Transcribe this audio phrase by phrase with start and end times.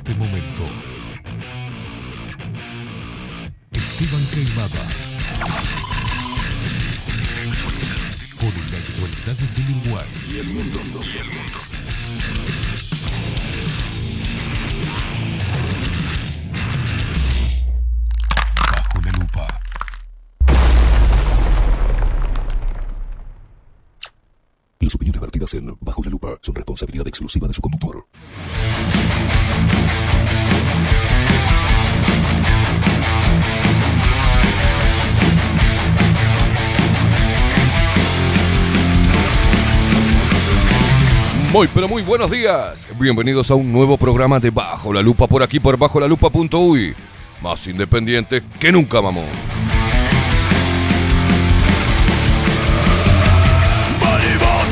[0.00, 0.62] este momento.
[3.70, 4.84] Esteban Queimada.
[8.38, 10.06] Con la actualidad del Uruguay.
[10.26, 10.80] Y el mundo.
[11.02, 11.58] Y el mundo.
[18.72, 19.60] Bajo la lupa.
[24.78, 28.06] Las opiniones vertidas en Bajo la Lupa son responsabilidad exclusiva de su conductor.
[41.52, 42.88] Muy, pero muy buenos días.
[42.96, 46.94] Bienvenidos a un nuevo programa de Bajo la Lupa por aquí por bajo la lupa.uy.
[47.42, 49.26] Más independiente que nunca, mamón.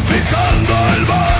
[0.09, 1.38] Pisando el barro,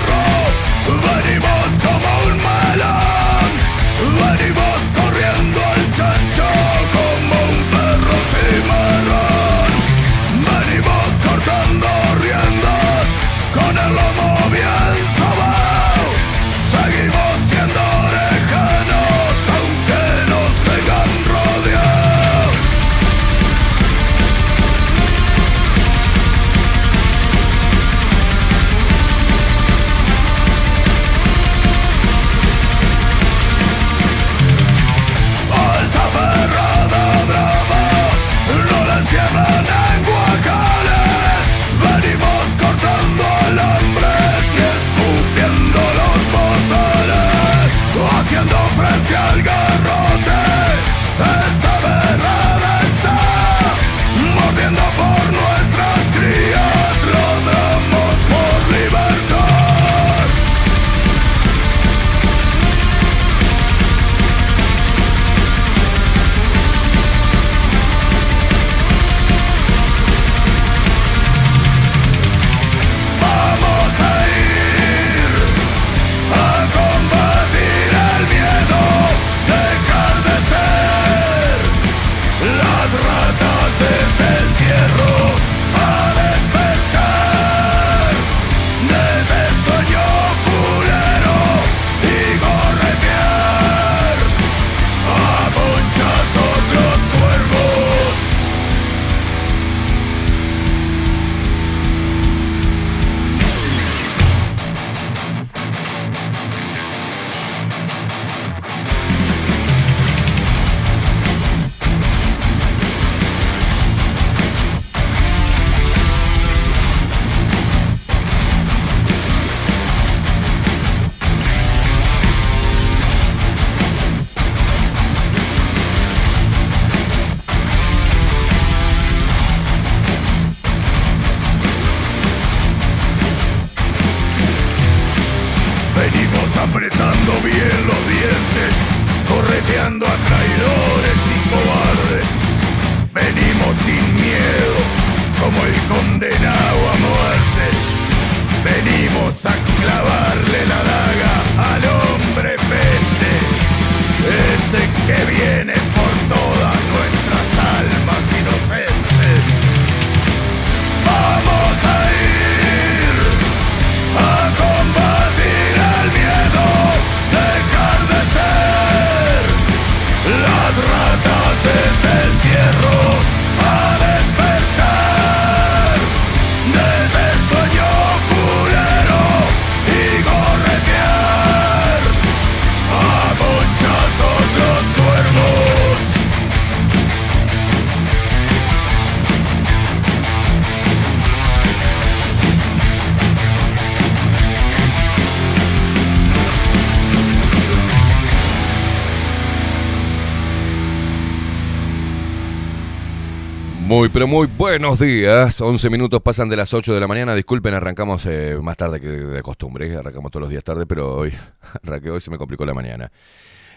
[203.89, 205.61] Muy, pero muy buenos días.
[205.63, 207.35] 11 minutos pasan de las 8 de la mañana.
[207.35, 209.97] Disculpen, arrancamos eh, más tarde que de costumbre.
[209.97, 211.33] Arrancamos todos los días tarde, pero hoy,
[211.83, 213.11] arranqué hoy se me complicó la mañana.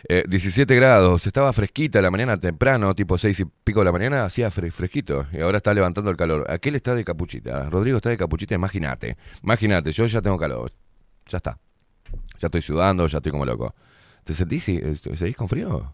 [0.10, 4.26] Eh, 17 grados, estaba fresquita la mañana temprano, tipo 6 y pico de la mañana,
[4.26, 6.46] hacía fre- fresquito y ahora está levantando el calor.
[6.50, 10.72] Aquel está de capuchita, Rodrigo está de capuchita, imagínate, imagínate, yo ya tengo calor,
[11.30, 11.60] ya está,
[12.40, 13.76] ya estoy sudando, ya estoy como loco.
[14.24, 15.94] ¿Te sentís, si- seguís con frío?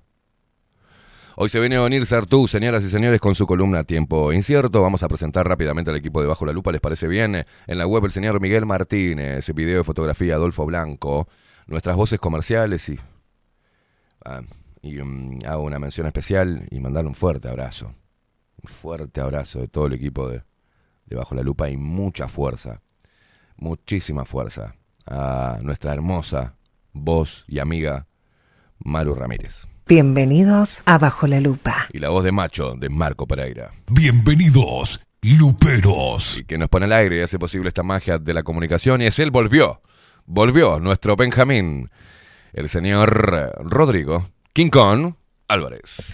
[1.39, 4.81] Hoy se viene a venir Sartú, señoras y señores, con su columna Tiempo Incierto.
[4.81, 7.45] Vamos a presentar rápidamente al equipo de Bajo la Lupa, ¿les parece bien?
[7.67, 11.27] En la web el señor Miguel Martínez, video y fotografía Adolfo Blanco,
[11.67, 12.99] nuestras voces comerciales y
[14.25, 14.41] Ah,
[14.81, 17.93] mm, hago una mención especial y mandarle un fuerte abrazo.
[18.63, 20.41] Un fuerte abrazo de todo el equipo de,
[21.05, 22.81] de Bajo la Lupa y mucha fuerza,
[23.57, 24.75] muchísima fuerza
[25.05, 26.57] a nuestra hermosa
[26.93, 28.07] voz y amiga
[28.79, 29.67] Maru Ramírez.
[29.87, 31.87] Bienvenidos a Bajo la Lupa.
[31.93, 33.71] Y la voz de macho de Marco Pereira.
[33.89, 36.39] Bienvenidos, luperos.
[36.39, 39.01] Y que nos pone al aire y hace posible esta magia de la comunicación.
[39.01, 39.79] Y es él, volvió.
[40.25, 41.89] Volvió nuestro Benjamín,
[42.51, 44.71] el señor Rodrigo King
[45.47, 46.13] Álvarez.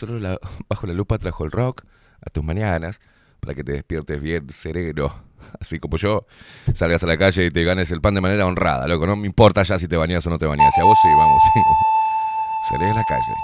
[0.00, 0.38] Solo la-
[0.68, 1.82] bajo la lupa trajo el rock
[2.26, 3.00] a tus mañanas
[3.40, 5.14] para que te despiertes bien sereno.
[5.60, 6.26] Así como yo,
[6.74, 9.06] salgas a la calle y te ganes el pan de manera honrada, loco.
[9.06, 10.74] No me importa ya si te bañas o no te bañas.
[10.74, 11.42] Si a vos sí, vamos.
[11.54, 11.60] Sí.
[12.68, 13.34] Salí a la calle.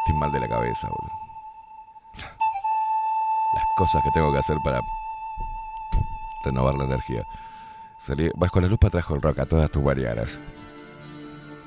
[0.00, 1.12] Estoy mal de la cabeza, boludo.
[3.54, 4.80] Las cosas que tengo que hacer para
[6.44, 7.22] renovar la energía.
[7.98, 10.38] Salí, bajo la lupa trajo el rock a todas tus mañanas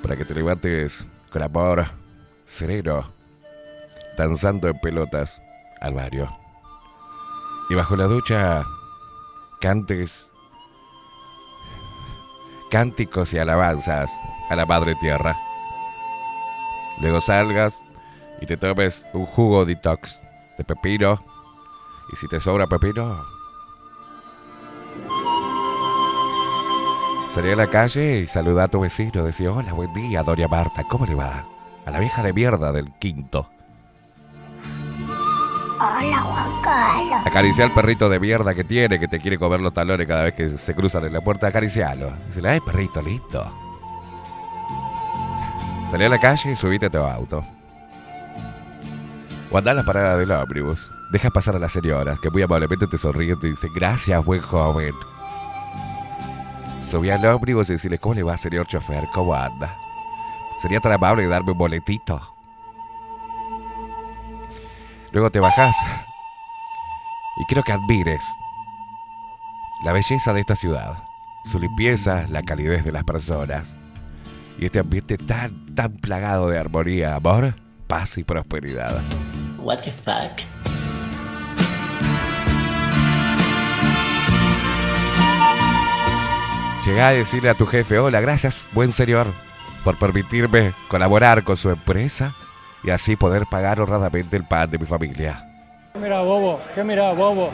[0.04, 1.86] para que te levantes con amor,
[2.50, 3.14] sereno,
[4.18, 5.42] danzando en pelotas
[5.80, 6.28] al barrio.
[7.70, 8.64] Y bajo la ducha
[9.62, 10.30] cantes
[12.72, 14.12] cánticos y alabanzas
[14.50, 15.38] a la madre tierra.
[17.02, 17.80] Luego salgas
[18.42, 20.20] y te tomes un jugo detox
[20.58, 21.24] de pepino.
[22.12, 23.24] Y si te sobra pepino,
[27.30, 29.24] Salí a la calle y saludé a tu vecino.
[29.24, 31.59] Decía, hola, buen día, doña Marta, ¿cómo le va?
[31.86, 33.50] A la vieja de mierda del quinto.
[35.80, 37.26] Hola Juan Carlos.
[37.26, 40.34] Acariciá al perrito de mierda que tiene, que te quiere comer los talones cada vez
[40.34, 41.48] que se cruzan en la puerta.
[41.48, 42.12] Acaricialo.
[42.28, 43.50] Dice, ay, perrito, listo.
[45.90, 47.44] Salí a la calle y subiste a tu auto.
[49.50, 50.92] O andá a la parada del ómnibus.
[51.12, 54.42] Deja pasar a las señoras, que muy amablemente te sonríen y te dicen, gracias, buen
[54.42, 54.94] joven.
[56.82, 59.06] Subí al ómnibus y decirle, ¿cómo le va, señor chofer?
[59.14, 59.76] ¿Cómo anda?
[60.60, 62.22] Sería tan amable darme un boletito.
[65.12, 65.76] Luego te bajás
[67.40, 68.24] y quiero que admires
[69.86, 71.02] la belleza de esta ciudad,
[71.46, 73.78] su limpieza, la calidez de las personas
[74.60, 77.56] y este ambiente tan, tan plagado de armonía, amor,
[77.88, 79.02] paz y prosperidad.
[79.60, 80.42] What the fuck?
[86.86, 89.28] Llegá a decirle a tu jefe, hola, gracias, buen señor,
[89.84, 92.34] por permitirme colaborar con su empresa
[92.84, 95.46] y así poder pagar honradamente el pan de mi familia.
[95.94, 96.62] ¿Qué mira, bobo?
[96.76, 97.52] ¿Qué mira, bobo?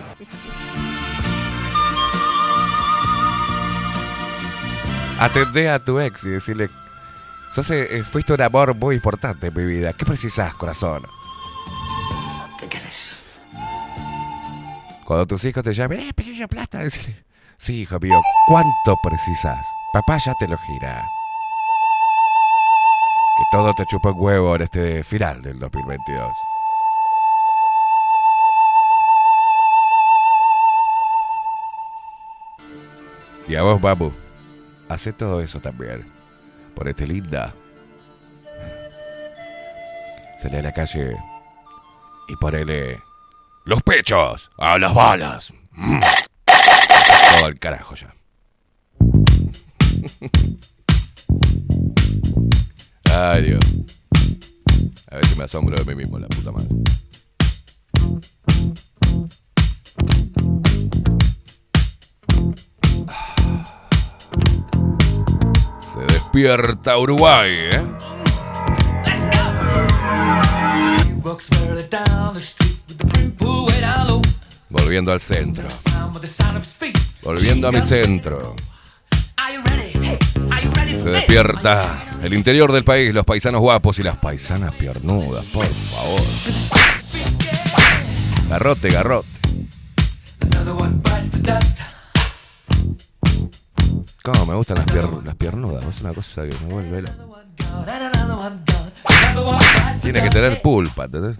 [5.19, 6.69] Atendé a tu ex y decirle,
[7.51, 9.93] sos, eh, fuiste un amor muy importante en mi vida.
[9.93, 11.03] ¿Qué precisas, corazón?
[12.59, 13.15] ¿Qué querés?
[15.05, 17.23] Cuando tus hijos te llamen, eh, preciso plata, decirle,
[17.57, 19.65] sí, hijo mío, ¿cuánto precisas?
[19.93, 21.07] Papá ya te lo gira.
[23.37, 26.31] Que todo te chupa un huevo en este final del 2022.
[33.47, 34.13] Y a vos, babu,
[34.87, 36.11] hace todo eso también.
[36.73, 37.53] Por este linda.
[40.37, 41.17] Salí a la calle
[42.27, 43.01] y ponele
[43.65, 45.53] los pechos a las balas.
[45.73, 45.99] Mm.
[47.35, 48.15] Todo al carajo ya.
[53.17, 53.61] Ay, Dios.
[55.09, 56.67] A ver si me asombro de mí mismo, la puta madre.
[65.79, 67.83] Se despierta Uruguay, ¿eh?
[74.69, 75.69] Volviendo al centro.
[77.23, 78.55] Volviendo a mi centro.
[80.97, 86.21] Se despierta el interior del país, los paisanos guapos y las paisanas piernudas, por favor.
[88.49, 89.27] Garrote, garrote.
[94.23, 97.03] Cómo me gustan las, pier- las piernudas, es una cosa que me vuelve.
[100.01, 101.37] Tiene que tener pulpa, ¿entendés?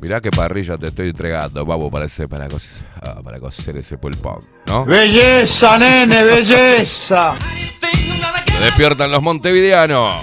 [0.00, 2.56] Mirá qué parrilla te estoy entregando, babo, para, ese, para, co-
[3.02, 4.84] ah, para cocer ese pulpón, ¿no?
[4.86, 7.34] Belleza, nene, belleza.
[8.50, 10.14] Se despiertan los montevideanos.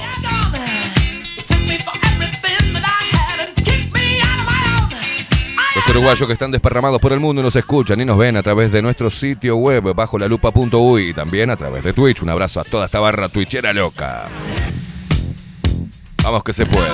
[5.75, 8.41] Los uruguayos que están desparramados por el mundo y nos escuchan y nos ven a
[8.43, 12.23] través de nuestro sitio web bajo la lupa.uy y también a través de Twitch.
[12.23, 14.27] Un abrazo a toda esta barra twitchera loca.
[16.23, 16.89] Vamos que se puede.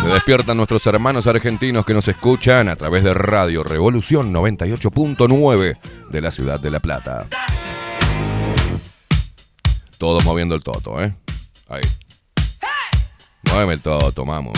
[0.00, 5.78] Se despiertan nuestros hermanos argentinos que nos escuchan a través de Radio Revolución 98.9
[6.10, 7.26] de la ciudad de La Plata.
[9.98, 11.12] Todos moviendo el toto, ¿eh?
[11.68, 11.82] Ahí.
[13.50, 14.52] Muéveme el toto, mamo.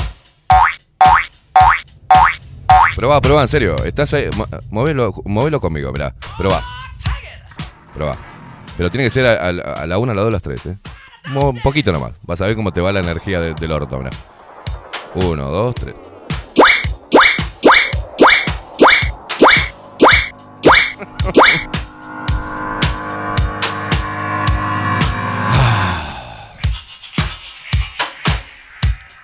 [2.96, 3.82] Probá, probá, en serio.
[3.84, 4.28] Estás ahí.
[4.36, 6.14] mo- Movelo, movelo conmigo, mirá.
[6.36, 6.62] Probá.
[7.94, 8.16] Probá.
[8.76, 10.66] Pero tiene que ser a, a- a la una, a la dos, a las tres,
[10.66, 10.78] ¿eh?
[11.28, 12.12] Un poquito nomás.
[12.22, 14.10] Vas a ver cómo te va la energía de- del orto, mirá.
[15.14, 15.94] Uno, dos, tres.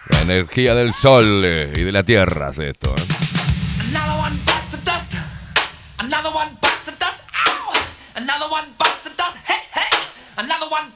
[0.09, 2.95] La energía del sol eh, y de la tierra hace esto.
[2.97, 3.07] ¿eh?
[10.39, 10.93] Another one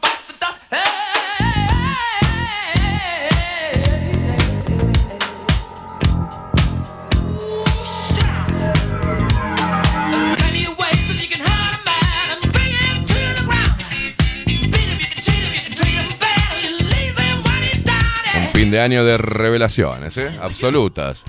[18.71, 20.39] de año de revelaciones, ¿eh?
[20.41, 21.25] Absolutas.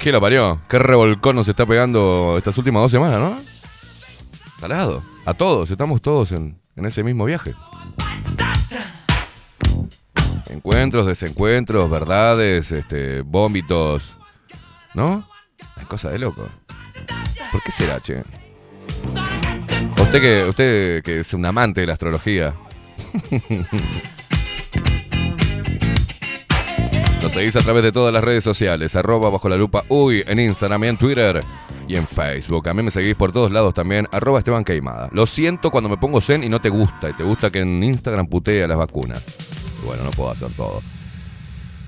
[0.00, 0.60] ¿Qué lo parió?
[0.68, 3.40] ¿Qué revolcón nos está pegando estas últimas dos semanas, no?
[4.58, 5.04] Salado.
[5.24, 7.54] A todos, estamos todos en, en ese mismo viaje.
[10.48, 14.16] Encuentros, desencuentros, verdades, este, vómitos.
[14.94, 15.28] ¿No?
[15.80, 16.48] Es cosa de loco.
[17.52, 18.24] ¿Por qué será, che?
[20.00, 22.54] Usted que, usted que es un amante de la astrología.
[27.28, 30.84] Seguís a través de todas las redes sociales, arroba bajo la lupa uy, en Instagram
[30.84, 31.44] y en Twitter
[31.86, 32.66] y en Facebook.
[32.68, 35.10] A mí me seguís por todos lados también, arroba Esteban Queimada.
[35.12, 37.84] Lo siento cuando me pongo zen y no te gusta, y te gusta que en
[37.84, 39.26] Instagram putee a las vacunas.
[39.84, 40.80] Bueno, no puedo hacer todo.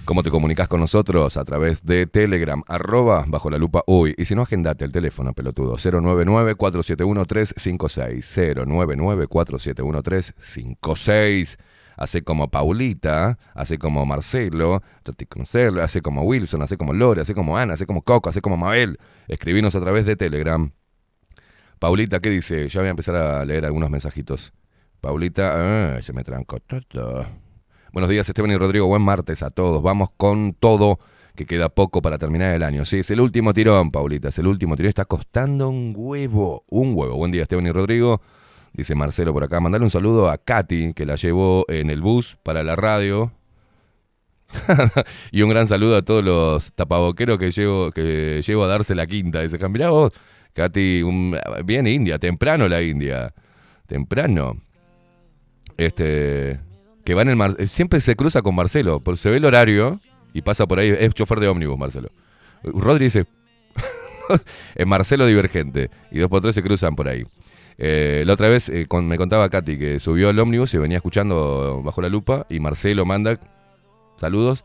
[0.04, 1.36] ¿Cómo te comunicas con nosotros?
[1.36, 4.14] A través de Telegram, arroba bajo la lupa uy.
[4.18, 5.76] Y si no, agendate el teléfono, pelotudo.
[5.76, 8.66] 099-471-356.
[8.66, 11.56] 099-471-356.
[12.00, 14.80] Hace como Paulita, hace como Marcelo,
[15.28, 18.56] conocelo, hace como Wilson, hace como Lore, hace como Ana, hace como Coco, hace como
[18.56, 18.98] Mabel.
[19.28, 20.72] Escribinos a través de Telegram.
[21.78, 22.70] Paulita, ¿qué dice?
[22.70, 24.54] Ya voy a empezar a leer algunos mensajitos.
[25.02, 27.26] Paulita, ah, se me trancó todo.
[27.92, 28.86] Buenos días, Esteban y Rodrigo.
[28.86, 29.82] Buen martes a todos.
[29.82, 31.00] Vamos con todo,
[31.36, 32.86] que queda poco para terminar el año.
[32.86, 34.28] Sí, es el último tirón, Paulita.
[34.28, 34.88] Es el último tirón.
[34.88, 36.64] Está costando un huevo.
[36.70, 37.16] Un huevo.
[37.16, 38.22] Buen día, Esteban y Rodrigo.
[38.72, 39.60] Dice Marcelo por acá.
[39.60, 43.32] Mandale un saludo a Katy, que la llevó en el bus para la radio.
[45.30, 49.06] y un gran saludo a todos los tapaboqueros que llevo, que llevo a darse la
[49.06, 49.40] quinta.
[49.42, 50.12] Dice, mirá vos,
[50.54, 53.32] Katy, un- bien India, temprano la India.
[53.86, 54.56] Temprano.
[55.76, 56.60] Este.
[57.04, 59.02] Que va en el Mar- Siempre se cruza con Marcelo.
[59.16, 60.00] Se ve el horario
[60.32, 60.94] y pasa por ahí.
[60.96, 62.10] Es chofer de ómnibus, Marcelo.
[62.62, 63.26] Rodri dice.
[64.74, 65.90] es Marcelo Divergente.
[66.10, 67.24] Y dos por tres se cruzan por ahí.
[67.82, 71.80] Eh, la otra vez eh, me contaba Katy que subió al ómnibus y venía escuchando
[71.82, 72.46] bajo la lupa.
[72.50, 73.40] Y Marcelo manda
[74.18, 74.64] saludos.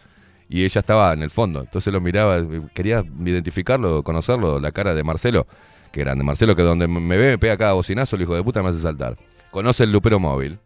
[0.50, 1.62] Y ella estaba en el fondo.
[1.62, 2.40] Entonces lo miraba.
[2.74, 4.60] Quería identificarlo, conocerlo.
[4.60, 5.48] La cara de Marcelo.
[5.94, 6.26] Que grande.
[6.26, 8.18] Marcelo que donde me ve me pega cada bocinazo.
[8.18, 9.16] El hijo de puta me hace saltar.
[9.50, 10.60] Conoce el lupero móvil.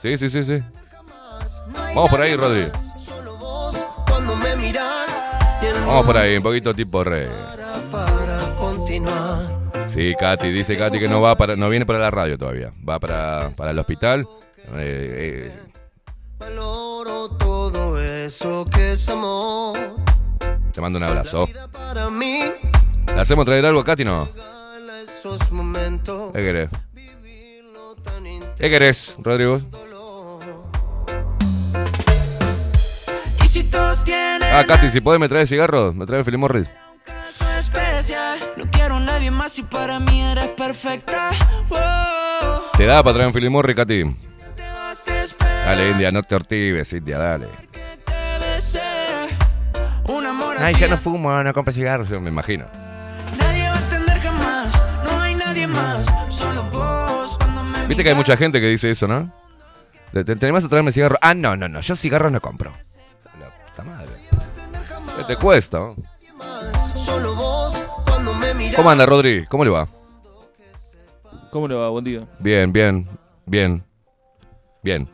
[0.00, 0.62] Sí, sí, sí, sí.
[1.94, 2.66] Vamos por ahí, Rodri.
[5.86, 7.28] Vamos por ahí, un poquito tipo re.
[7.28, 9.61] para, para continuar.
[9.92, 12.72] Sí, Katy, dice Katy que no va para, no viene para la radio todavía.
[12.88, 14.26] Va para, para el hospital.
[14.74, 15.52] Eh, eh,
[16.38, 19.76] Valoro todo eso que es amor.
[20.72, 21.46] te mando un abrazo.
[23.14, 24.30] ¿Le hacemos traer algo a Katy no?
[26.32, 26.70] ¿Qué querés?
[28.56, 29.60] ¿Qué querés, Rodrigo?
[34.54, 36.70] Ah, Katy, si podés me trae cigarros, me trae Philip Morris.
[38.02, 41.30] Especial, no quiero a nadie más y para mí eres perfecta.
[41.68, 42.70] Wow.
[42.76, 44.02] ¿Te da para traer un Philip Morris, Katy?
[44.02, 45.02] Vas,
[45.38, 47.46] Dale, India, no te ortives, India, dale.
[50.58, 52.66] Ay, ya no fumo, no compro cigarros, me imagino.
[53.38, 58.10] Nadie va a entender jamás, no hay nadie más, solo vos cuando me Viste que
[58.10, 59.32] hay mucha gente que dice eso, ¿no?
[60.12, 61.16] ¿Te, te, te animás a traerme cigarro?
[61.20, 62.72] Ah, no, no, no, yo cigarros no compro.
[63.40, 64.12] La puta madre.
[65.18, 65.78] ¿Qué te cuesta?
[66.94, 67.61] Solo vos.
[68.76, 69.46] ¿Cómo anda, Rodri?
[69.46, 69.88] ¿Cómo le va?
[71.50, 71.88] ¿Cómo le va?
[71.90, 72.26] Buen día.
[72.38, 73.08] Bien, bien,
[73.46, 73.84] bien.
[74.82, 75.08] Bien.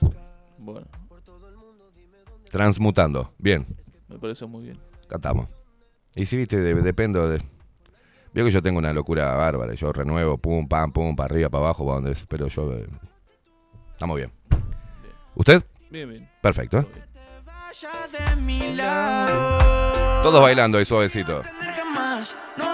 [0.59, 0.87] Bueno,
[2.51, 3.33] Transmutando.
[3.39, 3.67] Bien.
[4.09, 4.79] me parece muy bien.
[5.09, 5.51] Cantamos.
[6.15, 7.43] Y si viste, de- dependo de.
[8.33, 9.75] Veo que yo tengo una locura bárbara.
[9.75, 12.17] Yo renuevo, pum, pam, pum, para arriba, para abajo, para donde.
[12.29, 12.73] Pero yo.
[12.75, 12.87] eh,
[13.93, 14.31] Estamos bien.
[15.35, 15.63] ¿Usted?
[15.91, 16.29] Bien, bien.
[16.41, 16.79] Perfecto.
[16.79, 16.87] ¿eh?
[17.45, 17.91] vaya
[18.31, 20.23] de mi lado.
[20.23, 21.43] Todos bailando ahí suavecito.
[21.77, 22.68] jamás, no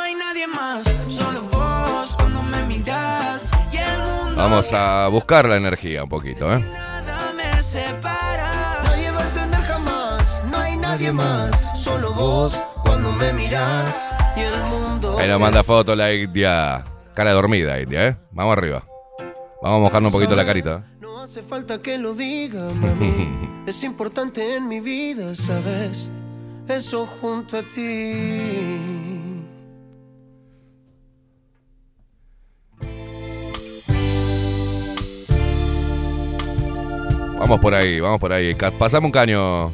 [4.44, 6.58] Vamos a buscar la energía un poquito, ¿eh?
[6.58, 8.82] nada me separa.
[8.84, 11.82] Nadie va a entender jamás, no hay nadie más.
[11.82, 15.16] Solo vos cuando me miras y el mundo.
[15.18, 16.84] Ahí nos manda foto la India.
[17.14, 18.16] Cara dormida, India, ¿eh?
[18.32, 18.86] Vamos arriba.
[19.62, 20.84] Vamos a mojarnos un poquito la carita.
[20.84, 20.98] ¿eh?
[21.00, 23.64] No hace falta que lo diga, mami.
[23.66, 26.10] es importante en mi vida, ¿sabes?
[26.68, 29.23] Eso junto a ti.
[37.44, 38.54] Vamos por ahí, vamos por ahí.
[38.78, 39.70] Pasame un caño.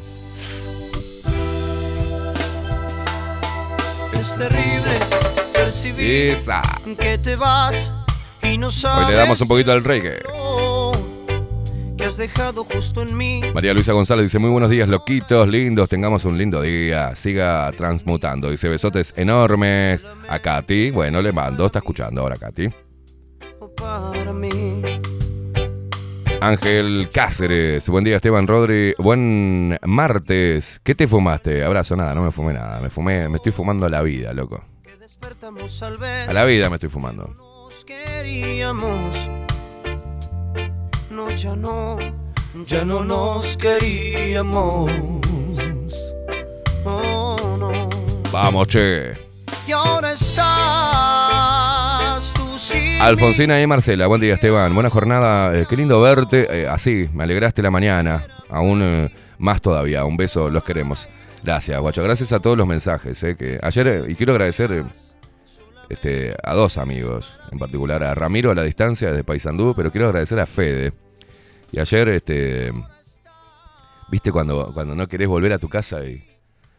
[4.11, 4.99] Es terrible
[5.53, 6.61] percibir Esa.
[6.99, 7.93] que te vas
[8.43, 9.05] y no sabes.
[9.05, 10.19] Hoy le damos un poquito al reggae.
[10.21, 10.91] lo
[11.95, 13.39] que has dejado justo en mí.
[13.53, 17.15] María Luisa González dice, muy buenos días, loquitos, lindos, tengamos un lindo día.
[17.15, 18.51] Siga transmutando.
[18.51, 20.05] Dice, besotes enormes.
[20.27, 22.67] A Katy, bueno, le mando, está escuchando ahora Katy.
[23.77, 24.81] Para mí.
[26.41, 30.81] Ángel Cáceres, buen día Esteban Rodri, buen martes.
[30.83, 31.63] ¿Qué te fumaste?
[31.63, 32.81] Abrazo, nada, no me fumé nada.
[32.81, 34.63] Me fumé, me estoy fumando a la vida, loco.
[36.27, 37.35] A la vida me estoy fumando.
[41.11, 41.99] No, ya no.
[42.65, 44.91] Ya no nos queríamos.
[46.83, 47.71] Oh, no.
[48.31, 49.11] Vamos, che.
[49.67, 50.37] Y ahora sin
[53.01, 57.23] Alfonsina y Marcela, buen día Esteban, buena jornada, eh, qué lindo verte, eh, así, me
[57.23, 59.09] alegraste la mañana, aún eh,
[59.39, 61.09] más todavía, un beso, los queremos.
[61.43, 64.83] Gracias, guacho, gracias a todos los mensajes, que ayer, y quiero agradecer
[65.89, 70.05] este, a dos amigos, en particular a Ramiro a la distancia desde Paysandú, pero quiero
[70.05, 70.93] agradecer a Fede.
[71.71, 72.71] Y ayer, este,
[74.09, 76.23] viste cuando, cuando no querés volver a tu casa y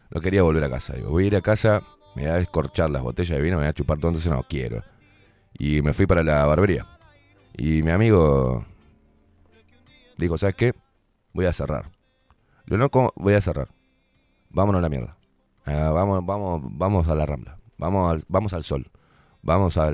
[0.09, 1.81] no quería volver a casa, digo, voy a ir a casa,
[2.15, 4.41] me voy a descorchar las botellas de vino, me voy a chupar todo, entonces no
[4.47, 4.81] quiero.
[5.57, 6.85] Y me fui para la barbería.
[7.55, 8.65] Y mi amigo
[10.17, 10.73] dijo, ¿sabes qué?
[11.33, 11.89] Voy a cerrar.
[12.65, 13.69] Lo loco, voy a cerrar.
[14.49, 15.17] Vámonos a la mierda.
[15.65, 17.57] Ah, vamos, vamos, vamos a la rambla.
[17.77, 18.89] Vamos al, vamos al sol.
[19.41, 19.89] Vamos a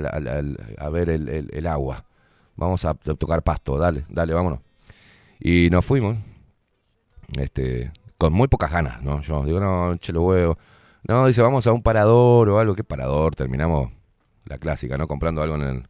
[0.90, 2.04] ver el, el- agua.
[2.56, 3.78] Vamos a to- tocar pasto.
[3.78, 4.60] Dale, dale, vámonos.
[5.40, 6.16] Y nos fuimos.
[7.38, 9.22] Este, con muy pocas ganas, ¿no?
[9.22, 10.56] Yo digo, no, che los huevos.
[11.08, 12.74] No, dice, vamos a un parador o algo.
[12.74, 13.34] ¿Qué parador?
[13.34, 13.90] Terminamos
[14.50, 15.08] la clásica, ¿no?
[15.08, 15.88] Comprando algo en el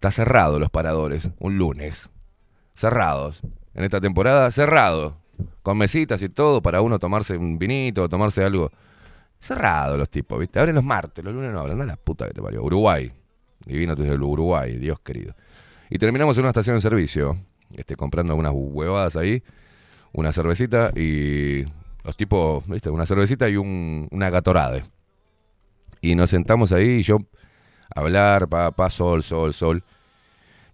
[0.00, 2.10] Está cerrado los paradores, un lunes.
[2.74, 3.42] Cerrados.
[3.74, 5.18] En esta temporada, cerrado.
[5.62, 8.70] Con mesitas y todo para uno tomarse un vinito, tomarse algo.
[9.38, 10.58] Cerrado los tipos, ¿viste?
[10.58, 11.86] Abren los martes, los lunes no hablan.
[11.86, 12.62] La puta que te parió.
[12.62, 13.12] Uruguay.
[13.66, 15.34] Divino desde el Uruguay, Dios querido.
[15.90, 17.36] Y terminamos en una estación de servicio,
[17.76, 19.42] este, comprando algunas huevadas ahí,
[20.12, 21.66] una cervecita y
[22.04, 22.88] los tipos, ¿viste?
[22.88, 24.82] Una cervecita y un, una gatorade.
[26.00, 27.18] Y nos sentamos ahí y yo
[27.94, 29.84] hablar, pa, pa, sol, sol, sol,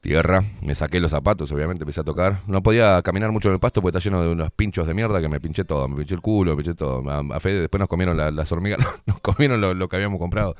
[0.01, 0.43] tierra.
[0.63, 2.41] Me saqué los zapatos, obviamente, empecé a tocar.
[2.47, 5.21] No podía caminar mucho en el pasto porque está lleno de unos pinchos de mierda
[5.21, 5.89] que me pinché todo.
[5.89, 7.03] Me pinché el culo, me pinché todo.
[7.11, 10.55] A, Fede después nos comieron la- las hormigas, nos comieron lo, que habíamos comprado.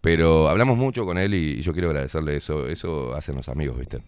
[0.00, 2.66] Pero hablamos mucho con él y, yo quiero agradecerle eso.
[2.66, 4.02] Eso hacen los amigos, ¿viste?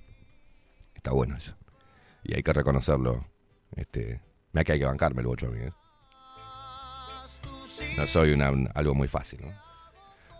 [0.95, 1.55] Está bueno eso.
[2.23, 3.25] Y hay que reconocerlo.
[3.75, 4.21] Este,
[4.53, 5.73] mira que hay que bancarme el bocho a mí, ¿eh?
[7.97, 9.53] No soy un- algo muy fácil, ¿no?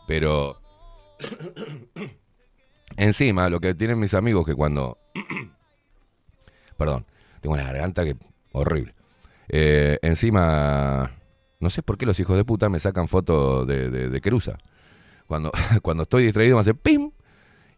[0.07, 0.61] Pero
[2.97, 4.99] encima, lo que tienen mis amigos que cuando...
[6.77, 7.07] Perdón,
[7.41, 8.17] tengo la garganta que
[8.53, 8.95] horrible.
[9.49, 11.13] Eh, encima,
[11.59, 14.21] no sé por qué los hijos de puta me sacan fotos de, de.
[15.27, 15.53] Cuando,
[15.83, 17.11] cuando estoy distraído me hace ¡pim!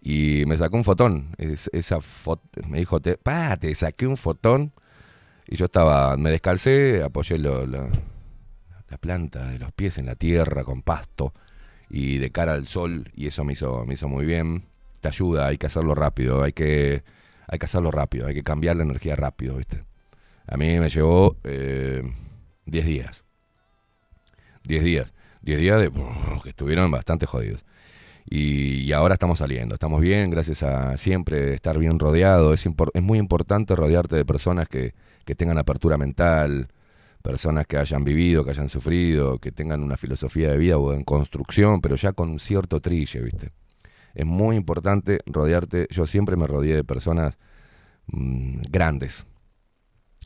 [0.00, 1.35] Y me sacó un fotón.
[1.38, 3.18] Es- esa foto, me dijo, te,
[3.74, 4.72] saqué un fotón.
[5.46, 7.90] Y yo estaba, me descalcé, apoyé la
[9.00, 11.33] planta de los pies en la tierra con pasto
[11.92, 14.64] y de cara al sol y eso me hizo, me hizo muy bien.
[15.00, 17.05] Te ayuda, hay que hacerlo rápido, hay que,
[17.46, 19.85] hay que hacerlo rápido, hay que cambiar la energía rápido, ¿viste?
[20.46, 22.02] A mí me llevó eh,
[22.64, 23.24] 10 días.
[24.64, 25.14] 10 días.
[25.42, 25.92] 10 días de
[26.42, 27.64] que estuvieron bastante jodidos.
[28.24, 32.55] Y, ahora estamos saliendo, estamos bien, gracias a siempre estar bien rodeado.
[32.55, 34.94] Es, es muy importante rodearte de personas que,
[35.26, 36.68] que tengan apertura mental,
[37.22, 41.04] personas que hayan vivido, que hayan sufrido, que tengan una filosofía de vida o en
[41.04, 43.52] construcción, pero ya con un cierto trille, ¿viste?
[44.14, 47.38] Es muy importante rodearte, yo siempre me rodeé de personas
[48.08, 49.26] mm, grandes,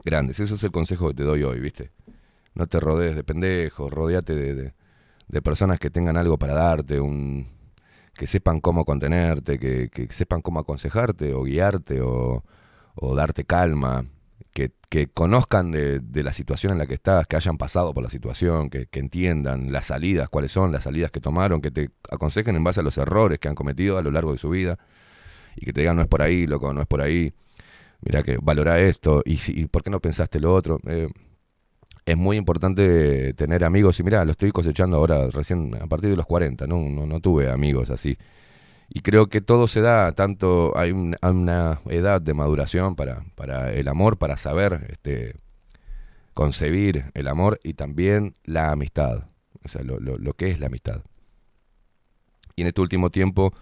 [0.04, 1.90] grandes, eso es el consejo que te doy hoy, ¿viste?
[2.54, 4.74] No te rodees de pendejos, rodeate de, de-
[5.28, 7.48] de personas que tengan algo para darte, un,
[8.14, 12.44] que sepan cómo contenerte, que, que sepan cómo aconsejarte o guiarte o,
[12.96, 14.06] o darte calma,
[14.88, 18.08] que, conozcan de, de la situación en la que estás, que hayan pasado por la
[18.08, 22.56] situación, que, que entiendan las salidas, cuáles son las salidas que tomaron, que te aconsejen
[22.56, 24.78] en base a los errores que han cometido a lo largo de su vida
[25.56, 27.34] y que te digan no es por ahí, loco, no es por ahí,
[28.00, 30.80] mira que valora esto y, si, y por qué no pensaste lo otro.
[30.86, 31.08] Eh,
[32.06, 36.16] es muy importante tener amigos y mira, lo estoy cosechando ahora recién a partir de
[36.16, 38.16] los 40, no, no, no tuve amigos así.
[38.88, 43.24] Y creo que todo se da, tanto hay un- hay una edad de maduración para,
[43.34, 45.36] para el amor, para saber este,
[46.34, 49.26] concebir el amor y también la amistad,
[49.64, 51.02] o sea, lo, lo- lo que es la amistad.
[52.54, 53.52] Y en este último tiempo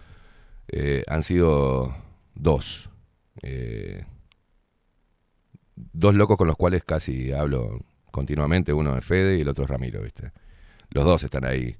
[0.69, 1.95] eh, han sido
[2.35, 2.89] dos,
[3.43, 4.05] eh,
[5.75, 7.79] dos locos con los cuales casi hablo
[8.11, 10.31] continuamente, uno es Fede y el otro es Ramiro, ¿viste?
[10.89, 11.77] Los dos están ahí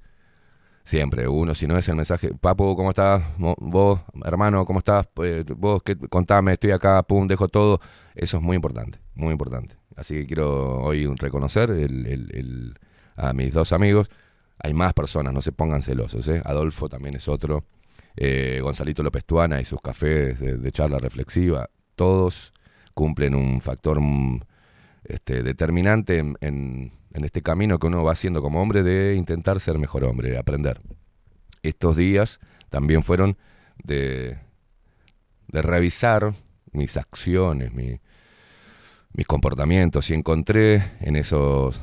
[0.86, 3.24] Siempre, uno, si no es el mensaje, Papu, ¿cómo estás?
[3.40, 5.08] Vos, hermano, ¿cómo estás?
[5.12, 5.98] Pues, vos, ¿qué?
[5.98, 7.80] contame, estoy acá, pum, dejo todo.
[8.14, 9.78] Eso es muy importante, muy importante.
[9.96, 12.74] Así que quiero hoy reconocer el- el- el-
[13.16, 14.10] a mis dos amigos.
[14.64, 16.42] Hay más personas, no se pongan celosos, ¿eh?
[16.46, 17.66] Adolfo también es otro.
[18.16, 21.68] Eh, Gonzalito López Tuana y sus cafés de, de charla reflexiva.
[21.96, 22.54] Todos
[22.94, 24.40] cumplen un factor mm,
[25.06, 29.60] este, determinante en, en- en este camino que uno va haciendo como hombre de intentar
[29.60, 30.80] ser mejor hombre, de aprender.
[31.64, 33.38] Estos días también fueron
[33.84, 34.38] de,
[35.48, 36.34] de revisar
[36.72, 38.00] mis acciones, mi-
[39.14, 41.82] mis comportamientos y encontré en esos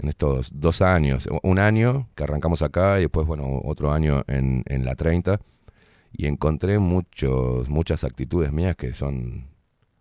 [0.00, 4.62] en estos dos años, un año que arrancamos acá y después, bueno, otro año en,
[4.66, 5.40] en la 30,
[6.12, 9.48] y encontré muchos, muchas actitudes mías que son,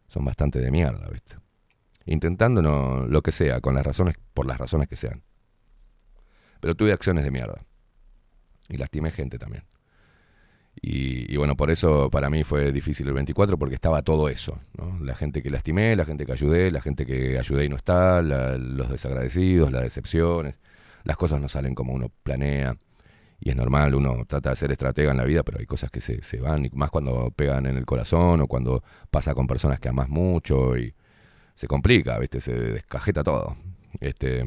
[0.07, 1.37] son bastante de mierda, ¿viste?
[2.07, 5.23] Intentando no- lo que sea, con las razones, por las razones que sean.
[6.59, 7.63] Pero tuve acciones de mierda.
[8.69, 9.63] Y lastimé gente también.
[10.79, 14.59] Y, y bueno, por eso para mí fue difícil el 24, porque estaba todo eso,
[14.77, 14.99] ¿no?
[15.03, 18.21] La gente que lastimé, la gente que ayudé, la gente que ayudé y no está,
[18.21, 20.59] la- los desagradecidos, las decepciones.
[21.03, 22.75] Las cosas no salen como uno planea.
[23.39, 26.01] Y es normal, uno trata de ser estratega en la vida, pero hay cosas que
[26.01, 29.79] se, se van, y más cuando pegan en el corazón o cuando pasa con personas
[29.79, 30.93] que amas mucho y
[31.57, 32.39] se complica, ¿viste?
[32.39, 33.57] Se descajeta todo.
[33.99, 34.45] Este,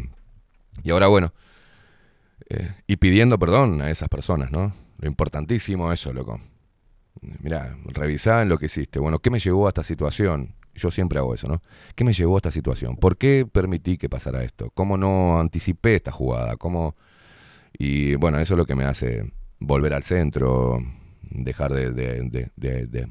[0.84, 1.34] y ahora, bueno,
[2.48, 4.72] eh, y pidiendo perdón a esas personas, ¿no?
[4.98, 6.40] Lo importantísimo eso, loco.
[7.40, 9.00] Mirá, revisá en lo que hiciste.
[9.00, 10.54] Bueno, ¿qué me llevó a esta situación?
[10.74, 11.62] Yo siempre hago eso, ¿no?
[11.96, 12.94] ¿Qué me llevó a esta situación?
[12.96, 14.70] ¿Por qué permití que pasara esto?
[14.70, 16.56] ¿Cómo no anticipé esta jugada?
[16.56, 16.94] ¿Cómo...?
[17.76, 20.78] Y bueno, eso es lo que me hace volver al centro,
[21.22, 23.08] dejar de, de, de- de-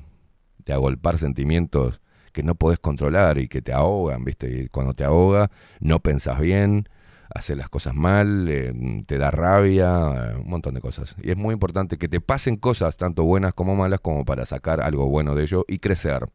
[0.73, 1.99] agolpar sentimientos
[2.31, 4.63] que no podés controlar y que te ahogan, ¿viste?
[4.63, 6.87] Y cuando te ahoga, no pensás bien,
[7.29, 8.73] haces las cosas mal, eh,
[9.05, 11.15] te da rabia, un montón de cosas.
[11.21, 14.81] Y es muy importante que te pasen cosas, tanto buenas como malas, como para sacar
[14.81, 16.25] algo bueno de ello y crecer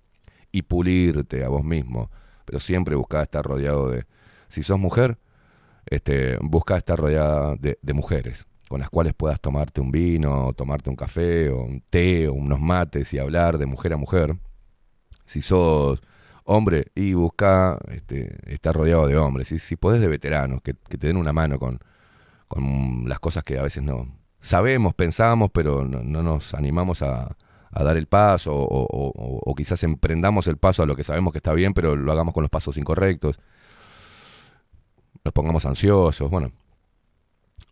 [0.53, 2.11] y pulirte a vos mismo.
[2.45, 4.07] Pero siempre busca estar rodeado de.
[4.49, 5.19] Si sos mujer,
[5.87, 10.53] este, busca estar rodeada de, de mujeres con las cuales puedas tomarte un vino, o
[10.53, 14.37] tomarte un café, o un té, o unos mates y hablar de mujer a mujer.
[15.25, 16.03] Si sos
[16.45, 19.51] hombre, y busca este, estar rodeado de hombres.
[19.53, 21.79] Y si podés de veteranos, que, que te den una mano con,
[22.49, 24.09] con las cosas que a veces no
[24.39, 27.35] sabemos, pensamos, pero no, no nos animamos a,
[27.71, 28.87] a dar el paso, o,
[29.45, 32.35] o- quizás emprendamos el paso a lo que sabemos que está bien, pero lo hagamos
[32.35, 33.39] con los pasos incorrectos.
[35.25, 36.51] Nos pongamos ansiosos, bueno.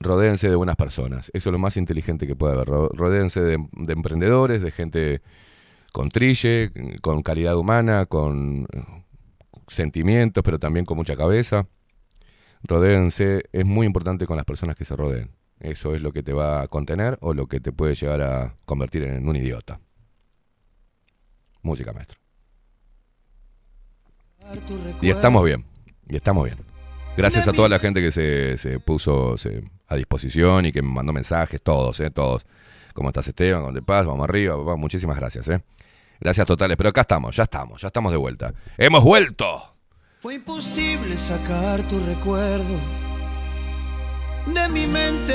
[0.00, 1.30] Rodéense de buenas personas.
[1.34, 2.68] Eso es lo más inteligente que puede haber.
[2.68, 3.54] Ro- Rodéense de
[3.88, 5.22] emprendedores, de gente
[5.92, 8.82] con trille, con calidad humana, con eh,
[9.68, 11.66] sentimientos, pero también con mucha cabeza.
[12.62, 15.30] Rodéense, es muy importante con las personas que se rodeen.
[15.60, 18.54] Eso es lo que te va a contener o lo que te puede llegar a
[18.64, 19.80] convertir en un idiota.
[21.62, 22.18] Música, maestro.
[25.00, 25.64] Y estamos bien,
[26.08, 26.58] y estamos bien.
[27.16, 30.88] Gracias a toda la gente que se, se puso se- a disposición y que me
[30.88, 32.44] mandó mensajes, todos, eh, todos.
[32.94, 33.62] ¿Cómo estás, Esteban?
[33.62, 33.80] ¿Cómo te?
[33.80, 34.76] Vamos arriba, papá.
[34.76, 35.62] Muchísimas gracias, eh.
[36.22, 38.54] Gracias totales, pero acá estamos, ya estamos, ya estamos de vuelta.
[38.78, 39.64] ¡Hemos vuelto!
[40.20, 42.78] Fue imposible sacar tu recuerdo
[44.46, 45.34] de mi mente.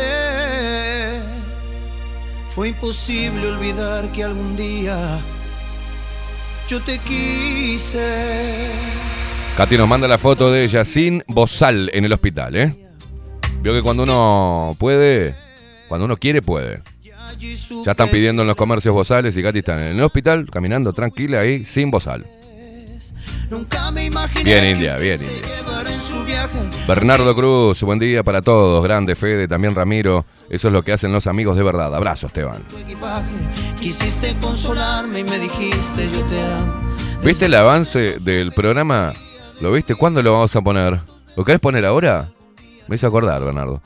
[2.56, 5.20] Fue imposible olvidar que algún día
[6.70, 8.72] yo te quise.
[9.58, 12.74] Katy nos manda la foto de ella sin bozal en el hospital, ¿eh?
[13.62, 15.36] Vio que cuando uno puede,
[15.90, 16.82] cuando uno quiere, puede.
[17.86, 21.42] Ya están pidiendo en los comercios bozales y Katy está en el hospital, caminando tranquila
[21.42, 22.26] ahí, sin bozal.
[24.44, 25.58] Bien, India, bien, India.
[26.88, 28.84] Bernardo Cruz, buen día para todos.
[28.84, 30.26] Grande Fede, también Ramiro.
[30.50, 31.94] Eso es lo que hacen los amigos de verdad.
[31.94, 32.64] Abrazo, Esteban.
[32.64, 33.24] tu equipaje.
[33.80, 36.88] Quisiste consolarme y me dijiste yo te amo.
[37.24, 39.14] ¿Viste el avance del programa?
[39.60, 39.96] ¿Lo viste?
[39.96, 41.00] ¿Cuándo lo vamos a poner?
[41.36, 42.30] ¿Lo querés poner ahora?
[42.88, 43.82] Me hizo acordar, Bernardo.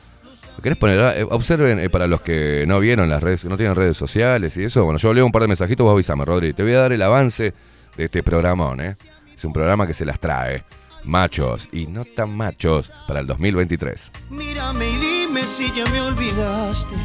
[0.62, 1.18] ¿Lo querés poner ahora?
[1.18, 4.64] Eh, observen, eh, para los que no vieron las redes, no tienen redes sociales y
[4.64, 4.84] eso.
[4.84, 6.54] Bueno, yo leo un par de mensajitos, vos avísame, Rodri.
[6.54, 7.54] Te voy a dar el avance
[7.98, 8.96] de este programón, ¿eh?
[9.36, 10.64] Es un programa que se las trae.
[11.04, 14.12] Machos y no tan machos para el 2023.
[14.30, 16.96] Mírame y dime si ya me olvidaste.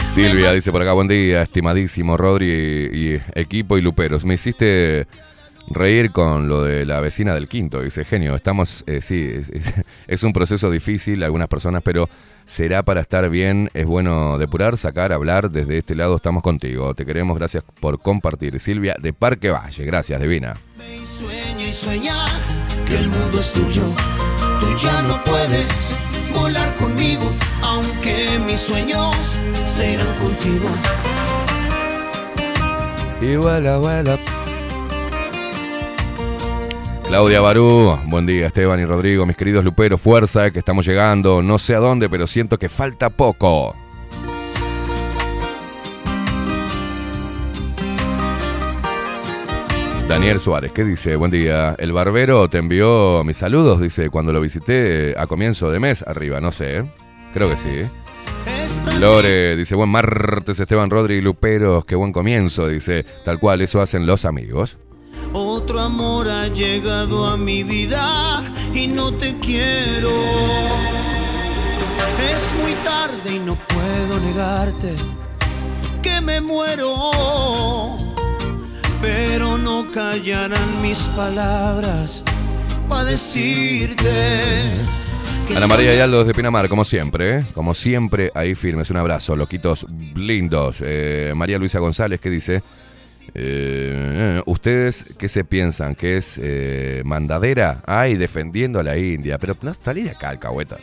[0.00, 4.24] Silvia dice por acá, buen día, estimadísimo Rodri y, y equipo y luperos.
[4.24, 5.08] Me hiciste
[5.68, 7.80] reír con lo de la vecina del quinto.
[7.82, 9.74] Dice, genio, estamos, eh, sí, es, es-
[10.06, 12.08] es un proceso difícil, algunas personas, pero
[12.44, 16.94] será para estar bien, es bueno depurar, sacar, hablar, desde este lado estamos contigo.
[16.94, 18.58] Te queremos, gracias por compartir.
[18.60, 20.56] Silvia de Parque Valle, gracias, Divina.
[20.78, 22.16] Y sueña y sueña
[22.86, 23.82] que el mundo es tuyo.
[24.60, 25.96] Tú ya no puedes
[26.34, 27.30] volar conmigo,
[27.62, 30.68] aunque mis sueños serán contigo.
[33.20, 34.18] Igual.
[37.12, 41.58] Claudia Barú, buen día Esteban y Rodrigo, mis queridos luperos, fuerza, que estamos llegando, no
[41.58, 43.76] sé a dónde, pero siento que falta poco.
[50.08, 51.16] Daniel Suárez, ¿qué dice?
[51.16, 51.76] Buen día.
[51.78, 56.40] El barbero te envió mis saludos, dice, cuando lo visité a comienzo de mes, arriba,
[56.40, 56.84] no sé, ¿eh?
[57.34, 57.68] creo que sí.
[57.72, 57.90] ¿eh?
[58.98, 64.06] Lore dice, buen martes Esteban Rodri Luperos, qué buen comienzo, dice, tal cual, eso hacen
[64.06, 64.78] los amigos.
[65.34, 68.42] Otro amor ha llegado a mi vida
[68.74, 70.10] y no te quiero.
[72.34, 74.94] Es muy tarde y no puedo negarte
[76.02, 76.92] que me muero.
[79.00, 82.22] Pero no callarán mis palabras
[82.88, 84.60] para decirte.
[85.56, 87.44] Ana María soy- y Aldo desde Pinamar, como siempre, ¿eh?
[87.52, 90.76] como siempre, ahí firmes, un abrazo, loquitos lindos.
[90.80, 92.62] Eh, María Luisa González, ¿qué dice?
[93.34, 95.94] Eh, ¿Ustedes qué se piensan?
[95.94, 97.82] ¿Que es eh, mandadera?
[97.86, 99.38] Ay, defendiendo a la India.
[99.38, 100.76] Pero no, salí de acá, alcahueta.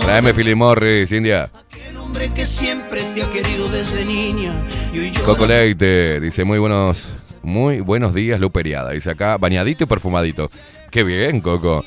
[0.00, 1.50] Tráeme Philip Morris, India.
[1.88, 4.54] El hombre que siempre te ha querido desde niña.
[4.92, 7.08] Y hoy llora Coco Leite, dice muy buenos,
[7.42, 8.90] muy buenos días, Luperiada.
[8.90, 10.50] Dice acá, bañadito y perfumadito.
[10.90, 11.84] Qué bien, Coco.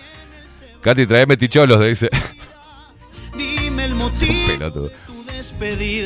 [0.81, 2.09] Katy, tráeme ticholos, dice.
[3.37, 4.91] Dime el motivo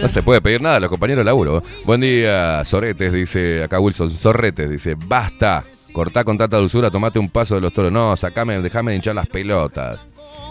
[0.02, 1.64] No se puede pedir nada los compañeros de laburo.
[1.86, 4.10] Buen día, Soretes, dice acá Wilson.
[4.10, 5.64] Sorretes, dice, basta.
[5.94, 7.92] Cortá con tanta dulzura, tomate un paso de los toros.
[7.92, 10.06] No, sacame, déjame de hinchar las pelotas.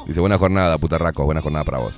[0.06, 1.94] Dice, buena jornada, putarracos, buena jornada para vos.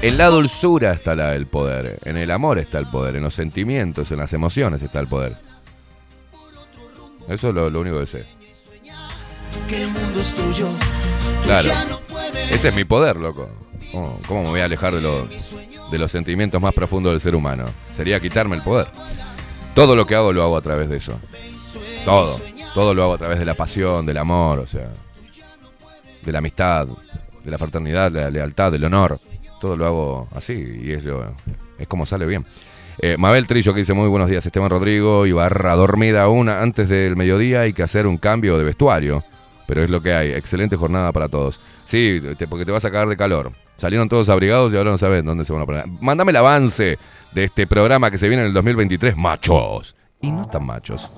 [0.00, 3.34] En la dulzura está la- el poder, en el amor está el poder, en los
[3.34, 5.36] sentimientos, en las emociones está el poder.
[7.28, 8.24] Eso es lo, lo único que sé.
[11.44, 11.70] Claro.
[12.50, 13.48] Ese es mi poder, loco.
[13.92, 15.00] ¿Cómo, cómo me voy a alejar de,
[15.90, 17.66] de los sentimientos más profundos del ser humano?
[17.96, 18.88] Sería quitarme el poder.
[19.74, 21.18] Todo lo que hago lo hago a través de eso.
[22.04, 22.40] Todo.
[22.74, 24.88] Todo lo hago a través de la pasión, del amor, o sea,
[26.22, 26.86] de la amistad,
[27.44, 29.18] de la fraternidad, de la lealtad, del honor.
[29.60, 31.32] Todo lo hago así y es, lo-
[31.78, 32.46] es como sale bien.
[32.98, 36.88] Eh, Mabel Trillo que dice muy buenos días, Esteban Rodrigo y Barra dormida una antes
[36.88, 39.24] del mediodía hay que hacer un cambio de vestuario.
[39.66, 40.32] Pero es lo que hay.
[40.32, 41.60] Excelente jornada para todos.
[41.84, 43.52] Sí, porque te vas a cagar de calor.
[43.76, 45.86] Salieron todos abrigados y ahora no sabes dónde se van a poner.
[46.00, 46.98] Mándame el avance
[47.32, 49.16] de este programa que se viene en el 2023.
[49.16, 49.96] Machos.
[50.20, 50.64] Y no tan.
[50.64, 51.16] Machos.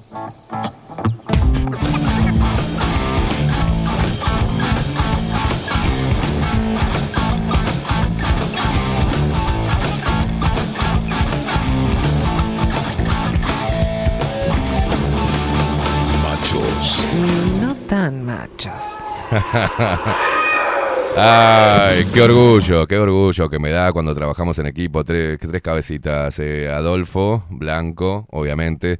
[18.11, 19.01] Machos.
[21.17, 25.05] Ay, qué orgullo, qué orgullo que me da cuando trabajamos en equipo.
[25.05, 26.39] Tres, tres cabecitas.
[26.41, 28.99] eh, Adolfo, Blanco, obviamente.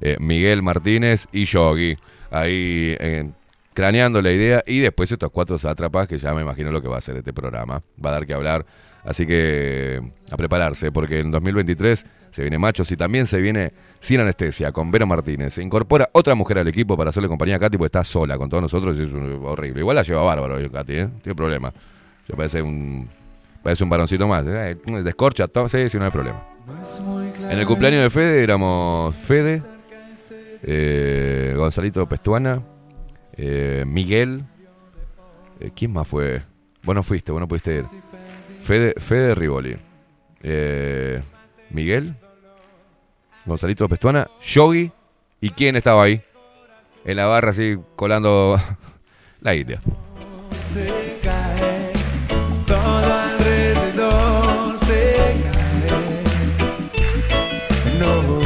[0.00, 1.96] eh, Miguel Martínez y Yogi.
[2.30, 3.28] Ahí eh,
[3.74, 4.62] craneando la idea.
[4.66, 7.32] Y después estos cuatro sátrapas que ya me imagino lo que va a hacer este
[7.32, 7.82] programa.
[8.04, 8.64] Va a dar que hablar.
[9.06, 14.18] Así que a prepararse, porque en 2023 se viene Machos y también se viene Sin
[14.18, 15.54] Anestesia con Vera Martínez.
[15.54, 18.48] Se incorpora otra mujer al equipo para hacerle compañía a Katy, porque está sola con
[18.50, 19.80] todos nosotros y es horrible.
[19.80, 21.08] Igual la lleva bárbaro hoy, Katy, ¿eh?
[21.22, 21.72] Tiene problema.
[22.26, 23.08] Se parece un,
[23.62, 24.44] parece un varoncito más.
[24.48, 24.76] ¿eh?
[25.04, 26.42] Descorcha, todo, sí, sí, no hay problema.
[27.48, 29.62] En el cumpleaños de Fede éramos Fede,
[30.64, 32.60] eh, Gonzalito Pestuana,
[33.36, 34.44] eh, Miguel.
[35.60, 36.42] eh, ¿Quién más fue?
[36.82, 37.84] Vos no fuiste, vos no pudiste ir.
[38.66, 39.76] Fede, Fede Rivoli.
[40.42, 41.22] Eh,
[41.70, 42.16] Miguel.
[43.44, 44.28] Gonzalito Pestuana.
[44.40, 44.90] Yogi.
[45.40, 46.20] ¿Y quién estaba ahí?
[47.04, 48.60] En la barra así colando
[49.42, 49.80] la India.
[50.50, 51.92] se cae,
[52.66, 56.24] todo alrededor se cae.
[58.00, 58.42] No,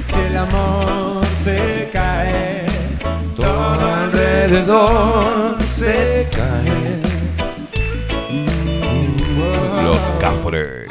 [0.00, 2.64] si el amor se cae,
[3.36, 7.03] todo alrededor se cae.
[9.94, 10.90] Los Cafres.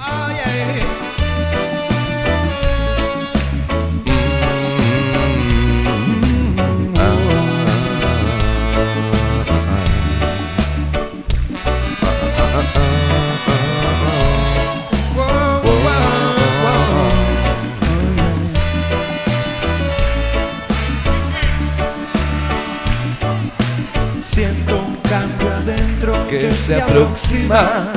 [24.18, 27.92] Siento un cambio adentro Que que, se se aproxima.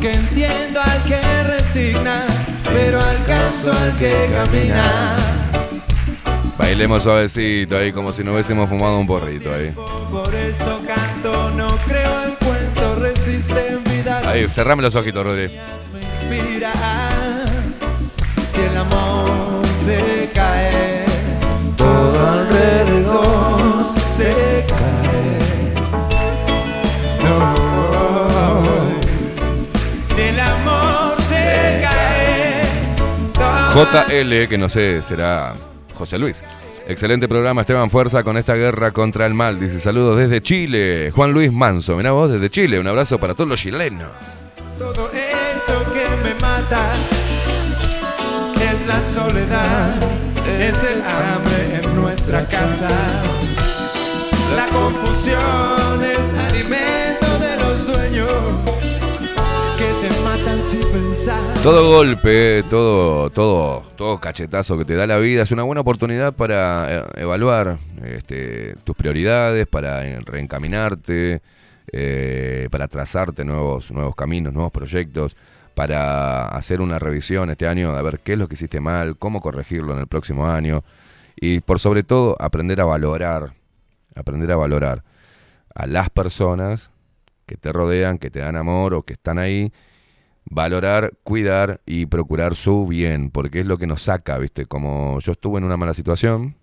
[0.00, 2.24] Aunque entiendo al que resigna,
[2.72, 5.16] pero alcanzo al que camina.
[6.56, 9.72] Bailemos suavecito ahí, como si no hubiésemos fumado un porrito ahí.
[10.08, 14.24] Por eso canto, no creo el cuento, resiste en vidas.
[14.24, 15.58] Ahí, cerrame los ojitos, Rodri.
[15.92, 16.72] me inspira.
[33.78, 35.54] JL, que no sé, será
[35.94, 36.42] José Luis.
[36.88, 39.60] Excelente programa, Esteban Fuerza, con esta guerra contra el mal.
[39.60, 41.12] Dice saludos desde Chile.
[41.14, 42.80] Juan Luis Manso, mirá vos desde Chile.
[42.80, 44.08] Un abrazo para todos los chilenos.
[44.80, 46.92] Todo eso que me mata
[48.56, 49.94] es la soledad,
[50.58, 52.90] es el hambre en nuestra casa.
[54.56, 58.77] La confusión es alimento de los dueños
[61.62, 66.34] Todo golpe, todo, todo, todo cachetazo que te da la vida es una buena oportunidad
[66.34, 71.42] para eh, evaluar este, tus prioridades, para reencaminarte,
[71.92, 75.36] eh, para trazarte nuevos, nuevos caminos, nuevos proyectos,
[75.74, 79.40] para hacer una revisión este año, a ver qué es lo que hiciste mal, cómo
[79.40, 80.84] corregirlo en el próximo año
[81.36, 83.54] y por sobre todo aprender a valorar,
[84.14, 85.04] aprender a valorar
[85.74, 86.90] a las personas
[87.46, 89.72] que te rodean, que te dan amor o que están ahí
[90.50, 94.66] valorar, cuidar y procurar su bien, porque es lo que nos saca, ¿viste?
[94.66, 96.56] Como yo estuve en una mala situación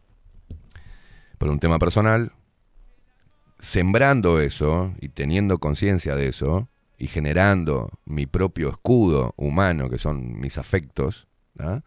[1.38, 2.32] por un tema personal,
[3.60, 10.40] sembrando eso y teniendo conciencia de eso y generando mi propio escudo humano, que son
[10.40, 11.28] mis afectos,
[11.60, 11.82] ¿ah?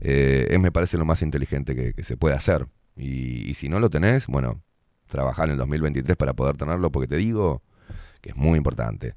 [0.00, 2.66] Eh, es me parece lo más inteligente que, se puede hacer.
[2.96, 4.62] Y, y si no lo tenés, bueno,
[5.06, 7.62] trabajar en el 2023 para poder tenerlo, porque te digo
[8.20, 9.14] que es muy importante.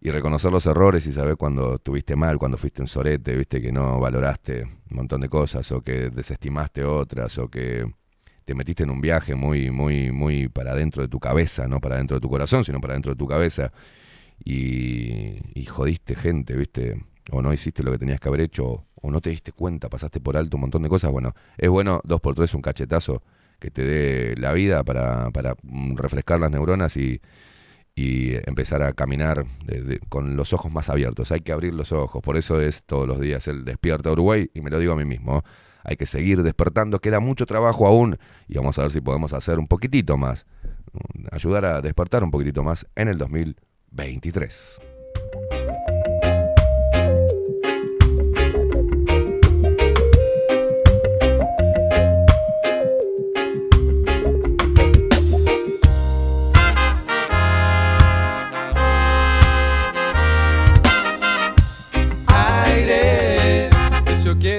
[0.00, 3.72] Y reconocer los errores y saber cuando estuviste mal, cuando fuiste un sorete, viste que
[3.72, 7.84] no valoraste un montón de cosas, o que desestimaste otras, o que
[8.44, 11.96] te metiste en un viaje muy, muy, muy para dentro de tu cabeza, no para
[11.96, 13.72] dentro de tu corazón, sino para dentro de tu cabeza,
[14.44, 19.20] y, jodiste gente, viste, o no hiciste lo que tenías que haber hecho, o no
[19.20, 22.34] te diste cuenta, pasaste por alto un montón de cosas, bueno, es bueno dos por
[22.34, 23.22] tres un cachetazo
[23.58, 25.54] que te dé la vida para, para
[25.96, 27.20] refrescar las neuronas y,
[27.98, 29.44] y empezar a caminar
[30.08, 31.32] con los ojos más abiertos.
[31.32, 34.60] Hay que abrir los ojos, por eso es todos los días el Despierta Uruguay y
[34.60, 35.42] me lo digo a mí mismo.
[35.82, 39.58] Hay que seguir despertando, queda mucho trabajo aún y vamos a ver si podemos hacer
[39.58, 40.46] un poquitito más,
[40.92, 44.80] mm, ayudar a despertar un poquitito más en el 2023.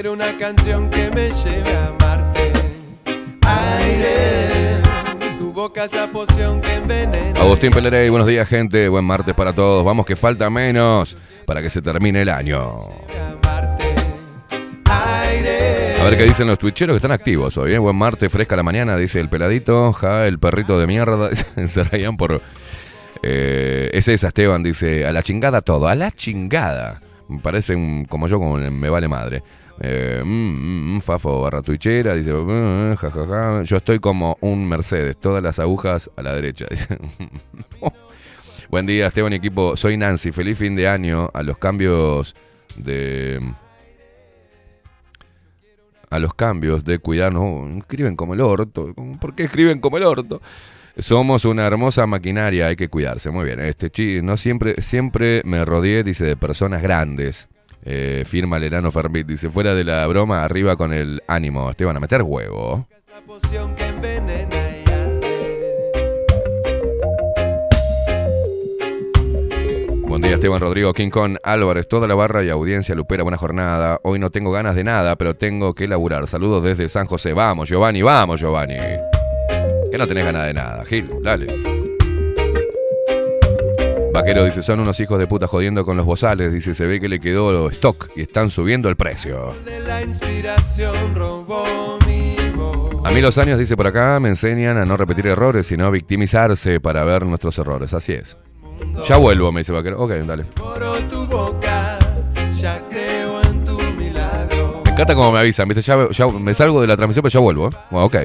[0.00, 2.52] Quiero una canción que me lleve a Marte.
[3.46, 4.80] Aire,
[5.38, 7.38] tu boca es la poción que envenena.
[7.38, 9.84] Agustín Pelerey, buenos días gente, buen martes para todos.
[9.84, 12.76] Vamos que falta menos para que se termine el año.
[14.86, 17.74] A ver qué dicen los twitcheros que están activos hoy.
[17.74, 17.78] ¿eh?
[17.78, 19.92] Buen martes, fresca la mañana, dice el peladito.
[19.92, 21.28] Ja, el perrito de mierda.
[21.66, 22.40] se reían por.
[23.22, 25.04] Eh, es esa, Esteban, dice.
[25.06, 27.02] A la chingada todo, a la chingada.
[27.28, 29.42] Me parece un- como yo, como me vale madre.
[29.82, 32.32] Eh, mm, mm, mm, Fafo barra twitchera, dice.
[32.32, 33.62] "Mm, ja, ja, ja".
[33.62, 36.66] Yo estoy como un Mercedes, todas las agujas a la derecha.
[36.70, 36.98] dice.
[38.70, 39.76] Buen día, Esteban y equipo.
[39.76, 40.32] Soy Nancy.
[40.32, 41.28] Feliz fin de año.
[41.34, 42.36] A los cambios
[42.76, 43.40] de.
[46.10, 47.78] A los cambios de cuidarnos.
[47.78, 48.94] Escriben como el orto.
[49.20, 50.40] ¿Por qué escriben como el orto?
[50.98, 53.30] Somos una hermosa maquinaria, hay que cuidarse.
[53.30, 53.60] Muy bien.
[53.60, 57.48] Este no siempre, siempre me rodeé, dice, de personas grandes.
[57.84, 59.26] Eh, firma Lerano Fermit.
[59.26, 61.70] Dice, fuera de la broma, arriba con el ánimo.
[61.70, 62.86] Esteban, a meter huevo.
[70.06, 71.10] Buen día, Esteban Rodrigo, King
[71.44, 74.00] Álvarez, toda la barra y audiencia Lupera, buena jornada.
[74.02, 76.26] Hoy no tengo ganas de nada, pero tengo que laburar.
[76.26, 77.32] Saludos desde San José.
[77.32, 78.76] Vamos, Giovanni, vamos, Giovanni.
[79.90, 81.79] Que no tenés ganas de nada, Gil, dale.
[84.12, 86.52] Vaquero dice, son unos hijos de puta jodiendo con los bozales.
[86.52, 89.54] Dice, se ve que le quedó stock y están subiendo el precio.
[93.04, 95.90] A mí los años, dice por acá, me enseñan a no repetir errores, sino a
[95.90, 97.94] victimizarse para ver nuestros errores.
[97.94, 98.36] Así es.
[99.08, 100.00] Ya vuelvo, me dice Vaquero.
[100.00, 100.44] Ok, dale.
[104.84, 105.82] Me encanta como me avisan, ¿viste?
[105.82, 107.70] Ya, ya me salgo de la transmisión, pero ya vuelvo.
[107.90, 108.16] Bueno, ok.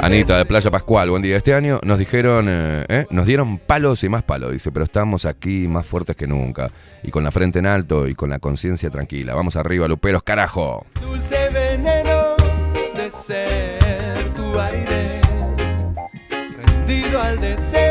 [0.00, 1.36] Anita de Playa Pascual, buen día.
[1.36, 3.06] Este año nos dijeron, eh, ¿eh?
[3.10, 6.70] nos dieron palos y más palos, dice, pero estamos aquí más fuertes que nunca.
[7.02, 9.34] Y con la frente en alto y con la conciencia tranquila.
[9.34, 10.86] Vamos arriba, Luperos, carajo.
[11.00, 12.36] Dulce veneno
[12.94, 15.20] de ser tu aire.
[16.56, 17.87] Rendido al deseo.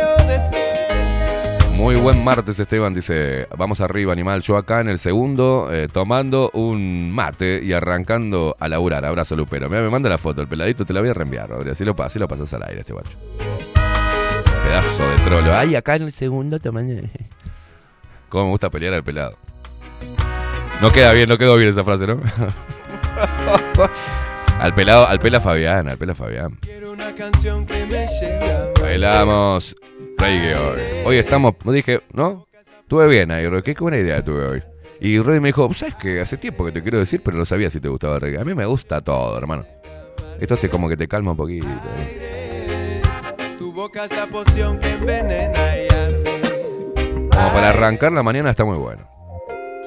[1.87, 4.41] Muy buen martes, Esteban, dice, vamos arriba, animal.
[4.41, 9.05] Yo acá en el segundo, eh, tomando un mate y arrancando a laburar.
[9.05, 9.69] Abrazo, Lupero.
[9.69, 11.69] Mira, me manda la foto, el peladito te la voy a reenviar, Rodri.
[11.69, 13.17] Así lo, así lo pasas al aire, este guacho.
[14.65, 15.55] Pedazo de trolo.
[15.55, 16.93] Ay, acá en el segundo tomando...
[18.27, 19.37] Cómo me gusta pelear al pelado.
[20.81, 22.19] No queda bien, no quedó bien esa frase, ¿no?
[24.59, 26.57] al pelado, al pela Fabián, al pela Fabián.
[26.59, 29.73] Quiero una canción que me lleve a Bailamos
[30.17, 30.81] reggae hoy.
[31.05, 32.47] Hoy estamos, no dije, ¿no?
[32.87, 33.61] Tuve bien ahí, Roy.
[33.63, 34.63] Qué buena idea tuve hoy.
[34.99, 36.21] Y Roy me dijo, ¿sabes qué?
[36.21, 38.39] Hace tiempo que te quiero decir, pero no sabía si te gustaba el reggae.
[38.41, 39.65] A mí me gusta todo, hermano.
[40.39, 41.67] Esto te como que te calma un poquito.
[41.67, 43.01] ¿eh?
[43.57, 46.41] Tu boca es la poción que envenena y arde.
[47.31, 49.07] Como para arrancar la mañana está muy bueno.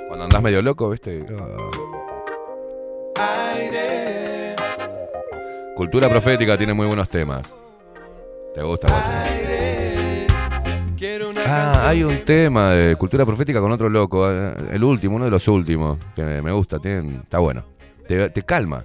[0.09, 1.25] Cuando andás medio loco, ¿viste?
[3.17, 4.55] Aire,
[5.77, 7.55] Cultura profética tiene muy buenos temas.
[8.55, 9.60] ¿Te gusta, guacho?
[11.53, 14.31] Ah, hay un tema de cultura profética con otro loco.
[14.31, 15.99] eh, El último, uno de los últimos.
[16.15, 17.65] Que me me gusta, tienen- está bueno.
[18.07, 18.85] Te, te calma.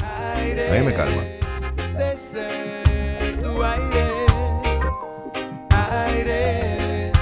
[0.00, 0.34] A
[0.72, 1.22] mí me calma.
[1.98, 4.04] de ser tu aire.
[5.70, 7.12] Aire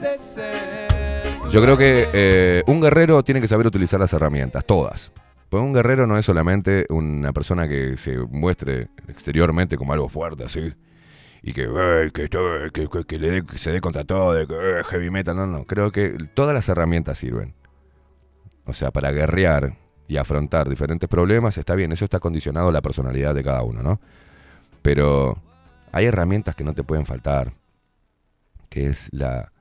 [0.00, 4.64] de ser tu Yo creo que eh, un guerrero tiene que saber utilizar las herramientas,
[4.64, 5.12] todas.
[5.50, 10.44] Pues un guerrero no es solamente una persona que se muestre exteriormente como algo fuerte,
[10.44, 10.72] así.
[11.42, 15.34] Y que, "Ey, que, que- se dé contra todo, de "Eh, heavy metal.
[15.36, 15.64] No, no.
[15.64, 17.54] Creo que todas las herramientas sirven.
[18.64, 19.76] O sea, para guerrear
[20.06, 21.90] y afrontar diferentes problemas, está bien.
[21.92, 24.00] Eso está condicionado a la personalidad de cada uno, ¿no?
[24.82, 25.36] Pero
[25.90, 27.54] hay herramientas que no te pueden faltar.
[28.68, 29.52] que es la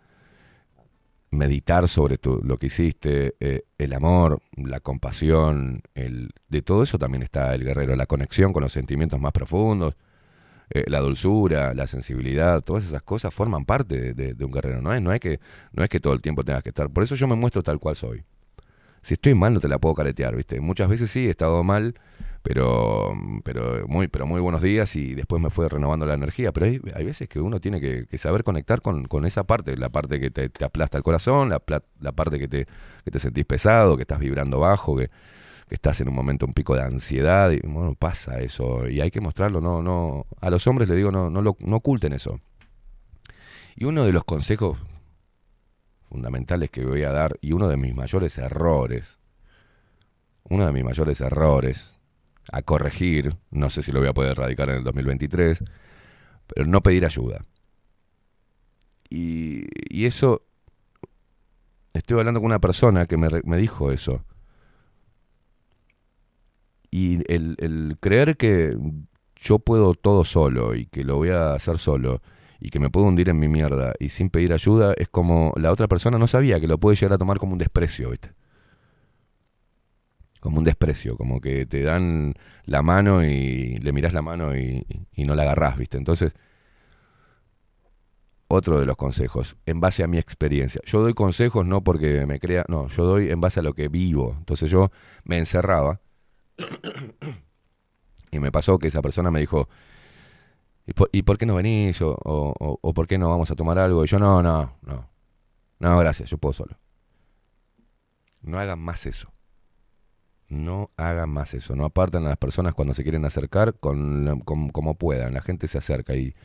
[1.32, 6.98] meditar sobre tu- lo que hiciste, eh, el amor, la compasión, el, de todo eso
[6.98, 9.96] también está el guerrero, la conexión con los sentimientos más profundos,
[10.74, 14.82] eh, la dulzura, la sensibilidad, todas esas cosas forman parte de, un guerrero.
[14.82, 15.42] No es, no, es que,
[15.74, 16.90] no es que todo el tiempo tengas que estar.
[16.90, 18.24] Por eso yo me muestro tal cual soy.
[19.02, 20.62] Si estoy mal no te la puedo caretear, ¿viste?
[20.62, 21.96] Muchas veces sí he estado mal,
[22.42, 23.14] pero,
[23.44, 26.54] pero, muy, pero muy buenos días y después me fue renovando la energía.
[26.54, 29.90] Pero hay, hay veces que uno tiene que, saber conectar con, con esa parte, la
[29.90, 31.62] parte que te, aplasta el corazón, la,
[32.00, 32.66] la parte que te,
[33.04, 35.10] que te sentís pesado, que estás vibrando bajo, que,
[35.72, 37.50] que estás en un momento, un pico de ansiedad.
[37.52, 39.62] Y bueno, pasa eso y hay que mostrarlo.
[39.62, 42.42] No, no, a los hombres les digo, no, no, lo, no oculten eso.
[43.78, 44.78] Y uno de los consejos
[46.10, 49.18] fundamentales que voy a dar y uno de mis mayores errores,
[50.44, 51.96] uno de mis mayores errores
[52.52, 55.64] a corregir, no sé si lo voy a poder erradicar en el 2023,
[56.48, 57.46] pero no pedir ayuda.
[59.10, 60.42] Y, y eso,
[61.94, 64.26] estoy hablando con una persona que me, me dijo eso.
[66.92, 68.78] Y el, el creer que
[69.36, 72.22] yo puedo todo solo y que lo voy a hacer solo
[72.60, 75.72] y que me puedo hundir en mi mierda y sin pedir ayuda es como la
[75.72, 78.34] otra persona no sabía que lo puede llegar a tomar como un desprecio, ¿viste?
[80.40, 82.36] Como un desprecio, como que te dan
[82.66, 85.98] la mano y le mirás la mano y, y no la agarrás, ¿viste?
[85.98, 86.34] Entonces,
[88.48, 90.82] otro de los consejos, en base a mi experiencia.
[90.86, 93.88] Yo doy consejos no porque me crea, no, yo doy en base a lo que
[93.88, 94.36] vivo.
[94.38, 94.92] Entonces yo
[95.24, 96.02] me encerraba
[98.32, 99.68] y me pasó que esa persona me dijo,
[100.86, 102.02] ¿y por, y por qué no venís?
[102.02, 104.04] O, o- por qué no vamos a tomar algo?
[104.04, 105.10] Y yo, no, no, no.
[105.80, 106.78] No, gracias, yo puedo solo.
[108.42, 109.32] No hagan más eso.
[110.50, 111.76] No hagan más eso.
[111.76, 115.34] No apartan a las personas cuando se quieren acercar con, con- como puedan.
[115.34, 116.36] La gente se acerca y,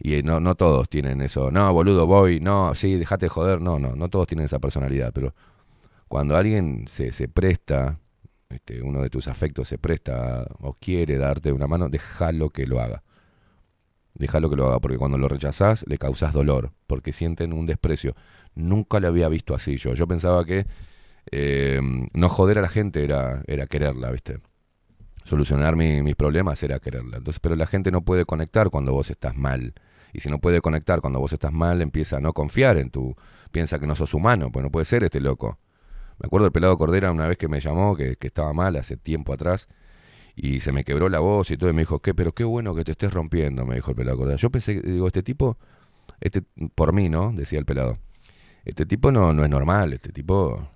[0.00, 1.50] y no, no todos tienen eso.
[1.52, 2.40] No, boludo, voy.
[2.40, 3.60] No, sí, dejate de joder.
[3.62, 5.12] No, no, no todos tienen esa personalidad.
[5.14, 5.34] Pero
[6.08, 8.00] cuando alguien se, se presta,
[8.48, 12.80] este, uno de tus afectos se presta o quiere darte una mano, déjalo que lo
[12.80, 13.02] haga.
[14.14, 18.14] Déjalo que lo haga, porque cuando lo rechazás le causas dolor, porque sienten un desprecio.
[18.54, 19.92] Nunca lo había visto así yo.
[19.94, 20.66] Yo pensaba que
[21.32, 21.80] eh,
[22.14, 24.38] no joder a la gente era, era quererla, ¿viste?
[25.24, 27.18] Solucionar mi- mis problemas era quererla.
[27.18, 29.74] Entonces, pero la gente no puede conectar cuando vos estás mal.
[30.12, 33.16] Y si no puede conectar cuando vos estás mal, empieza a no confiar en tu.
[33.50, 35.58] Piensa que no sos humano, pues no puede ser este loco.
[36.18, 38.96] Me acuerdo del pelado Cordera una vez que me llamó, que, que estaba mal hace
[38.96, 39.68] tiempo atrás,
[40.34, 42.14] y se me quebró la voz y todo, y me dijo, ¿qué?
[42.14, 44.36] Pero qué bueno que te estés rompiendo, me dijo el pelado Cordera.
[44.36, 45.58] Yo pensé, digo, este tipo,
[46.20, 46.42] este,
[46.74, 47.32] por mí, ¿no?
[47.32, 47.98] Decía el pelado.
[48.64, 50.68] Este tipo no, no es normal, este tipo,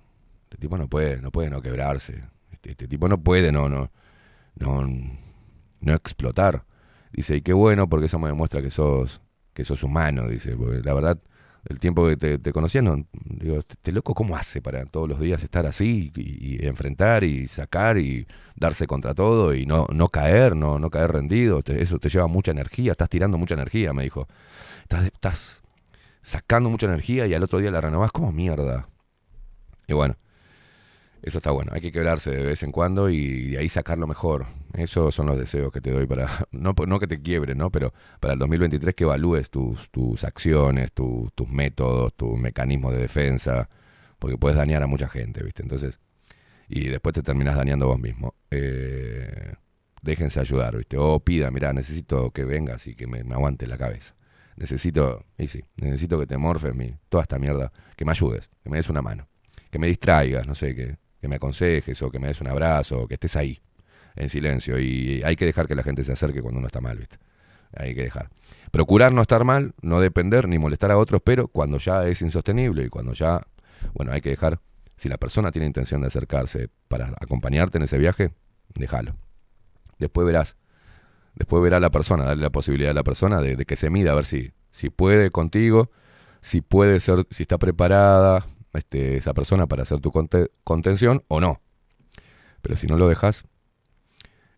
[0.43, 2.23] este tipo no puede, no puede no quebrarse.
[2.51, 3.91] Este, este tipo no puede no, no,
[4.55, 4.87] no,
[5.79, 6.65] no explotar.
[7.11, 9.21] Dice, y qué bueno, porque eso me demuestra que sos,
[9.53, 11.19] que sos humano, dice, porque la verdad,
[11.65, 15.43] el tiempo que te, te digo, este, este loco, ¿cómo hace para todos los días
[15.43, 20.79] estar así y, enfrentar y sacar y darse contra todo y no, no caer, no,
[20.79, 21.61] no caer rendido?
[21.61, 24.27] Te- eso te lleva mucha energía, estás tirando mucha energía, me dijo.
[24.83, 25.63] Estás, estás
[26.21, 28.87] sacando mucha energía y al otro día la renovás como mierda.
[29.87, 30.15] Y bueno,
[31.21, 31.71] eso está bueno.
[31.73, 34.45] Hay que quebrarse de vez en cuando y de ahí sacar lo mejor.
[34.73, 37.71] Esos son los deseos que te doy para, no, que te quiebre, ¿no?
[37.71, 42.99] Pero para el 2023 que evalúes tus, tus acciones, tu- tus métodos, tus mecanismos de
[42.99, 43.69] defensa,
[44.19, 45.63] porque puedes dañar a mucha gente, ¿viste?
[45.63, 45.99] Entonces,
[46.67, 48.35] y después te terminas dañando vos mismo.
[48.49, 49.53] Eh,
[50.01, 50.97] déjense ayudar, ¿viste?
[50.97, 54.15] O pida, mira, necesito que vengas y que me, me aguantes la cabeza.
[54.55, 58.69] Necesito, y sí, necesito que te morfes mi, toda esta mierda, que me ayudes, que
[58.69, 59.27] me des una mano,
[59.69, 63.01] que me distraigas, no sé, que, que me aconsejes o que me des un abrazo,
[63.01, 63.61] o que estés ahí,
[64.15, 64.79] en silencio.
[64.79, 67.17] Y hay que dejar que la gente se acerque cuando uno está mal, ¿viste?
[67.73, 68.29] Hay que dejar.
[68.71, 72.83] Procurar no estar mal, no depender ni molestar a otros, pero cuando ya es insostenible
[72.83, 73.41] y cuando ya,
[73.93, 74.59] bueno, hay que dejar,
[74.97, 78.33] si la persona tiene intención de acercarse para acompañarte en ese viaje,
[78.73, 79.15] déjalo.
[79.99, 80.57] Después verás,
[81.35, 84.11] después verá la persona, darle la posibilidad a la persona de, de que se mida
[84.11, 85.91] a ver si, si puede contigo,
[86.41, 91.39] si puede ser, si está preparada este, esa persona para hacer tu conte- contención o
[91.39, 91.61] no.
[92.61, 93.43] Pero si no lo dejas,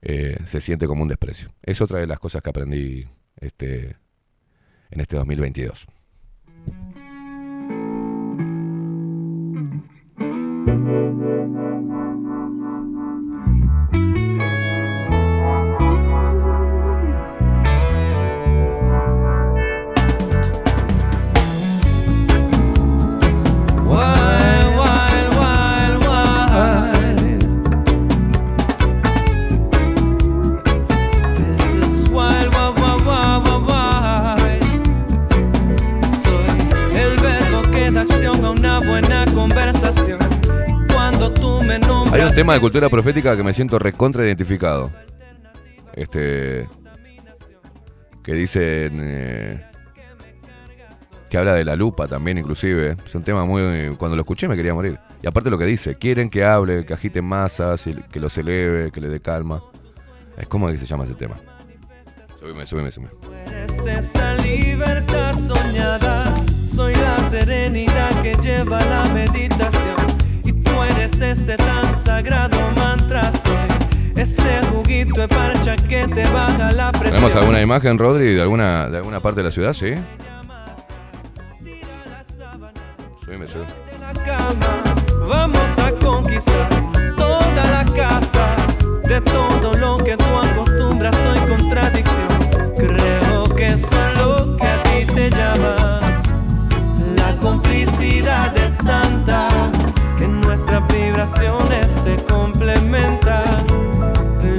[0.01, 1.49] eh, se siente como un desprecio.
[1.61, 3.07] Es otra de las cosas que aprendí
[3.37, 3.97] este,
[4.91, 5.87] en este 2022.
[42.35, 44.91] Tema de cultura profética que me siento recontra identificado.
[45.93, 46.67] Este.
[48.23, 48.99] Que dicen.
[49.01, 49.65] eh,
[51.29, 52.95] que habla de la lupa también, inclusive.
[53.05, 53.95] Es un tema muy.
[53.97, 54.99] Cuando lo escuché me quería morir.
[55.21, 58.91] Y aparte lo que dice: quieren que hable, que agite masas, y que los eleve,
[58.91, 59.63] que le dé calma.
[60.37, 61.35] Es como que se llama ese tema.
[62.39, 63.09] Subime, subime, subime.
[63.47, 66.33] Eres esa libertad soñada,
[66.67, 70.02] soy la serenidad que lleva la meditación.
[70.73, 73.67] Tú eres ese tan sagrado mantra, soy
[74.15, 77.11] ese juguito de parcha que te baja la presión.
[77.11, 79.73] ¿Tenemos alguna imagen, Rodri, de alguna, de alguna parte de la ciudad?
[79.73, 79.93] Sí.
[83.23, 83.67] Subime, subime.
[85.27, 86.69] vamos a conquistar
[87.17, 88.55] toda la casa.
[89.07, 89.52] De todo
[101.25, 103.65] se complementan.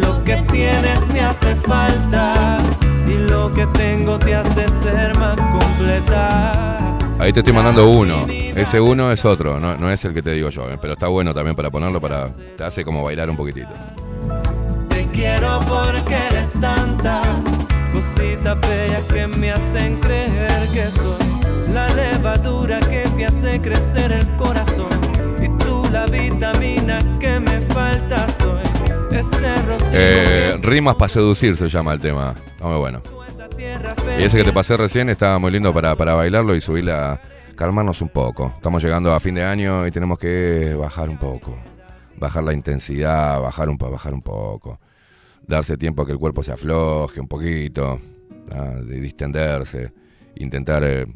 [0.00, 2.58] Lo que tienes me hace falta
[3.06, 6.96] y lo que tengo te hace ser más completa.
[7.18, 8.26] Ahí te estoy mandando uno.
[8.28, 11.08] Ese uno es otro, no, no es el que te digo yo, eh, pero está
[11.08, 12.28] bueno también para ponerlo para.
[12.56, 13.68] Te hace como bailar un poquitito.
[14.88, 17.26] Te quiero porque eres tantas
[17.92, 24.26] cositas bellas que me hacen creer que soy la levadura que te hace crecer el
[24.36, 25.13] corazón.
[29.92, 32.34] Eh, Rimas para seducir se llama el tema.
[32.46, 33.02] Está muy bueno.
[34.18, 37.20] Y ese que te pasé recién estaba muy lindo para, para bailarlo y subirla.
[37.56, 38.52] Calmarnos un poco.
[38.56, 41.56] Estamos llegando a fin de año y tenemos que bajar un poco.
[42.16, 44.80] Bajar la intensidad, bajar un, bajar un poco.
[45.46, 48.00] Darse tiempo a que el cuerpo se afloje un poquito.
[48.84, 49.92] De distenderse.
[50.36, 51.06] Intentar eh,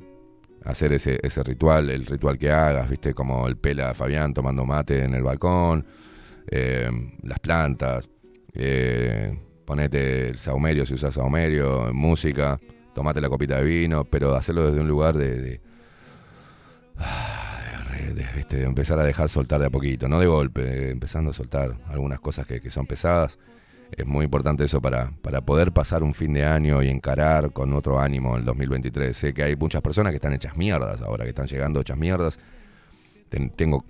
[0.64, 3.14] hacer ese, ese ritual, el ritual que hagas, ¿viste?
[3.14, 5.86] Como el pela Fabián tomando mate en el balcón.
[6.50, 6.88] eh,
[7.22, 8.08] las plantas.
[8.54, 12.58] eh, ponete el saumerio si usas saumerio, música,
[12.94, 15.60] tomate la copita de vino, pero hacerlo desde un lugar de, de,
[16.96, 17.84] ah,
[18.14, 21.30] de- de- de empezar a dejar soltar de a poquito, no de golpe, de empezando
[21.30, 23.38] a soltar algunas cosas que, que son pesadas.
[23.90, 27.72] Es muy importante eso para, para poder pasar un fin de año y encarar con
[27.72, 29.16] otro ánimo el 2023.
[29.16, 32.38] Sé que hay muchas personas que están hechas mierdas ahora, que están llegando hechas mierdas.
[33.28, 33.84] Ten- tengo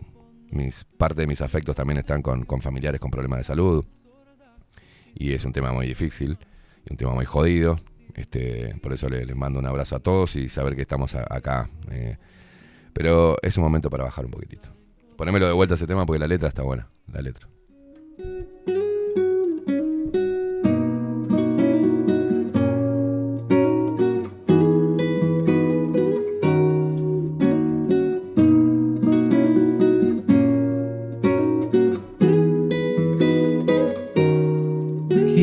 [0.51, 3.84] mis parte de mis afectos también están con, con familiares con problemas de salud
[5.14, 6.38] y es un tema muy difícil
[6.90, 7.78] un tema muy jodido.
[8.14, 11.68] Este, por eso le- les mando un abrazo a todos y saber que estamos acá.
[11.90, 12.16] eh.
[12.94, 14.68] pero es un momento para bajar un poquitito.
[15.16, 16.88] Ponémelo de vuelta ese tema porque la letra está buena.
[17.12, 17.46] La letra.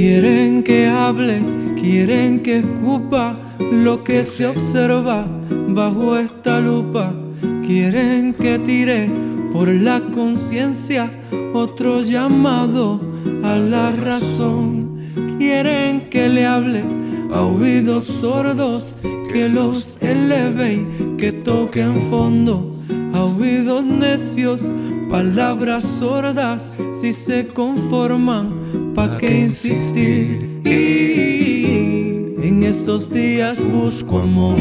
[0.08, 1.42] Quieren que hable,
[1.82, 5.26] quieren que escupa lo que se observa
[5.70, 7.12] bajo esta lupa.
[7.66, 9.10] Quieren que tire
[9.52, 11.10] por la conciencia
[11.56, 13.00] otro llamado
[13.44, 14.96] a la razón.
[15.40, 16.84] Quieren que le hable
[17.34, 19.00] a oídos sordos,
[19.34, 22.76] que los eleve y que toquen fondo.
[23.12, 24.72] A oídos necios,
[25.16, 30.60] palabras sordas, si se conforman, ¿pa' qué insistir?
[30.66, 34.58] Y en estos días busco amor,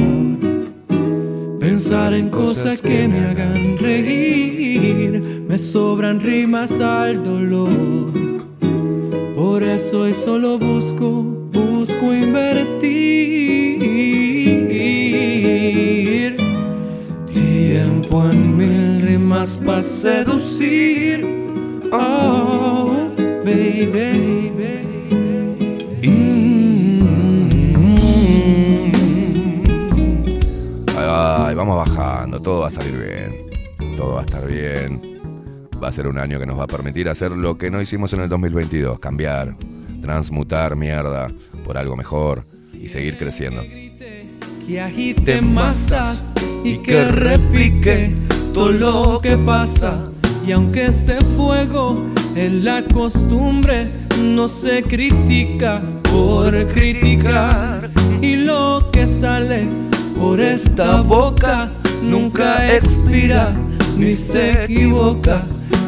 [1.58, 8.12] pensar en cosas que me hagan reír, me sobran rimas al dolor.
[9.34, 12.84] Por eso hoy solo busco, busco invertir
[17.32, 18.93] tiempo en mil
[19.34, 21.24] rimas para seducir.
[21.92, 23.08] Oh,
[23.44, 24.52] baby,
[31.16, 33.96] Ay, vamos bajando, todo va a salir bien.
[33.96, 35.20] Todo va a estar bien.
[35.82, 38.12] Va a ser un año que nos va a permitir hacer lo que no hicimos
[38.14, 39.54] en el 2022, cambiar,
[40.00, 41.30] transmutar mierda
[41.64, 43.62] por algo mejor y seguir creciendo.
[44.66, 48.14] que agite masas y que repique
[48.54, 49.98] todo lo que pasa.
[50.46, 52.00] Y aunque ese fuego
[52.36, 53.88] en la costumbre
[54.22, 57.90] no se critica por criticar.
[58.22, 59.66] Y lo que sale
[60.18, 61.68] por esta boca
[62.02, 63.52] nunca expira
[63.98, 65.42] ni se equivoca.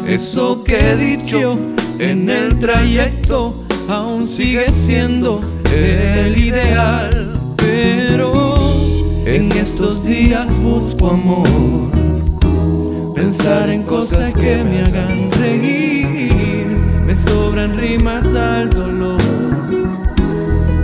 [0.07, 1.57] Eso que he dicho
[1.99, 5.41] en el trayecto aún sigue siendo
[5.73, 7.41] el ideal.
[7.57, 8.57] Pero
[9.25, 12.06] en estos días busco amor.
[13.17, 16.77] Pensar en cosas que me hagan reír.
[18.03, 19.21] más al dolor.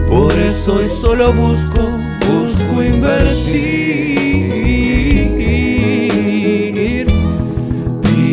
[0.08, 1.82] Por eso hoy solo busco,
[2.26, 4.22] busco invertir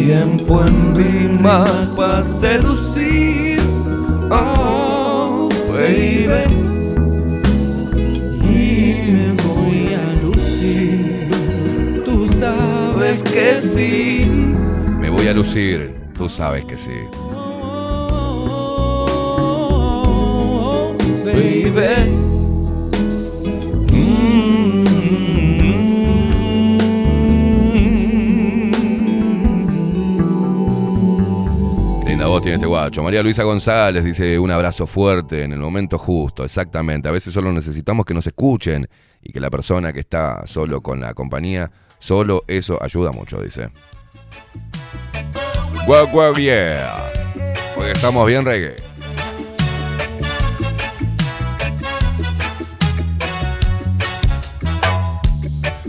[0.09, 3.59] tiempo en rimas para seducir.
[4.31, 6.58] Oh, baby.
[13.15, 14.25] Sabes que sí.
[14.99, 16.91] Me voy a lucir, tú sabes que sí.
[21.25, 21.79] baby.
[32.05, 33.01] Linda voz tiene este guacho.
[33.01, 36.43] María Luisa González dice un abrazo fuerte en el momento justo.
[36.43, 37.09] Exactamente.
[37.09, 38.87] A veces solo necesitamos que nos escuchen
[39.21, 43.69] y que la persona que está solo con la compañía, solo eso ayuda mucho, dice.
[45.87, 47.11] Wow, wow, yeah.
[47.75, 48.75] Porque estamos bien reggae.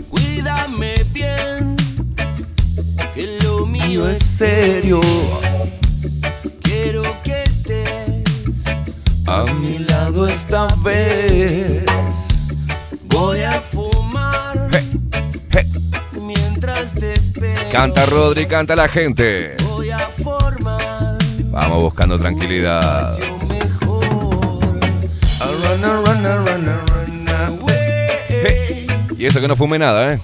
[0.09, 1.75] Cuídame bien,
[3.13, 4.99] que lo mío es serio.
[6.61, 8.23] Quiero que estés
[9.27, 11.85] A mi lado esta vez.
[13.03, 13.90] Voy a fumar
[17.71, 19.55] Canta Rodri, canta la gente.
[19.63, 21.17] Voy a formar
[21.51, 23.17] Vamos buscando tranquilidad.
[29.17, 30.19] Y eso que no fume nada, ¿eh?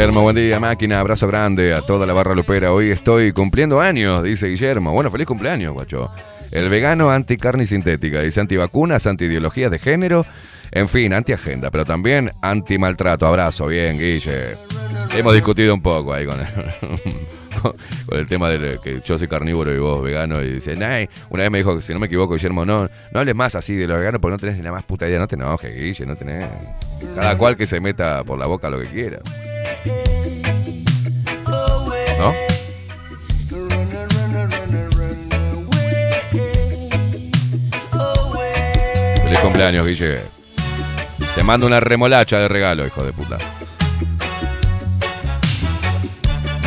[0.00, 0.98] Guillermo, buen día, máquina.
[0.98, 2.72] Abrazo grande a toda la barra lupera.
[2.72, 4.92] Hoy estoy cumpliendo años, dice Guillermo.
[4.92, 6.10] Bueno, feliz cumpleaños, guacho.
[6.50, 10.24] El vegano anti carne sintética, dice antivacunas, anti ideologías de género,
[10.70, 13.26] en fin, anti agenda, pero también anti maltrato.
[13.26, 14.56] Abrazo, bien, Guille.
[15.14, 16.46] Hemos discutido un poco ahí con el,
[18.06, 20.40] con el tema de que yo soy carnívoro y vos vegano.
[20.42, 20.88] Y dice, una
[21.42, 23.86] vez me dijo que si no me equivoco, Guillermo, no, no hables más así de
[23.86, 25.18] los veganos porque no tenés ni la más puta idea.
[25.18, 26.48] No te enojes, Guille, no tenés.
[27.14, 29.18] Cada cual que se meta por la boca lo que quiera.
[32.18, 32.34] ¿No?
[39.22, 40.20] Feliz cumpleaños, Guille.
[41.34, 43.38] Te mando una remolacha de regalo, hijo de puta.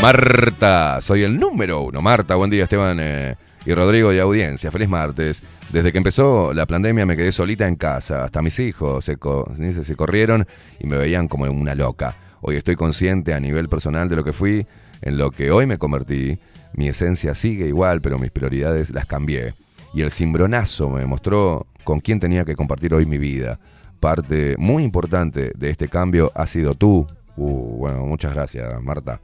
[0.02, 2.02] Marta, soy el número uno.
[2.02, 3.36] Marta, buen día, Esteban eh,
[3.66, 4.70] y Rodrigo de audiencia.
[4.70, 5.42] Feliz martes.
[5.72, 8.26] Desde que empezó la pandemia me quedé solita en casa.
[8.26, 10.46] Hasta mis hijos se, corrieron
[10.80, 12.16] y me veían como una loca.
[12.46, 14.68] Hoy estoy consciente a nivel personal de lo que fui,
[15.02, 16.40] en lo que hoy me convertí.
[16.74, 19.54] Mi esencia sigue igual, pero mis prioridades las cambié.
[19.94, 23.62] Y el cimbronazo me mostró con quién tenía que compartir hoy mi vida.
[24.02, 27.08] Parte muy importante de este cambio ha sido tú.
[27.38, 29.22] Uh, bueno, muchas gracias, Marta.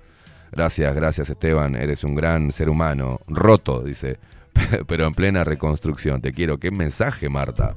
[0.54, 4.18] Gracias, gracias Esteban, eres un gran ser humano, roto, dice,
[4.88, 6.22] pero en plena reconstrucción.
[6.22, 6.58] Te quiero.
[6.58, 7.76] Qué mensaje, Marta.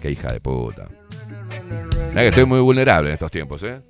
[0.00, 0.86] Qué hija de puta.
[2.10, 3.82] Mirá que estoy muy vulnerable en estos tiempos, ¿eh?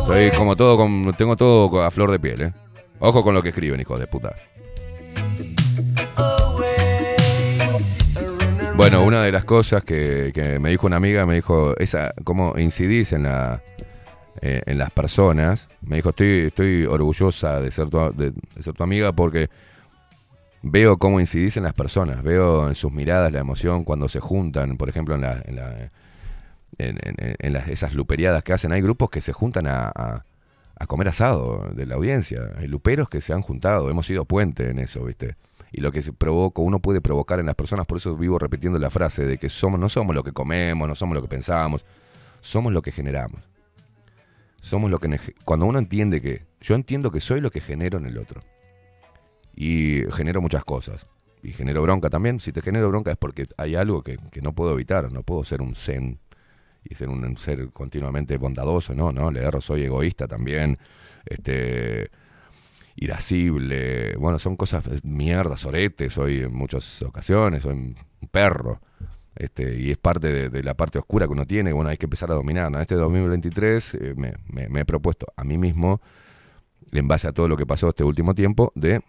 [0.00, 2.52] Estoy como todo, con, tengo todo a flor de piel, ¿eh?
[3.00, 4.34] Ojo con lo que escriben, hijos de puta.
[8.76, 13.12] Bueno, una de las cosas que, me dijo una amiga, me dijo, esa, cómo incidís
[13.12, 13.62] en la
[14.40, 15.68] eh, en las personas.
[15.82, 19.50] Me dijo, estoy, estoy orgullosa de ser, tu, de, ser tu amiga porque
[20.62, 24.76] veo cómo incidís en las personas, veo en sus miradas la emoción cuando se juntan,
[24.76, 25.42] por ejemplo, en, la-
[26.78, 28.72] en- esas luperiadas que hacen.
[28.72, 30.24] Hay grupos que se juntan a,
[30.86, 32.52] comer asado de la audiencia.
[32.56, 35.36] Hay luperos que se han juntado, hemos sido puente en eso, ¿viste?
[35.72, 38.78] Y lo que se provoca, uno puede provocar en las personas, por eso vivo repitiendo
[38.78, 41.84] la frase de que somos, no somos lo que comemos, no somos lo que pensamos,
[42.40, 43.42] somos lo que generamos.
[44.60, 48.06] Somos lo que cuando uno entiende que yo entiendo que soy lo que genero en
[48.06, 48.40] el otro.
[49.54, 51.06] Y genero muchas cosas.
[51.42, 52.40] Y genero bronca también.
[52.40, 55.10] Si te genero bronca es porque hay algo que, que no puedo evitar.
[55.12, 56.18] No puedo ser un zen
[56.84, 58.94] y ser un ser continuamente bondadoso.
[58.94, 60.78] No, no, le erro, soy egoísta también.
[61.26, 62.10] Este
[62.96, 64.16] irascible.
[64.16, 67.96] Bueno, son cosas de mierda, sorete, soy en muchas ocasiones, soy un
[68.30, 68.80] perro.
[69.36, 72.06] Este, y es parte de, de la parte oscura que uno tiene, bueno, hay que
[72.06, 72.72] empezar a dominar.
[72.72, 72.80] ¿no?
[72.80, 76.00] Este 2023 eh, me, me- me he propuesto a mí mismo,
[76.90, 79.00] en base a todo lo que pasó este último tiempo, de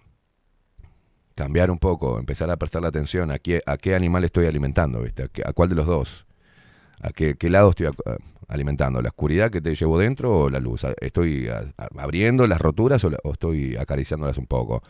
[1.33, 5.01] cambiar un poco, empezar a prestar la atención a qué, a qué animal estoy alimentando,
[5.01, 5.23] ¿viste?
[5.23, 6.27] A, qué- a cuál de los dos,
[7.01, 7.87] a qué, lado estoy
[8.47, 9.01] alimentando?
[9.01, 10.85] ¿La oscuridad que te llevo dentro o la luz?
[10.99, 11.49] ¿Estoy
[11.97, 14.81] abriendo las roturas o estoy acariciándolas un poco?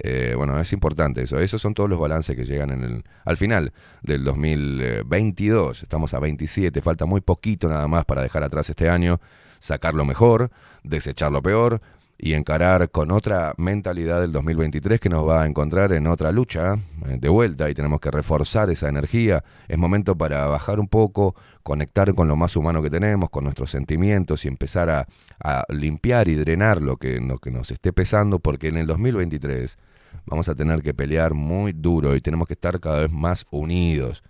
[0.00, 1.40] Eh, bueno, es importante eso.
[1.40, 5.82] Esos son todos los balances que llegan en el, al final del 2022.
[5.82, 9.20] Estamos a 27, falta muy poquito nada más para dejar atrás este año,
[9.58, 10.50] sacar lo mejor,
[10.84, 11.80] desechar lo peor
[12.20, 16.74] y encarar con otra mentalidad del 2023 que nos va a encontrar en otra lucha
[17.06, 19.44] eh, de vuelta y tenemos que reforzar esa energía.
[19.68, 23.70] Es momento para bajar un poco, conectar con lo más humano que tenemos, con nuestros
[23.70, 25.06] sentimientos y empezar a,
[25.68, 29.78] limpiar y drenar lo que, lo que nos esté pesando porque en el 2023
[30.26, 34.24] vamos a tener que pelear muy duro y tenemos que estar cada vez más unidos.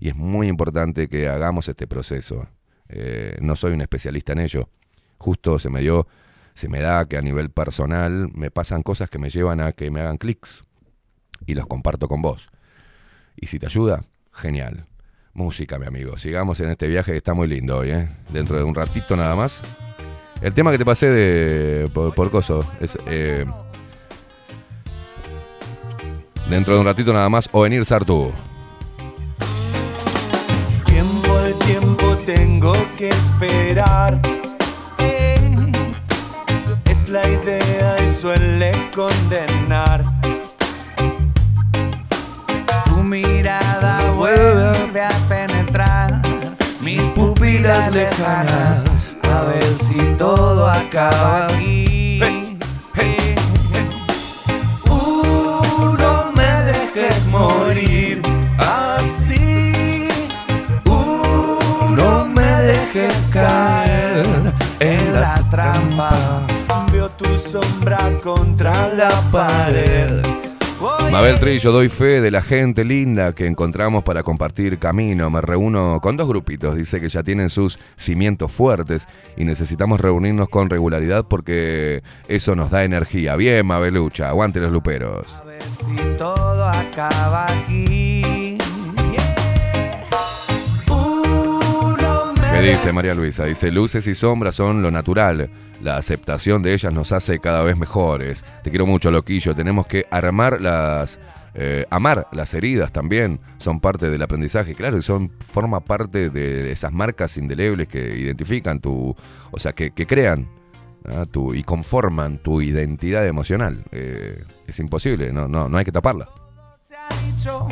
[0.00, 2.48] Y es muy importante que hagamos este proceso.
[2.88, 4.68] Eh, no soy un especialista en ello.
[5.18, 6.08] Justo se me dio,
[6.58, 9.92] se me da que a nivel personal me pasan cosas que me llevan a que
[9.92, 10.64] me hagan clics.
[11.46, 12.48] Y los comparto con vos.
[13.36, 14.02] Y si te ayuda,
[14.32, 14.82] genial.
[15.34, 16.16] Música, mi amigo.
[16.16, 18.08] Sigamos en este viaje que está muy lindo hoy, ¿eh?
[18.30, 19.62] Dentro de un ratito nada más.
[20.42, 23.46] El tema que te pasé de por, coso es eh,
[26.50, 28.32] dentro de un ratito nada más o venir Sartu.
[30.86, 34.20] Tiempo tiempo tengo que esperar.
[37.10, 40.02] La idea y suele condenar.
[42.84, 46.20] Tu mirada vuelve a penetrar
[46.82, 49.16] mis pupilas lejanas.
[49.22, 52.20] A ver si todo acaba aquí.
[55.98, 58.20] No me dejes morir
[58.58, 60.08] así.
[60.84, 64.26] No me dejes caer
[64.80, 66.47] en la trampa.
[67.18, 70.22] Tu sombra contra la pared.
[71.10, 75.28] Mabel Trillo, doy fe de la gente linda que encontramos para compartir camino.
[75.28, 80.48] Me reúno con dos grupitos, dice que ya tienen sus cimientos fuertes y necesitamos reunirnos
[80.48, 83.34] con regularidad porque eso nos da energía.
[83.36, 85.42] Bien, Mabelucha, aguante los luperos.
[85.80, 88.58] Si todo acaba aquí.
[92.60, 93.44] ¿Qué dice María Luisa?
[93.44, 95.48] Dice, luces y sombras son lo natural.
[95.82, 98.44] La aceptación de ellas nos hace cada vez mejores.
[98.62, 99.54] Te quiero mucho, loquillo.
[99.54, 101.20] Tenemos que armar las...
[101.54, 106.70] eh, amar las heridas también son parte del aprendizaje, claro, y son forma parte de
[106.70, 109.14] esas marcas indelebles que identifican tu,
[109.50, 110.48] o sea, que, crean
[111.30, 113.84] tu, y conforman tu identidad emocional.
[113.92, 116.28] Eh, es imposible, no, no, no hay que taparla.
[117.26, 117.66] dicho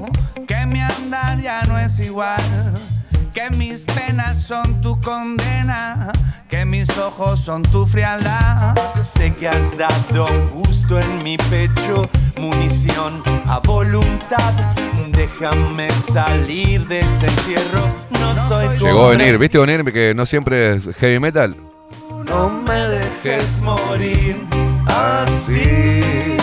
[0.47, 2.41] que mi andar ya no es igual,
[3.37, 6.11] que mis penas son tu condena,
[6.49, 8.75] que mis ojos son tu frialdad.
[9.03, 12.09] Sé que has dado justo en mi pecho
[12.41, 14.55] munición a voluntad.
[15.09, 17.91] Déjame salir de este encierro.
[18.09, 21.55] No soy tu Llegó a venir, ¿viste venir que no siempre es heavy metal?
[22.25, 24.47] No me dejes morir
[24.87, 26.39] así.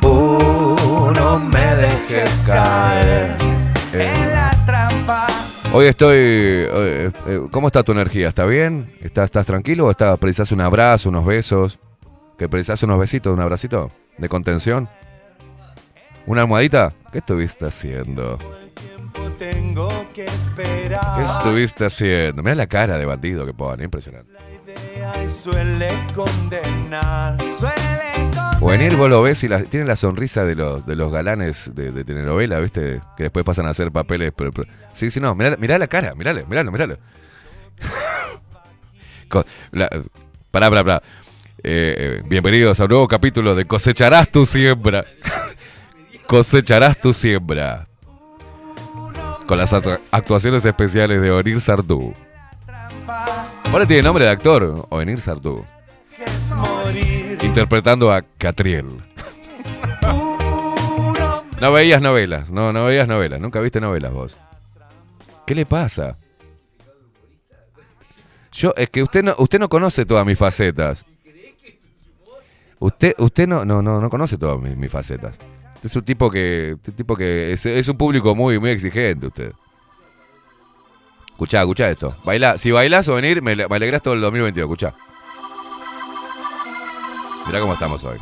[0.00, 3.36] No me dejes caer
[3.92, 4.53] en la.
[5.76, 6.16] Hoy estoy.
[6.16, 8.28] eh, eh, ¿Cómo está tu energía?
[8.28, 8.94] ¿Está bien?
[9.00, 11.80] ¿Estás, estás tranquilo o está, precisas un abrazo, unos besos?
[12.38, 13.90] ¿Que precisas unos besitos, un abracito?
[14.16, 14.88] ¿De contención?
[16.26, 16.94] ¿Una almohadita?
[17.10, 18.38] ¿Qué estuviste haciendo?
[19.36, 21.16] Tengo que esperar.
[21.16, 22.44] ¿Qué estuviste haciendo?
[22.44, 24.32] Mira la cara de bandido que pone, impresionante.
[25.28, 27.36] Suele condenar.
[28.66, 31.92] O vos lo ves y la- tiene la sonrisa de los, de los galanes de,
[31.92, 33.02] de telenovela, ¿viste?
[33.14, 34.32] Que después pasan a hacer papeles.
[34.94, 36.98] sí, sí, no, mirá, la cara, miralo, miralo, miralo.
[40.50, 41.02] Pará, pará, pará.
[41.62, 45.04] Eh, eh, bienvenidos a un nuevo capítulo de Cosecharás tu siembra.
[46.26, 47.86] Cosecharás tu siembra.
[49.46, 52.14] Con las actuaciones especiales de Onir Sartú.
[53.70, 55.66] Ahora tiene nombre de actor, Onir Sartú.
[57.54, 58.86] Interpretando a Catriel.
[61.60, 64.36] No veías novelas, no, no veías novelas, nunca viste novelas vos.
[65.46, 66.16] ¿Qué le pasa?
[68.50, 71.04] Yo, es que usted no, usted no conoce todas mis facetas.
[72.80, 75.38] Usted, usted no, no, no, no conoce todas mis, facetas.
[75.76, 79.28] Usted es un tipo que, este tipo que es, es un público muy, muy exigente
[79.28, 79.52] usted.
[81.28, 82.16] Escuchá, escuchá esto.
[82.24, 84.96] Baila, si bailás o venir, me, me todo el 2022, escuchá.
[87.46, 88.18] Mirá cómo estamos hoy.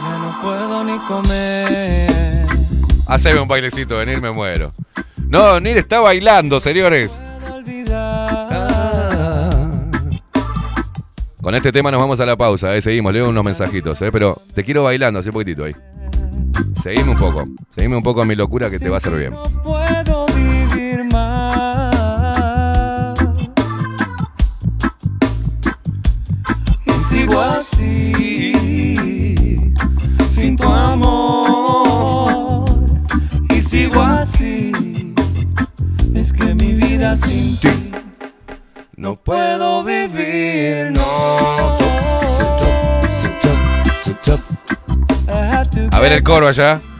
[0.00, 2.46] Ya no puedo ni comer.
[3.06, 4.72] Haceme un bailecito, venir me muero.
[5.28, 7.12] No, Nir está bailando, señores.
[11.42, 12.80] Con este tema nos vamos a la pausa, eh.
[12.80, 15.76] seguimos, leo unos mensajitos, eh, pero te quiero bailando, hace poquitito ahí.
[16.82, 19.34] Seguime un poco, seguime un poco a mi locura que te va a hacer bien.
[27.24, 28.52] Sigo así,
[30.28, 32.66] sin tu amor,
[33.48, 35.14] y sigo así,
[36.14, 37.90] es que mi vida sin ti
[38.96, 41.02] no puedo vivir, no.
[45.92, 46.80] A ver el coro allá.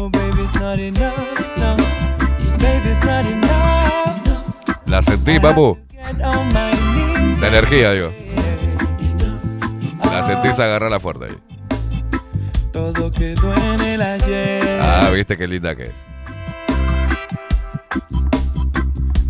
[0.00, 1.76] Oh, baby, it's not enough, no.
[2.58, 3.57] Baby, it's not enough.
[4.98, 5.78] La sentí, papu.
[7.40, 8.10] La energía, digo.
[10.10, 11.38] La sentís agarrarla fuerte ahí.
[12.72, 14.80] Todo quedó en el ayer.
[14.82, 16.04] Ah, viste qué linda que es.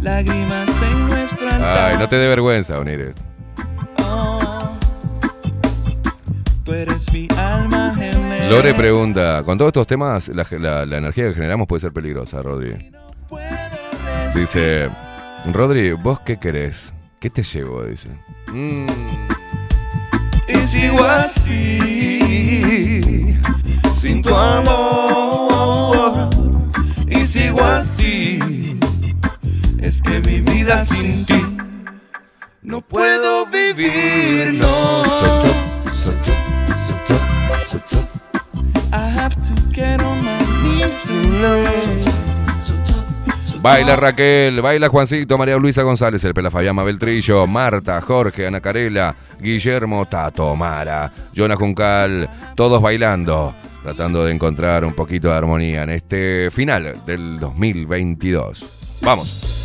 [0.01, 1.91] Lágrimas en nuestro altar.
[1.93, 3.23] Ay, no te dé vergüenza unir esto.
[4.07, 4.71] Oh,
[6.65, 8.49] tú eres mi alma gemela.
[8.49, 12.41] Lore pregunta, con todos estos temas, la, la- la energía que generamos puede ser peligrosa,
[12.41, 12.91] Rodri.
[14.35, 14.89] Dice,
[15.53, 16.93] Rodri, ¿vos qué querés?
[17.21, 17.83] ¿Qué te llevo?
[17.85, 18.09] Dice.
[18.53, 18.87] Mm,
[20.49, 22.19] Y sigo así,
[23.93, 26.31] sin tu amor.
[27.09, 28.79] Y sigo así,
[29.81, 31.45] es que mi vida sin ti
[32.63, 34.69] no puedo vivir, no.
[38.91, 42.09] I have to get on my knees and pray.
[43.61, 48.61] Baila Raquel, baila Juancito, María Luisa González, el Pela Fabián Mabel Trillo, Marta, Jorge, Ana
[48.61, 55.83] Carela, Guillermo, Tato, Mara, Jonah Juncal, todos bailando, tratando de encontrar un poquito de armonía
[55.83, 58.65] en este final del 2022.
[59.03, 59.58] Vamos.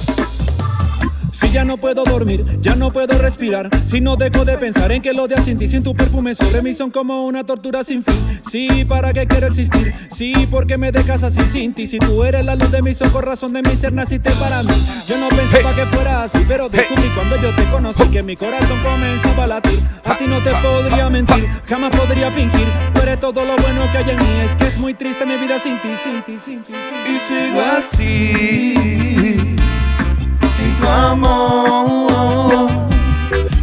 [1.33, 3.67] Si ya no puedo dormir, ya no puedo respirar.
[3.85, 6.61] Si no dejo de pensar en que los días sin ti, sin tu perfume sobre
[6.61, 8.39] mí son como una tortura sin fin.
[8.47, 9.93] Sí, ¿para qué quiero existir?
[10.11, 11.87] Sí, porque me dejas así sin ti.
[11.87, 14.75] Si tú eres la luz de mis ojos, razón de mi ser, naciste para mí.
[15.07, 18.79] Yo no pensaba que fuera así, pero descubrí cuando yo te conocí que mi corazón
[18.83, 19.79] comenzaba a latir.
[20.05, 22.67] A ti no te podría mentir, jamás podría fingir.
[22.93, 24.39] Tú eres todo lo bueno que hay en mí.
[24.45, 26.73] Es que es muy triste mi vida sin ti, sin ti, sin ti.
[26.73, 27.11] Sin ti.
[27.15, 29.02] Y sigo así,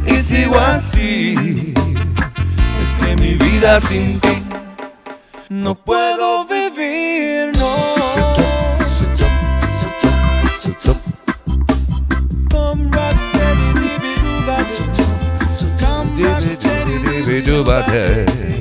[0.06, 1.34] Y sigo así,
[2.82, 4.42] es que mi vida sin ti
[5.48, 7.70] no puedo vivir, no.
[12.50, 12.90] Come.
[15.80, 18.24] Come rocksteady, dibi-doo-ba-doo.
[18.26, 18.59] Oh,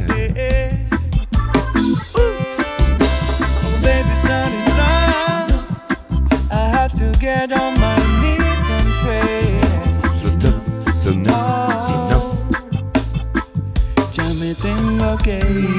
[15.29, 15.69] que ir.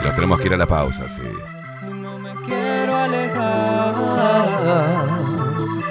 [0.00, 1.22] Y nos tenemos que ir a la pausa, sí.
[1.82, 3.94] No me quiero alejar.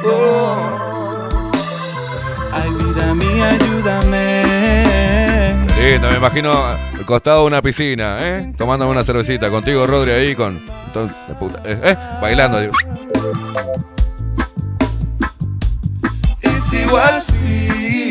[0.05, 1.49] Oh.
[2.53, 4.43] Ay, vida mía, ayúdame.
[5.80, 8.53] Lindo, me imagino al costado de una piscina, ¿eh?
[8.57, 10.59] Tomándome una cervecita contigo, Rodri, ahí con.
[11.39, 12.59] puta- eh, eh, bailando.
[12.59, 12.74] digo.
[16.41, 18.07] Y sigo así,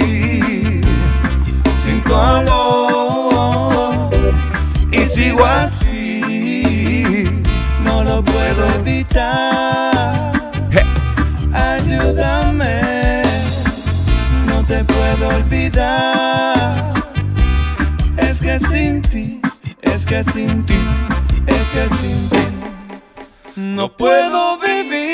[2.06, 4.10] tu amor.
[4.92, 7.24] Y sigo así,
[7.84, 10.32] no lo puedo evitar.
[11.52, 13.22] Ayúdame,
[14.46, 16.94] no te puedo olvidar.
[18.16, 19.40] Es que sin ti,
[19.82, 20.78] es que sin ti,
[21.46, 22.36] es que sin ti.
[23.56, 25.06] No puedo vivir.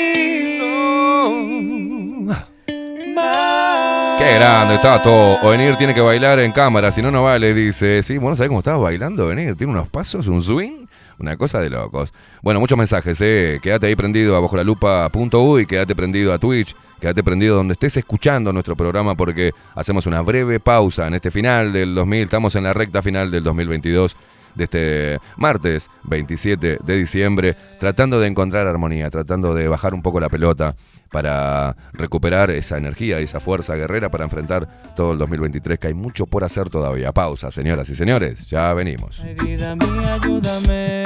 [3.15, 5.39] Qué grande, Tato.
[5.41, 7.53] O venir tiene que bailar en cámara, si no, no vale.
[7.53, 9.27] Dice, sí, bueno, ¿sabes cómo estaba bailando?
[9.27, 10.85] Venir, tiene unos pasos, un swing.
[11.19, 12.13] Una cosa de locos.
[12.41, 13.59] Bueno, muchos mensajes, ¿eh?
[13.61, 17.97] Quédate ahí prendido a bajo la y quédate prendido a Twitch, quédate prendido donde estés
[17.97, 22.23] escuchando nuestro programa porque hacemos una breve pausa en este final del 2000.
[22.23, 24.17] Estamos en la recta final del 2022
[24.55, 30.19] de este martes 27 de diciembre, tratando de encontrar armonía, tratando de bajar un poco
[30.19, 30.75] la pelota
[31.13, 36.25] para recuperar esa energía, esa fuerza guerrera para enfrentar todo el 2023, que hay mucho
[36.25, 37.13] por hacer todavía.
[37.13, 39.21] Pausa, señoras y señores, ya venimos.
[39.23, 41.03] Ay, vida mía, ayúdame.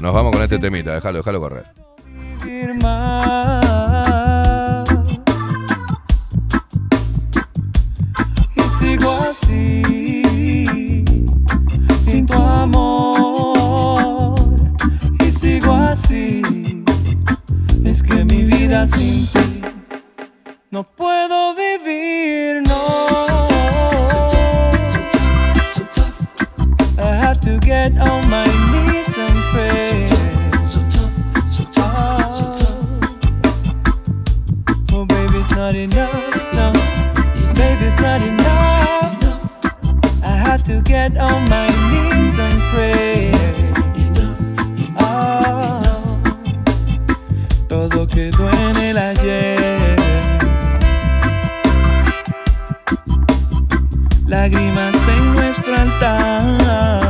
[0.00, 1.64] Nos vamos con este temita, déjalo, déjalo correr.
[8.54, 11.04] Y sigo así,
[12.02, 13.17] sin tu amor.
[15.68, 16.42] siento así
[17.84, 19.60] es que mi vida sin ti
[20.70, 22.76] no puedo vivir, no.
[26.98, 30.06] I have to get on my knees and pray.
[30.66, 31.14] So tough,
[31.48, 32.84] so tough, so tough,
[34.92, 36.72] Oh, baby, it's not enough, no.
[37.54, 39.16] Baby, it's not enough.
[40.22, 42.77] I have to get on my knees and pray.
[47.88, 49.96] Todo quedó en el ayer.
[54.26, 57.07] Lágrimas en nuestro altar.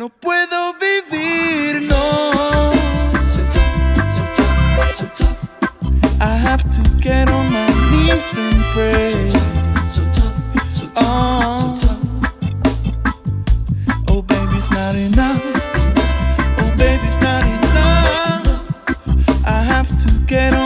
[0.00, 2.72] No puedo vivir, no.
[6.22, 9.30] I have to get on my knees and pray.
[10.96, 11.76] Oh,
[14.08, 15.42] oh baby, it's not enough.
[16.60, 18.46] Oh, baby, it's not enough.
[19.44, 20.59] I have to get on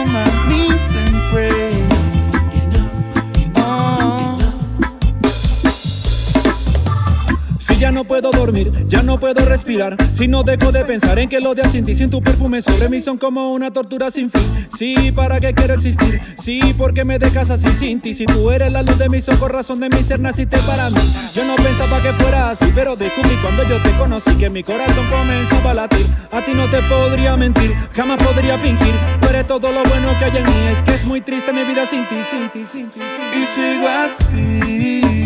[7.94, 9.96] no puedo dormir, ya no puedo respirar.
[10.12, 12.88] Si no dejo de pensar en que los días sin ti, sin tu perfume sobre
[12.88, 14.42] mí son como una tortura sin fin.
[14.76, 16.20] Sí, ¿para qué quiero existir?
[16.36, 18.12] Sí, porque me dejas así sin ti.
[18.12, 20.98] Si tú eres la luz de mis ojos, razón de mi ser, naciste para mí.
[21.34, 25.06] Yo no pensaba que fuera así, pero descubrí cuando yo te conocí que mi corazón
[25.08, 26.06] comenzaba a latir.
[26.32, 28.94] A ti no te podría mentir, jamás podría fingir.
[29.20, 30.66] Tú eres todo lo bueno que hay en mí.
[30.72, 33.00] Es que es muy triste mi vida sin ti, sin ti, sin ti.
[33.00, 33.38] Sin ti.
[33.38, 35.23] Y sigo así,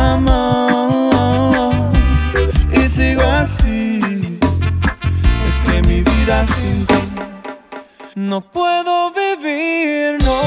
[0.00, 1.90] amor.
[2.72, 4.00] Y sigo así,
[5.48, 7.00] es que mi vida sin ti
[8.16, 10.40] no puedo vivir, no.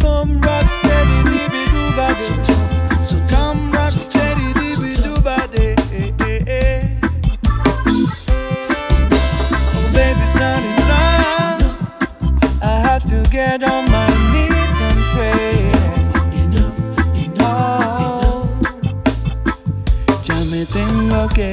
[0.00, 1.92] Come rock steady, dibby doo
[3.28, 5.14] Come rock steady, dibby doo
[9.76, 11.62] Oh, baby, it's not enough.
[12.62, 14.33] I have to get on my knees
[21.36, 21.48] Y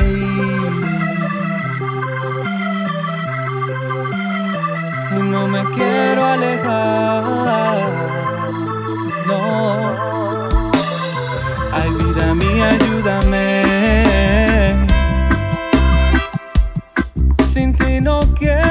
[5.24, 7.90] no me quiero alejar.
[9.26, 9.96] No.
[11.74, 13.64] Ay, vida mía, ayúdame.
[17.52, 18.71] Sin ti no quiero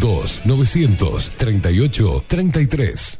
[0.00, 3.19] 2 900 38 33.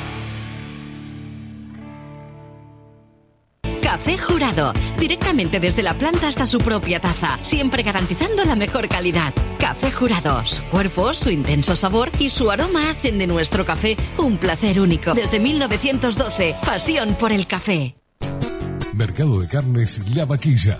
[4.03, 9.31] Café Jurado, directamente desde la planta hasta su propia taza, siempre garantizando la mejor calidad.
[9.59, 14.39] Café Jurado, su cuerpo, su intenso sabor y su aroma hacen de nuestro café un
[14.39, 15.13] placer único.
[15.13, 17.95] Desde 1912, pasión por el café.
[18.95, 20.79] Mercado de Carnes La Vaquilla.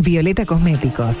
[0.00, 1.20] Violeta Cosméticos.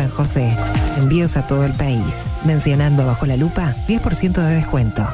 [0.01, 0.49] San José.
[0.97, 2.17] Envíos a todo el país.
[2.43, 5.07] Mencionando bajo la lupa, 10% de descuento.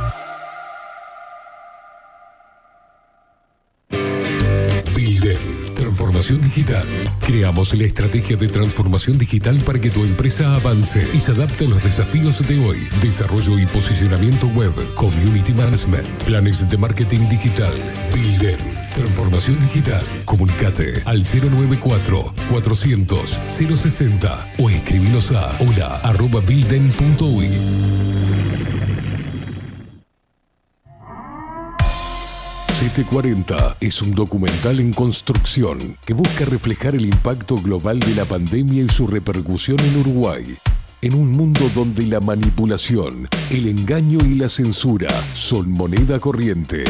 [5.75, 6.87] Transformación digital.
[7.21, 11.69] Creamos la estrategia de transformación digital para que tu empresa avance y se adapte a
[11.69, 12.87] los desafíos de hoy.
[13.01, 17.73] Desarrollo y posicionamiento web, community management, planes de marketing digital.
[18.13, 18.57] Bilden,
[18.97, 20.03] transformación digital.
[20.25, 27.49] Comunicate al 094 400 060 o escribinos a hola arroba bilden.uy.
[32.67, 38.83] CT40 es un documental en construcción que busca reflejar el impacto global de la pandemia
[38.83, 40.57] y su repercusión en Uruguay.
[41.01, 46.83] En un mundo donde la manipulación, el engaño y la censura son moneda corriente,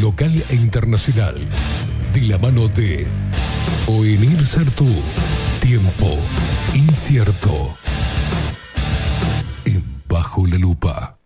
[0.00, 1.34] local e internacional.
[2.12, 3.06] De la mano de
[3.88, 4.86] Oenir Sartú.
[5.60, 6.16] Tiempo
[6.74, 7.74] incierto.
[9.64, 11.18] En Bajo la Lupa.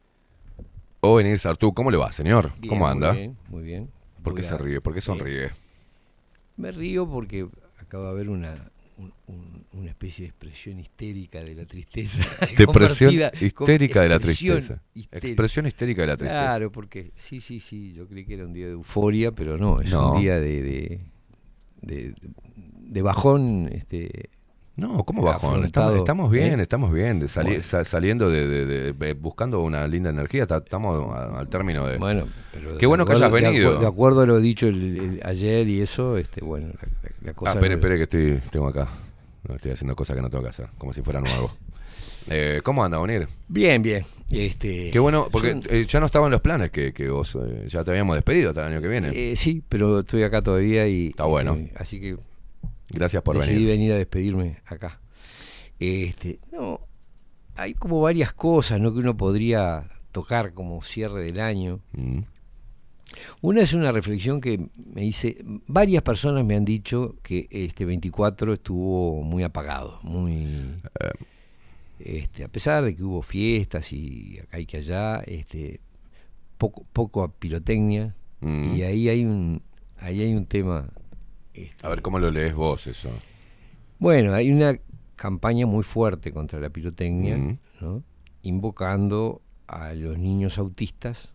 [1.01, 2.53] Oenir Sartú, ¿cómo le va, señor?
[2.69, 3.13] ¿Cómo anda?
[3.13, 3.91] Muy bien, muy bien.
[4.23, 4.81] ¿Por qué se ríe?
[4.81, 5.51] ¿Por qué sonríe?
[6.57, 7.47] Me río porque
[7.79, 12.23] acaba de haber una un, un, una especie de expresión histérica de la tristeza.
[12.57, 14.83] Depresión histérica de la tristeza.
[14.95, 15.27] Histérica.
[15.27, 16.45] Expresión histérica de la tristeza.
[16.45, 19.81] Claro, porque sí, sí, sí, yo creí que era un día de euforia, pero no,
[19.81, 20.13] es no.
[20.13, 21.01] un día de, de,
[21.83, 22.15] de,
[22.55, 24.31] de bajón este,
[24.79, 25.65] no, ¿cómo bajón?
[25.65, 26.63] Estamos, estamos bien, ¿eh?
[26.63, 27.29] estamos bien.
[27.29, 27.63] sali- Bueno.
[27.65, 31.85] sa- saliendo de, de- de- de- buscando una linda energía, ta- estamos a- al término
[31.85, 31.99] de.
[31.99, 33.77] Bueno, pero Qué bueno que hayas venido.
[33.77, 37.33] acu- De, acuerdo a lo dicho el- el- ayer y eso, este, bueno, la, la-
[37.35, 37.51] cosa.
[37.51, 38.87] Ah, espere, espere que estoy, tengo acá.
[39.53, 41.51] Estoy haciendo cosas que no tengo que hacer, como si fuera nuevo.
[42.31, 43.27] Eh, ¿Cómo anda, Bonir?
[43.49, 44.05] Bien, bien.
[44.31, 47.65] Este, Qué bueno, porque son- eh, ya no estaban los planes que, que vos eh,
[47.69, 49.09] ya te habíamos despedido hasta el año que viene.
[49.15, 51.07] eh, sí, pero estoy acá todavía y.
[51.07, 51.55] Está bueno.
[51.55, 52.19] eh, así que
[52.91, 53.69] Gracias por decidí venir.
[53.69, 55.01] venir a despedirme acá.
[55.79, 56.81] Este, no,
[57.55, 58.93] hay como varias cosas ¿no?
[58.93, 61.81] que uno podría tocar como cierre del año.
[61.93, 62.21] Mm.
[63.41, 68.53] Una es una reflexión que me hice, varias personas me han dicho que este 24
[68.53, 70.47] estuvo muy apagado, muy
[71.99, 75.81] este, a pesar de que hubo fiestas y acá y que allá, este
[76.59, 78.77] poco poco a pirotecnia Mm.
[78.77, 79.63] y ahí hay un
[79.99, 80.89] ahí hay un tema
[81.83, 83.11] A ver, ¿cómo lo lees vos eso?
[83.99, 84.79] Bueno, hay una
[85.17, 87.59] campaña muy fuerte contra la pirotecnia, Mm.
[87.81, 88.03] ¿no?
[88.43, 91.33] invocando a los niños autistas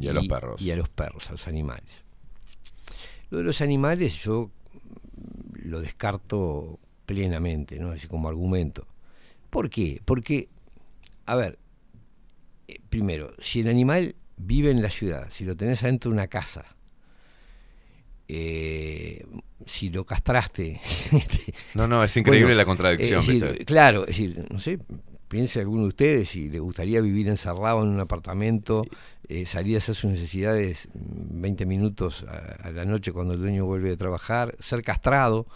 [0.00, 0.60] Y a los perros.
[0.60, 1.90] Y a los perros, a los animales.
[3.30, 4.50] Lo de los animales yo
[5.54, 7.90] lo descarto plenamente, ¿no?
[7.90, 8.86] Así como argumento.
[9.50, 10.02] ¿Por qué?
[10.04, 10.48] Porque,
[11.26, 11.58] a ver,
[12.68, 16.26] eh, primero, si el animal vive en la ciudad, si lo tenés adentro de una
[16.26, 16.64] casa,
[18.32, 19.26] eh,
[19.66, 20.80] si lo castraste.
[21.12, 23.22] este, No, no, es increíble bueno, la contradicción.
[23.66, 24.78] Claro, es decir, no sé,
[25.28, 28.84] piense alguno de ustedes si le gustaría vivir encerrado en un apartamento,
[29.28, 33.40] eh, salir a hacer sus necesidades mm, 20 minutos a, a la noche cuando el
[33.40, 35.46] dueño vuelve de trabajar, ser castrado.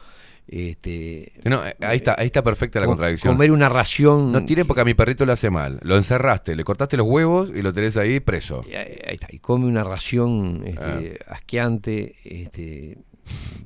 [0.46, 3.34] Este, No, eh, ahí está, ahí está perfecta la co- contradicción.
[3.34, 4.30] Comer una ración.
[4.30, 5.80] No tire porque a mi perrito le hace mal.
[5.82, 8.62] Lo encerraste, le cortaste los huevos y lo tenés ahí preso.
[8.70, 11.34] Y ahí está, y come una ración este, Ah.
[11.34, 12.98] asqueante, este,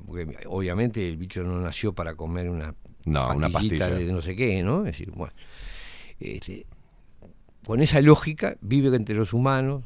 [0.07, 2.75] porque obviamente el bicho no nació para comer una
[3.05, 3.89] No, una pastilla.
[3.89, 4.81] de no sé qué, ¿no?
[4.87, 5.33] Es decir, bueno,
[6.21, 6.65] este,
[7.67, 9.85] con esa lógica vive entre los humanos,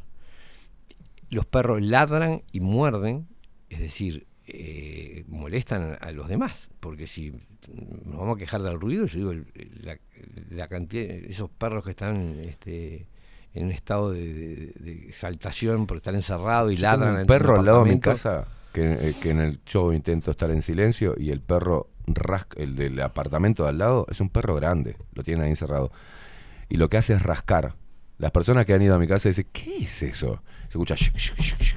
[1.31, 3.27] los perros ladran y muerden,
[3.71, 7.31] es decir, eh, molestan a los demás, porque si
[8.05, 9.47] nos vamos a quejar del ruido, yo digo, el-
[9.83, 9.99] la,
[10.51, 13.07] la cantidad, esos perros que están este,
[13.55, 17.17] en un estado de, de- de exaltación por estar encerrados y Yo tengo ladran un
[17.19, 20.31] dentro perro un al lado de mi casa que, eh, que en el show intento
[20.31, 24.29] estar en silencio y el perro rasca, el del apartamento de al lado es un
[24.29, 25.91] perro grande, lo tienen ahí encerrado.
[26.69, 27.75] Y lo que hace es rascar.
[28.19, 30.43] Las personas que han ido a mi casa dicen, ¿qué es eso?
[30.73, 30.97] Se escucha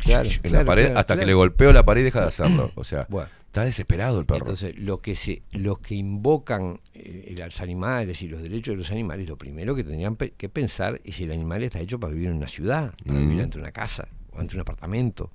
[0.03, 2.27] Claro, en claro, la pared claro, hasta que le golpeo la pared y deja de
[2.27, 2.71] hacerlo.
[2.75, 3.27] O sea, Bueno.
[3.47, 4.39] está desesperado el perro.
[4.41, 8.91] Entonces, lo que se, los que invocan eh, los animales y los derechos de los
[8.91, 12.13] animales, lo primero que tendrían pe- que pensar es si el animal está hecho para
[12.13, 13.41] vivir en una ciudad, para vivir Mm.
[13.41, 15.31] entre una casa o entre un apartamento.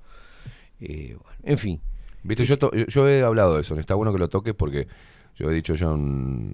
[0.81, 1.81] Eh, bueno, en fin.
[2.23, 4.87] Viste, yo, to- yo- yo he hablado de eso, está bueno que lo toques porque
[5.41, 6.53] yo he dicho yo, mm,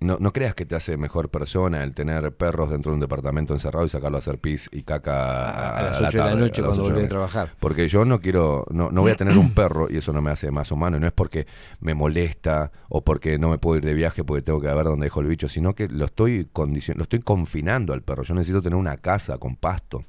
[0.00, 3.54] no, no creas que te hace mejor persona el tener perros dentro de un departamento
[3.54, 5.12] encerrado y sacarlo a hacer pis y caca
[5.48, 7.52] A- a las la ocho de la noche cuando la vuelve a trabajar.
[7.58, 10.30] Porque yo no quiero, no, no voy a tener un perro y eso no me
[10.30, 11.46] hace más humano, y no es porque
[11.80, 15.06] me molesta o porque no me puedo ir de viaje porque tengo que ver dónde
[15.06, 18.22] dejo el bicho, sino que lo estoy condicion- lo estoy confinando al perro.
[18.22, 20.04] Yo necesito tener una casa con pasto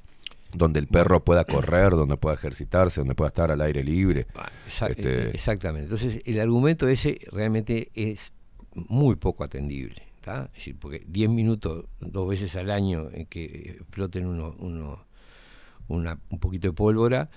[0.52, 4.26] donde el perro pueda correr, donde pueda ejercitarse, donde pueda estar al aire libre.
[4.68, 5.84] Exa- Este, eh, Exactamente.
[5.84, 8.32] Entonces, el argumento ese realmente es
[8.74, 10.02] muy poco atendible.
[10.22, 10.48] ¿tá?
[10.52, 15.06] Es decir, porque 10 minutos, dos veces al año, en que exploten uno, uno-
[15.88, 17.30] una- un poquito de pólvora,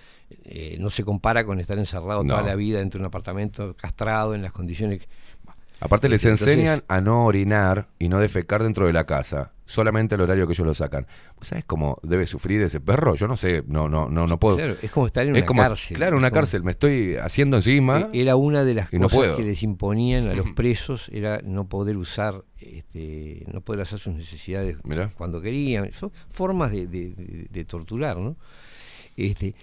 [0.44, 4.36] eh, no se compara con estar encerrado toda la vida dentro de un apartamento, castrado,
[4.36, 5.00] en las condiciones.
[5.00, 5.08] que-
[5.84, 10.22] Aparte les enseñan a no orinar y no defecar dentro de la casa, solamente al
[10.22, 11.08] horario que ellos lo sacan.
[11.38, 13.16] ¿Vos ¿Sabes cómo debe sufrir ese perro?
[13.16, 14.58] Yo no sé, no no no no puedo.
[14.58, 15.98] Claro, es como estar en Es una como- cárcel.
[15.98, 18.10] Claro, una como- cárcel, me estoy haciendo encima.
[18.14, 21.68] E- Era una de las no cosas que les imponían a los presos, era no
[21.68, 24.78] poder usar, este, no poder hacer sus necesidades
[25.18, 25.91] cuando querían.
[25.94, 28.38] Son formas de, de- de- de torturar, ¿no?
[29.18, 29.56] Este,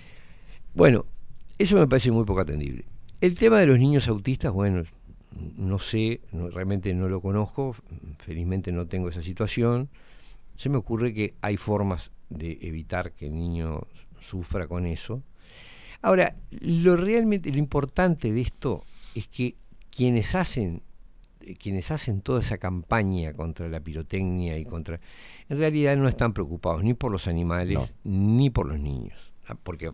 [0.75, 1.07] bueno,
[1.59, 2.85] eso me parece muy poco atendible.
[3.21, 4.83] El tema de los niños autistas, bueno,
[5.57, 7.75] no sé, no- realmente no lo conozco,
[8.19, 9.89] felizmente no tengo esa situación.
[10.57, 13.83] Se me ocurre que hay formas de evitar que el niño
[14.21, 15.23] sufra con eso.
[16.03, 18.85] Ahora, lo realmente lo importante de esto
[19.15, 19.57] es que
[19.91, 20.83] quienes hacen
[21.41, 25.01] eh, quienes hacen toda esa campaña contra la pirotecnia y contra
[25.49, 29.17] en realidad no están preocupados ni por los animales ni por los niños,
[29.47, 29.57] ¿ah?
[29.63, 29.93] porque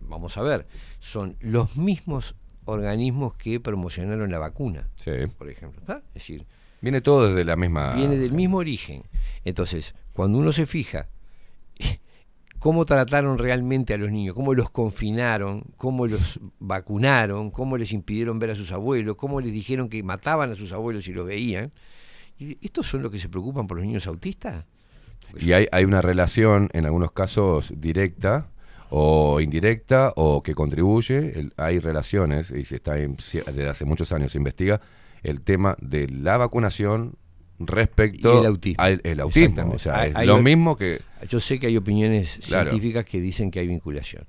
[0.00, 0.66] vamos a ver,
[1.00, 2.34] son los mismos
[2.66, 5.10] organismos que promocionaron la vacuna, Sí.
[5.38, 5.82] por ejemplo.
[5.88, 6.46] Es decir,
[6.80, 7.94] Viene todo desde la misma.
[7.94, 9.02] viene del mismo origen.
[9.44, 11.08] Entonces, cuando uno se fija
[12.58, 18.38] cómo trataron realmente a los niños, cómo los confinaron, cómo los vacunaron, cómo les impidieron
[18.38, 21.72] ver a sus abuelos, cómo les dijeron que mataban a sus abuelos si los veían.
[22.38, 24.64] ¿Y ¿Estos son los que se preocupan por los niños autistas?
[25.40, 28.48] Y hay, hay una relación, en algunos casos, directa
[28.90, 31.38] o indirecta o que contribuye.
[31.38, 34.80] El- hay relaciones, y se está en- desde hace muchos años se investiga
[35.22, 37.16] el tema de la vacunación
[37.58, 38.82] respecto el autismo.
[38.82, 39.44] al el autismo.
[39.48, 39.76] Exactamente.
[39.76, 41.00] O sea, Hay- es hay- lo mismo que...
[41.28, 42.70] Yo sé que hay opiniones Claro.
[42.70, 44.24] científicas que dicen que hay vinculación.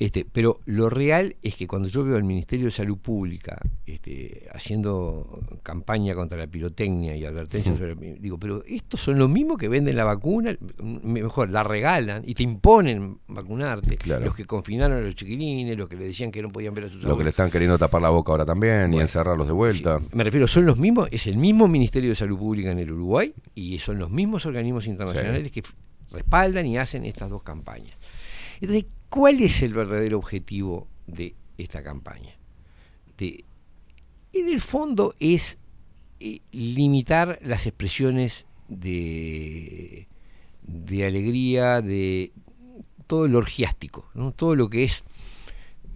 [0.00, 4.46] Este, pero lo real es que cuando yo veo al Ministerio de Salud Pública este,
[4.54, 9.68] haciendo campaña contra la pirotecnia y advertencias sobre digo, pero estos son los mismos que
[9.68, 13.96] venden la vacuna, m- mejor, la regalan y te imponen vacunarte.
[13.96, 14.24] Claro.
[14.26, 16.88] Los que confinaron a los chiquilines, los que le decían que no podían ver a
[16.90, 19.98] sus Lo que le están queriendo tapar la boca ahora también y encerrarlos de vuelta.
[20.12, 23.34] Me refiero, son los mismos, es el mismo Ministerio de Salud Pública en el Uruguay
[23.56, 25.64] y son los mismos organismos internacionales que
[26.12, 27.96] respaldan y hacen estas dos campañas.
[28.60, 32.36] Entonces, ¿cuál es el verdadero objetivo de esta campaña?
[33.16, 33.44] De-
[34.32, 35.58] en el fondo es
[36.20, 40.06] eh, limitar las expresiones de,
[40.62, 42.32] de alegría, de
[43.06, 44.32] todo lo orgiástico, ¿no?
[44.32, 45.02] todo lo que es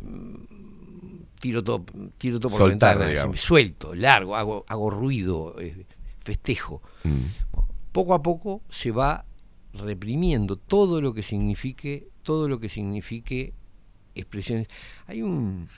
[0.01, 0.35] mm,
[1.41, 1.85] tiro todo,
[2.19, 3.41] tiro todo por la Soltar, ventana, digamos.
[3.41, 5.85] suelto, largo, hago, hago ruido, eh,
[6.21, 6.83] festejo.
[7.05, 7.19] Mm.
[7.93, 9.25] Poco a poco se va
[9.75, 13.53] reprimiendo todo lo que signifique, todo lo que signifique
[14.15, 14.69] expresiones.
[15.07, 15.69] Hay un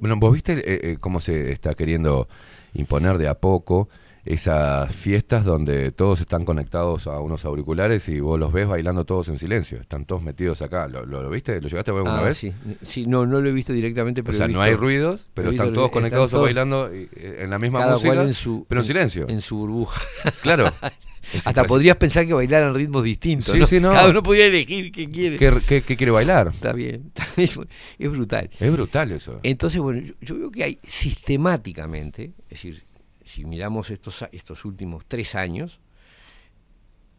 [0.00, 2.28] Bueno, vos viste eh, eh, cómo se está queriendo
[2.74, 3.88] imponer de a poco
[4.24, 9.28] esas fiestas donde todos están conectados a unos auriculares y vos los ves bailando todos
[9.30, 9.80] en silencio.
[9.80, 10.88] Están todos metidos acá.
[10.88, 11.58] ¿Lo, lo- lo viste?
[11.60, 12.36] ¿Lo llegaste a ver alguna Ah, vez?
[12.36, 12.52] Sí,
[12.82, 15.50] sí, no, no lo he visto directamente, O pero sea, he no hay ruidos, pero
[15.50, 17.08] están todos están conectados o todos- bailando eh,
[17.40, 19.26] en la misma cada música, cual en su, pero en silencio.
[19.28, 20.02] En su burbuja.
[20.42, 20.70] Claro.
[21.44, 23.52] Hasta podrías pensar que bailaran ritmos distintos.
[23.52, 23.66] Sí, ¿no?
[23.66, 23.90] sí, no.
[23.92, 25.36] Cada uno podía elegir qué quiere.
[25.36, 26.48] ¿Qué, qué- qué quiere bailar?
[26.54, 28.50] Está bien, es brutal.
[28.58, 29.38] Es brutal eso.
[29.42, 32.84] Entonces, bueno, yo, yo veo que hay sistemáticamente, es decir,
[33.24, 35.80] si miramos estos, estos últimos tres años,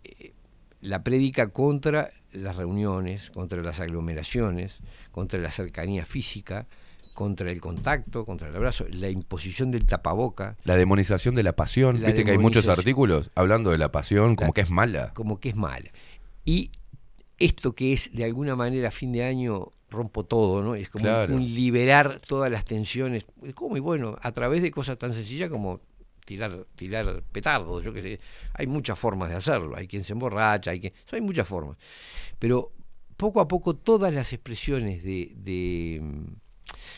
[0.04, 0.34] eh,
[0.82, 4.80] la prédica contra las reuniones, contra las aglomeraciones,
[5.12, 6.68] contra la cercanía física,
[7.22, 12.02] contra el contacto, contra el abrazo, la imposición del tapaboca, La demonización de la pasión.
[12.02, 15.14] La Viste que hay muchos artículos hablando de la pasión como que es mala.
[15.14, 15.92] como que es mala.
[16.46, 16.72] Y
[17.38, 20.74] esto que es de alguna manera fin de año rompo todo, ¿no?
[20.74, 21.36] Es como un- Claro.
[21.36, 23.24] un liberar todas las tensiones.
[23.54, 23.78] ¿Cómo?
[23.78, 25.80] Y bueno, a través de cosas tan sencillas como
[26.26, 28.20] tirar, tirar petardos, yo qué sé.
[28.56, 29.76] Hay muchas formas de hacerlo.
[29.76, 30.94] Hay quien se emborracha, hay quien.
[31.12, 31.78] Hay muchas formas.
[32.40, 32.72] Pero
[33.18, 35.34] poco a poco todas las expresiones de.
[35.36, 36.02] de,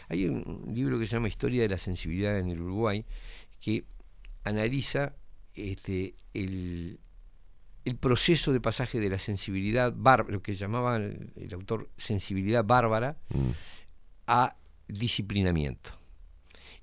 [0.09, 3.05] hay un libro que se llama Historia de la sensibilidad en el Uruguay
[3.61, 3.85] que
[4.43, 5.13] analiza
[5.55, 6.99] este, el,
[7.85, 12.63] el proceso de pasaje de la sensibilidad bárbara, lo que llamaba el, el autor sensibilidad
[12.65, 13.51] bárbara, Mm.
[14.27, 14.55] a
[14.88, 15.91] disciplinamiento.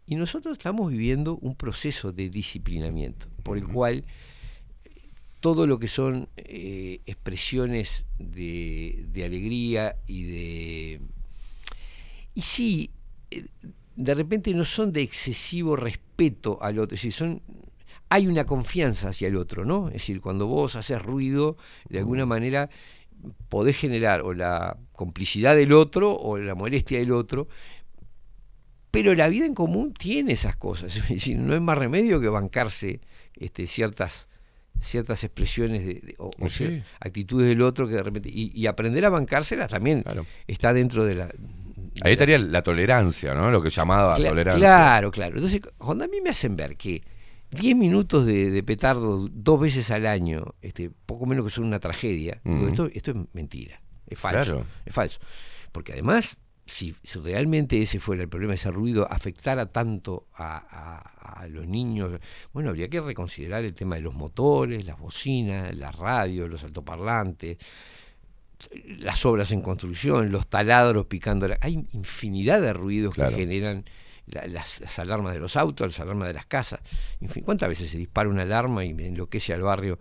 [0.06, 4.04] Y nosotros estamos viviendo un proceso de disciplinamiento, por el cual
[4.84, 4.90] eh,
[5.40, 11.00] todo lo que son eh, expresiones de, de alegría y de...
[12.34, 12.90] Y sí,
[13.96, 17.42] de repente no son de excesivo respeto al otro, es decir, son
[18.08, 19.86] hay una confianza hacia el otro, ¿no?
[19.88, 21.56] Es decir, cuando vos haces ruido,
[21.88, 22.68] de alguna manera
[23.48, 27.46] podés generar o la complicidad del otro o la molestia del otro,
[28.90, 32.28] pero la vida en común tiene esas cosas, es decir, no hay más remedio que
[32.28, 33.00] bancarse
[33.36, 34.26] este, ciertas
[34.82, 36.30] ciertas expresiones de, de- o,
[37.00, 40.02] actitudes del otro que de repente y, y aprender a bancárselas también
[40.46, 41.30] está dentro de la
[42.02, 43.50] Ahí estaría la tolerancia, ¿no?
[43.50, 44.58] Lo que llamaba Cla- tolerancia.
[44.60, 45.36] Claro, claro.
[45.36, 47.02] Entonces, cuando a mí me hacen ver que
[47.50, 51.80] 10 minutos de, de petardo dos veces al año, este, poco menos que son una
[51.80, 54.44] tragedia, esto, esto es mentira, es falso.
[54.52, 54.66] Claro.
[54.86, 55.18] Es falso.
[55.72, 61.42] Porque además, si, si realmente ese fuera el problema, ese ruido afectara tanto a, a-
[61.42, 62.20] a los niños,
[62.52, 67.56] bueno, habría que reconsiderar el tema de los motores, las bocinas, las radios, los altoparlantes,
[68.98, 71.48] las obras en construcción, los taladros picando.
[71.48, 73.30] la- Hay infinidad de ruidos Claro.
[73.30, 73.84] que generan
[74.26, 76.80] la- las, las alarmas de los autos, las alarmas de las casas.
[77.20, 79.98] En fin, ¿cuántas veces se dispara una alarma y enloquece al barrio?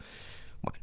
[0.62, 0.80] Bueno,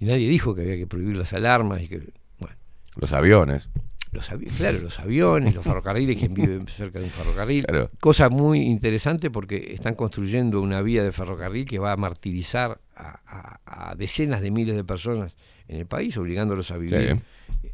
[0.00, 1.98] y nadie dijo que había que prohibir las alarmas y que,
[2.38, 2.56] bueno,
[2.96, 3.68] Los aviones.
[4.10, 7.64] los avi- claro, los aviones, los ferrocarriles, quien vive cerca de un ferrocarril.
[7.64, 7.90] Claro.
[8.00, 13.20] Cosa muy interesante porque están construyendo una vía de ferrocarril que va a martirizar a,
[13.64, 15.34] a- a decenas de miles de personas
[15.68, 17.20] en el país, obligándolos a vivir.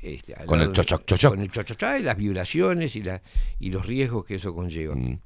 [0.01, 1.31] este, Con el chochoc, chochoc.
[1.33, 3.21] Con el chochochá y las violaciones y, la,
[3.59, 4.95] y los riesgos que eso conlleva.
[4.95, 5.19] Mm.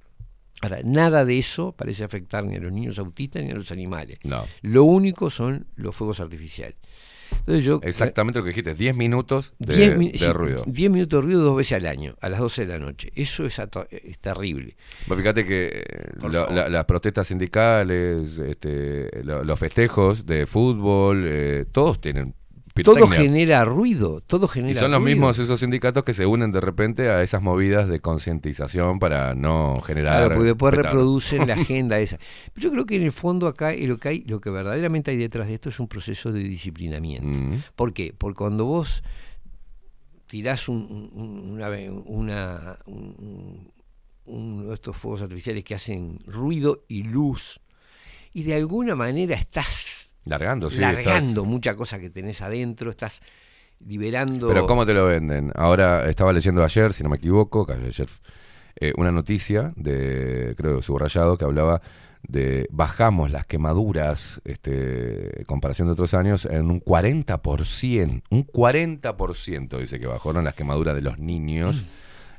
[0.62, 4.18] Ahora, nada de eso parece afectar ni a los niños autistas ni a los animales.
[4.22, 4.47] No.
[4.60, 6.76] Lo único son los fuegos artificiales.
[7.32, 10.64] Entonces yo, Exactamente lo que dijiste, 10 minutos de, 10 mi- de sí, ruido.
[10.66, 13.10] 10 minutos de ruido dos veces al año, a las 12 de la noche.
[13.14, 13.59] Eso es,
[13.90, 14.76] es terrible.
[15.06, 15.82] Vos fíjate que
[16.30, 22.34] la- la- las protestas sindicales, este, lo- los festejos de fútbol, eh, todos tienen
[22.74, 25.15] Todo genera ruido, todo genera Y son los ruido.
[25.16, 29.81] mismos esos sindicatos que se unen de repente a esas movidas de concientización para no
[29.82, 30.20] generar.
[30.20, 30.89] Claro, porque después petardo.
[30.90, 32.19] reproducen la agenda esa.
[32.55, 35.11] Pero yo creo que en el fondo acá eh, lo que hay, lo que verdaderamente
[35.11, 37.27] hay detrás de esto es un proceso de disciplinamiento.
[37.28, 37.62] Mm.
[37.77, 38.15] ¿Por qué?
[38.16, 39.03] Porque cuando vos
[40.27, 41.69] tirás un- un- una,
[42.07, 43.70] una- un-
[44.24, 47.61] uno de estos fuegos artificiales que hacen ruido y luz,
[48.32, 49.66] y de alguna manera estás
[50.24, 50.81] Largando, sí.
[50.81, 53.20] largando estás- mucha cosa que tenés adentro, estás
[53.81, 54.49] liberando...
[54.49, 55.53] Pero ¿cómo te lo venden?
[55.55, 58.07] Ahora estaba leyendo ayer, si no me equivoco, ayer,
[58.81, 61.82] eh, una noticia de, creo, subrayado, que hablaba
[62.23, 68.23] de bajamos las quemaduras, este, en comparación de otros años, en un 40%.
[68.31, 71.85] Un 40% dice que bajaron las quemaduras de los niños.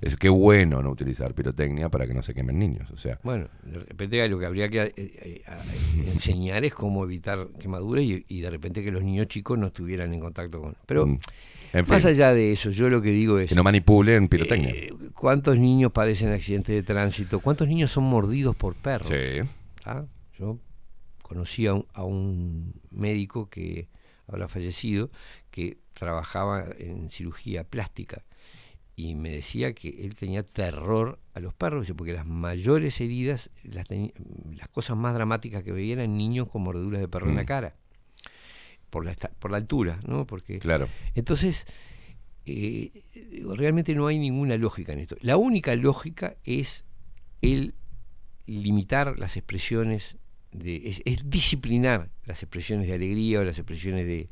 [0.03, 2.91] Es qué bueno no utilizar pirotecnia para que no se quemen niños.
[2.91, 7.03] O sea, Bueno, de repente lo que habría que eh, eh, eh, enseñar es cómo
[7.03, 10.75] evitar quemaduras y, y de repente que los niños chicos no estuvieran en contacto con...
[10.85, 11.19] Pero Mm.
[11.73, 13.49] en más allá de eso, yo lo que digo es...
[13.49, 14.71] que no manipulen pirotecnia.
[14.71, 17.39] eh, ¿Cuántos niños padecen accidentes de tránsito?
[17.39, 19.07] ¿Cuántos niños son mordidos por perros?
[19.07, 19.41] Sí.
[19.85, 20.05] ¿Ah?
[20.37, 20.59] Yo
[21.21, 23.87] conocí a un, a un médico que
[24.27, 25.09] habrá fallecido,
[25.49, 28.23] que trabajaba en cirugía plástica
[28.95, 33.87] y me decía que él tenía terror a los perros, porque las mayores heridas, las,
[33.89, 37.45] las cosas más dramáticas que veían eran niños con mordeduras de perro en la Mm.
[37.47, 37.75] cara,
[38.89, 40.27] por la, por la altura, ¿no?
[40.27, 40.87] Porque Claro.
[41.15, 41.65] entonces,
[42.45, 42.91] eh,
[43.55, 45.15] realmente no hay ninguna lógica en esto.
[45.21, 46.85] La única lógica es
[47.41, 47.73] el
[48.45, 50.17] limitar las expresiones,
[50.51, 54.29] de, es, es disciplinar las expresiones de alegría o las expresiones de,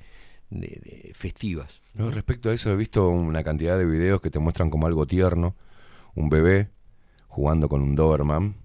[0.51, 1.81] de- de festivas.
[1.95, 5.07] No, respecto a eso he visto una cantidad de videos que te muestran como algo
[5.07, 5.55] tierno,
[6.13, 6.69] un bebé
[7.27, 8.55] jugando con un Doberman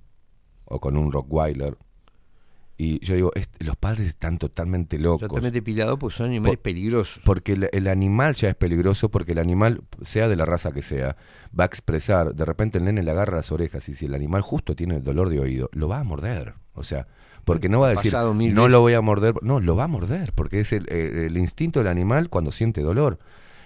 [0.66, 1.78] o con un Rottweiler.
[2.78, 5.20] Y yo digo, los padres están totalmente locos.
[5.28, 7.22] Totalmente pilados porque son animales Por- peligrosos.
[7.24, 10.82] Porque el, el animal ya es peligroso, porque el animal, sea de la raza que
[10.82, 11.16] sea,
[11.58, 14.42] va a expresar, de repente el nene le agarra las orejas y si el animal
[14.42, 16.52] justo tiene el dolor de oído, lo va a morder.
[16.74, 17.06] O sea,
[17.46, 20.32] porque no va a decir, no lo voy a morder, no, lo va a morder,
[20.34, 23.18] porque es el, el instinto del animal cuando siente dolor.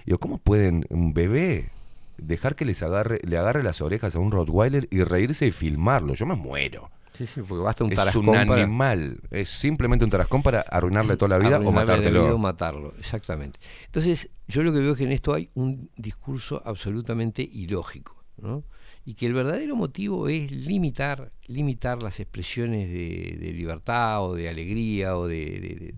[0.05, 1.71] Digo, ¿cómo pueden un bebé
[2.19, 6.13] dejar que les agarre, le agarre las orejas a un Rottweiler y reírse y filmarlo?
[6.15, 6.91] Yo me muero.
[7.17, 11.17] Sí, sí, porque basta un es un para- animal, es simplemente un tarascón para arruinarle
[11.17, 12.23] toda la vida o la matártelo.
[12.25, 13.59] vida o matarlo, exactamente.
[13.87, 18.63] Entonces, yo lo que veo es que en esto hay un discurso absolutamente ilógico, ¿no?
[19.11, 24.49] Y que el verdadero motivo es limitar, limitar las expresiones de, de libertad o de
[24.49, 25.95] alegría o de, de- de-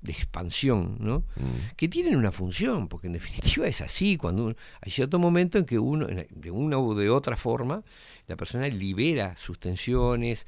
[0.00, 1.20] de expansión, ¿no?
[1.36, 1.76] Mm.
[1.76, 5.64] Que tienen una función, porque en definitiva es así, cuando uno- hay cierto momento en
[5.64, 7.84] que uno, de una u de otra forma,
[8.26, 10.44] la persona libera sus tensiones,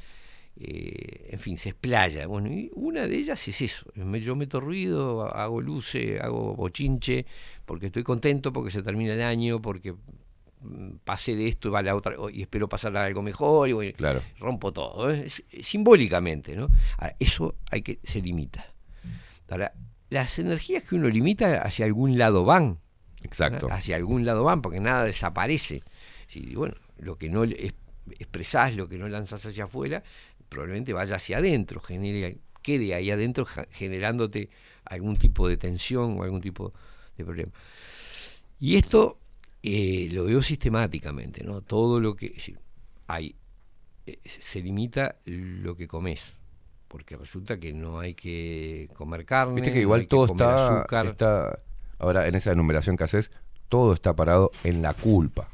[0.57, 2.27] eh, en fin, se explaya.
[2.27, 3.87] Bueno, y una de ellas es eso.
[3.95, 7.27] Yo meto ruido, hago luces, hago bochinche,
[7.65, 9.95] porque estoy contento, porque se termina el año, porque
[11.05, 13.73] pasé de esto y va a la otra, y espero pasar a algo mejor, y
[13.73, 14.23] voy- Claro.
[14.39, 15.11] rompo todo.
[15.13, 15.27] ¿eh?
[15.63, 16.69] Simbólicamente, ¿no?
[16.99, 18.67] Ahora, eso hay que, se limita.
[19.49, 19.73] Ahora,
[20.11, 22.79] las energías que uno limita hacia algún lado van.
[23.23, 23.69] Exacto.
[23.69, 23.75] ¿no?
[23.75, 25.83] Hacia algún lado van, porque nada desaparece.
[26.29, 27.75] Si, bueno, lo que no es-
[28.19, 30.03] expresás, lo que no lanzás hacia afuera,
[30.49, 34.49] probablemente vaya hacia adentro, genere, quede ahí adentro generándote
[34.85, 36.73] algún tipo de tensión o algún tipo
[37.17, 37.53] de problema.
[38.61, 39.19] Y esto
[39.63, 41.61] eh, lo veo sistemáticamente, ¿no?
[41.61, 42.35] Todo lo que
[43.07, 43.37] hay,
[44.07, 46.39] eh, se limita lo que comes,
[46.89, 50.47] porque resulta que no hay que comer carne, Viste que no igual hay todo comer
[50.47, 51.07] está, azúcar.
[51.07, 51.59] está,
[51.99, 53.31] ahora en esa enumeración que haces,
[53.69, 55.49] todo está parado en la culpa.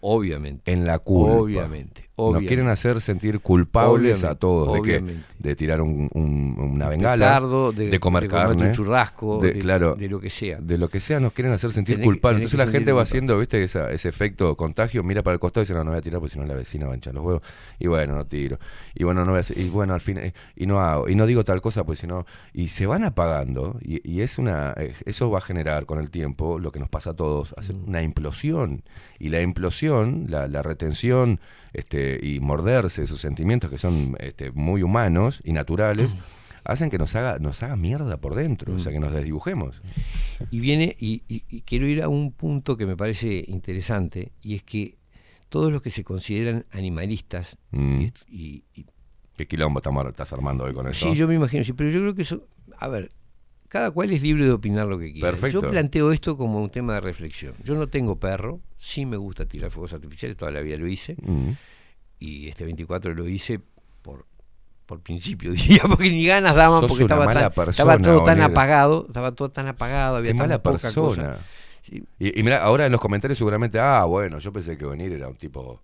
[0.00, 0.70] Obviamente.
[0.70, 1.36] En la culpa.
[1.36, 5.04] Obviamente, Nos quieren hacer sentir culpables Obviamente, a todos de que
[5.38, 9.38] de tirar un- un- una Un bengala, petardo, de- de comer de carne, un churrasco,
[9.40, 10.58] de, de- claro, de lo que sea.
[10.58, 12.38] de lo que sea nos quieren hacer sentir Tenés culpables.
[12.40, 15.62] tenés Entonces la gente va haciendo, viste, esa- ese efecto contagio, mira para el costado
[15.62, 17.12] y dice no, no voy a tirar porque si no la vecina va a hinchar
[17.14, 17.42] los huevos.
[17.78, 18.58] Y bueno, no tiro.
[18.94, 21.14] Y bueno, no voy a hacer- y bueno, al fin eh, y no hago y
[21.14, 22.24] no digo tal cosa pues si no
[22.54, 26.10] y se van apagando y, y es una eh, eso va a generar con el
[26.10, 27.88] tiempo lo que nos pasa a todos, hacer Mm.
[27.88, 28.82] una implosión
[29.18, 31.40] y la implosión, la, la retención
[31.76, 36.18] este y morderse esos sentimientos que son este, muy humanos y naturales Mm.
[36.64, 39.82] hacen que nos haga nos haga mierda por dentro, o sea, que nos desdibujemos.
[40.50, 44.54] Y viene, y, y- y quiero ir a un punto que me parece interesante, y
[44.56, 44.96] es que
[45.48, 48.00] todos los que se consideran animalistas, Mm.
[48.28, 48.86] y, y-
[49.36, 51.10] ¿Qué quilombo estamos- estás armando hoy con eso?
[51.10, 52.48] sí, yo me imagino, sí, pero yo creo que eso,
[52.78, 53.12] a ver,
[53.68, 55.28] cada cual es libre de opinar lo que quiera.
[55.30, 55.60] Perfecto.
[55.60, 57.52] Yo planteo esto como un tema de reflexión.
[57.64, 61.16] Yo no tengo perro, sí me gusta tirar fuegos artificiales, toda la vida lo hice.
[61.22, 61.50] Mm.
[62.18, 63.60] Y este 24 lo hice
[64.02, 64.26] por
[64.86, 68.24] por principio, diría, porque ni ganas daban, Sos porque estaba, mala tan, persona, estaba todo
[68.24, 71.32] tan apagado, estaba todo tan apagado, había Qué tan mala poca persona.
[71.32, 71.38] cosa.
[72.20, 75.28] Y, y mira, ahora en los comentarios seguramente, ah, bueno, yo pensé que venir era
[75.28, 75.82] un tipo...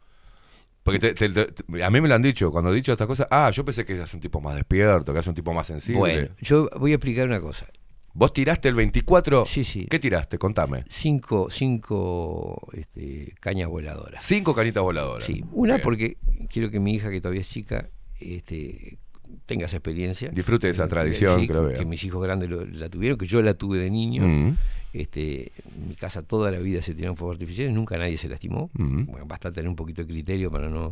[0.84, 3.26] Porque te- te- te- a mí me lo han dicho, cuando he dicho estas cosas,
[3.30, 5.98] ah, yo pensé que eras un tipo más despierto, que eras un tipo más sensible.
[6.00, 7.66] Bueno, yo voy a explicar una cosa.
[8.14, 9.46] ¿Vos tiraste el 24?
[9.46, 9.86] Sí, sí.
[9.90, 10.38] ¿Qué tiraste?
[10.38, 10.84] Contame.
[10.88, 14.22] Cinco, cinco este, cañas voladoras.
[14.24, 15.24] Cinco canitas voladoras.
[15.24, 15.82] Sí, una Bien.
[15.84, 16.16] porque
[16.50, 17.88] quiero que mi hija, que todavía es chica,
[18.20, 18.98] este,
[19.46, 20.28] tenga esa experiencia.
[20.30, 21.78] Disfrute de esa tradición, sí, que lo vea.
[21.78, 24.22] que mis hijos grandes lo- la tuvieron, que yo la tuve de niño.
[24.26, 24.56] Mm.
[24.92, 28.68] Este, en mi casa toda la vida se tiraron fuegos artificiales, nunca nadie se lastimó.
[28.74, 29.04] Mm.
[29.06, 30.90] Bueno, basta tener un poquito de criterio para no.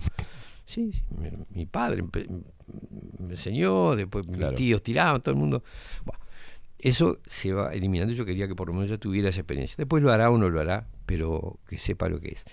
[0.65, 4.53] Sí, sí, mi, mi padre me enseñó, después Claro.
[4.53, 5.63] mis tíos tiraban, todo el mundo.
[6.05, 6.21] Bueno,
[6.83, 8.13] eso se va eliminando.
[8.13, 9.77] Yo quería que por lo menos yo tuviera esa experiencia.
[9.79, 12.45] Después lo hará o no lo hará, pero que sepa lo que es.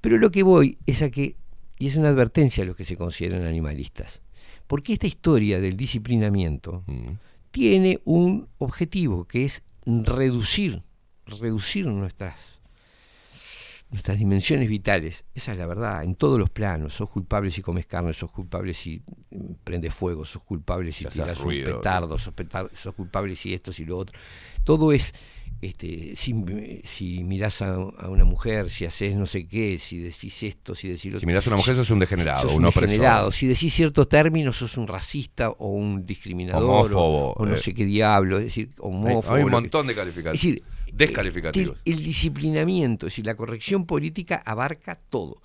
[0.00, 1.36] Pero lo que voy es a que,
[1.78, 4.22] y es una advertencia a los que se consideran animalistas,
[4.66, 7.18] porque esta historia del disciplinamiento Mm.
[7.50, 10.82] tiene un objetivo que es reducir,
[11.26, 12.51] reducir nuestras
[13.92, 17.86] nuestras dimensiones vitales, esa es la verdad, en todos los planos, sos culpable si comes
[17.86, 21.44] carne, sos culpable si mm, prendes fuego, sos culpable si tiras un
[21.76, 24.18] petardo, sos, petar- sos culpable si esto, si lo otro.
[24.64, 25.12] Todo es,
[25.62, 26.34] este, si,
[26.84, 30.88] si mirás a, a una mujer, si haces no sé qué, si decís esto, si
[30.88, 32.88] decís lo Si mirás a una mujer, sos un degenerado, sos un opresor.
[32.90, 33.32] degenerado.
[33.32, 37.58] Si decís ciertos términos, sos un racista o un discriminador o- Homófobo, o, no eh.
[37.58, 39.34] sé qué diablo, es decir, homófobo.
[39.34, 40.34] hay un que- montón de calificativos.
[40.36, 40.62] es decir,
[40.92, 41.76] descalificativos.
[41.84, 45.40] el, el disciplinamiento, es decir, la corrección política abarca todo.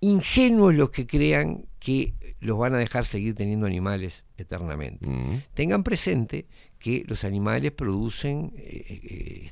[0.00, 5.04] Ingenuos los que crean que los van a dejar seguir teniendo animales eternamente.
[5.08, 5.42] Mm.
[5.54, 6.46] Tengan presente
[6.78, 9.00] que los animales producen eh,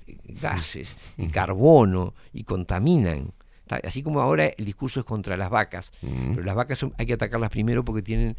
[0.09, 3.33] eh, gases y carbono y contaminan.
[3.67, 6.35] Ta- Así como ahora el discurso es contra las vacas, Mm.
[6.35, 8.37] pero las vacas son- hay que atacarlas primero porque tienen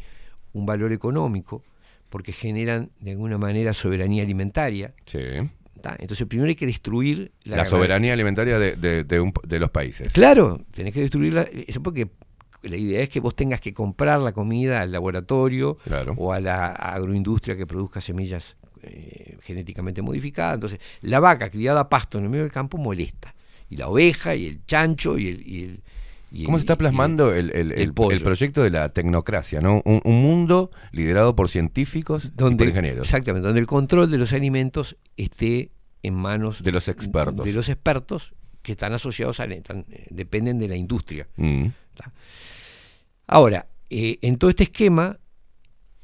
[0.54, 1.62] un valor económico,
[2.08, 4.94] porque generan de alguna manera soberanía alimentaria.
[5.04, 5.20] Sí.
[5.98, 10.12] Entonces primero hay que destruir La, soberanía alimentaria de, de- de un- de los países.
[10.12, 11.42] Claro, tenés que destruirla.
[11.66, 12.08] Eso porque
[12.62, 16.14] la idea es que vos tengas que comprar la comida al laboratorio Claro.
[16.16, 20.54] o a la agroindustria que produzca semillas eh, genéticamente modificadas.
[20.54, 23.34] Entonces, la vaca criada a pasto en el medio del campo molesta.
[23.70, 25.46] Y la oveja, y el chancho, y el.
[25.46, 25.82] y el-
[26.30, 29.62] y ¿Cómo el- se está plasmando el, el- el proyecto de la tecnocracia?
[29.62, 29.80] ¿no?
[29.86, 33.06] Un, un mundo liderado por científicos y donde, por ingenieros.
[33.06, 35.70] Exactamente, donde el control de los alimentos esté
[36.02, 37.46] en manos De los expertos.
[37.46, 41.26] de los expertos que están asociados a están, eh, dependen de la industria.
[41.36, 41.68] Mm.
[43.26, 45.18] Ahora, eh, en todo este esquema,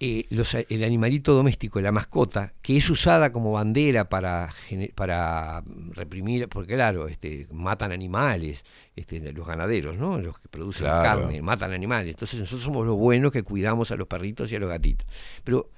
[0.00, 4.52] eh, los el animalito doméstico, la mascota, que es usada como bandera para,
[4.94, 5.62] para
[5.92, 8.64] reprimir, porque claro, este, matan animales,
[8.96, 10.18] este, los ganaderos, ¿no?
[10.18, 11.22] los que producen Claro.
[11.22, 12.10] carne, matan animales.
[12.14, 15.06] Entonces nosotros somos los buenos que cuidamos a los perritos y a los gatitos.
[15.44, 15.70] Pero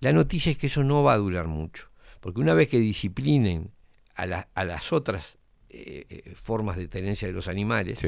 [0.00, 1.90] la noticia es que eso no va a durar mucho,
[2.20, 3.70] porque una vez que disciplinen
[4.14, 5.36] a, la- a las otras
[5.70, 7.98] eh, eh, formas de tenencia de los animales,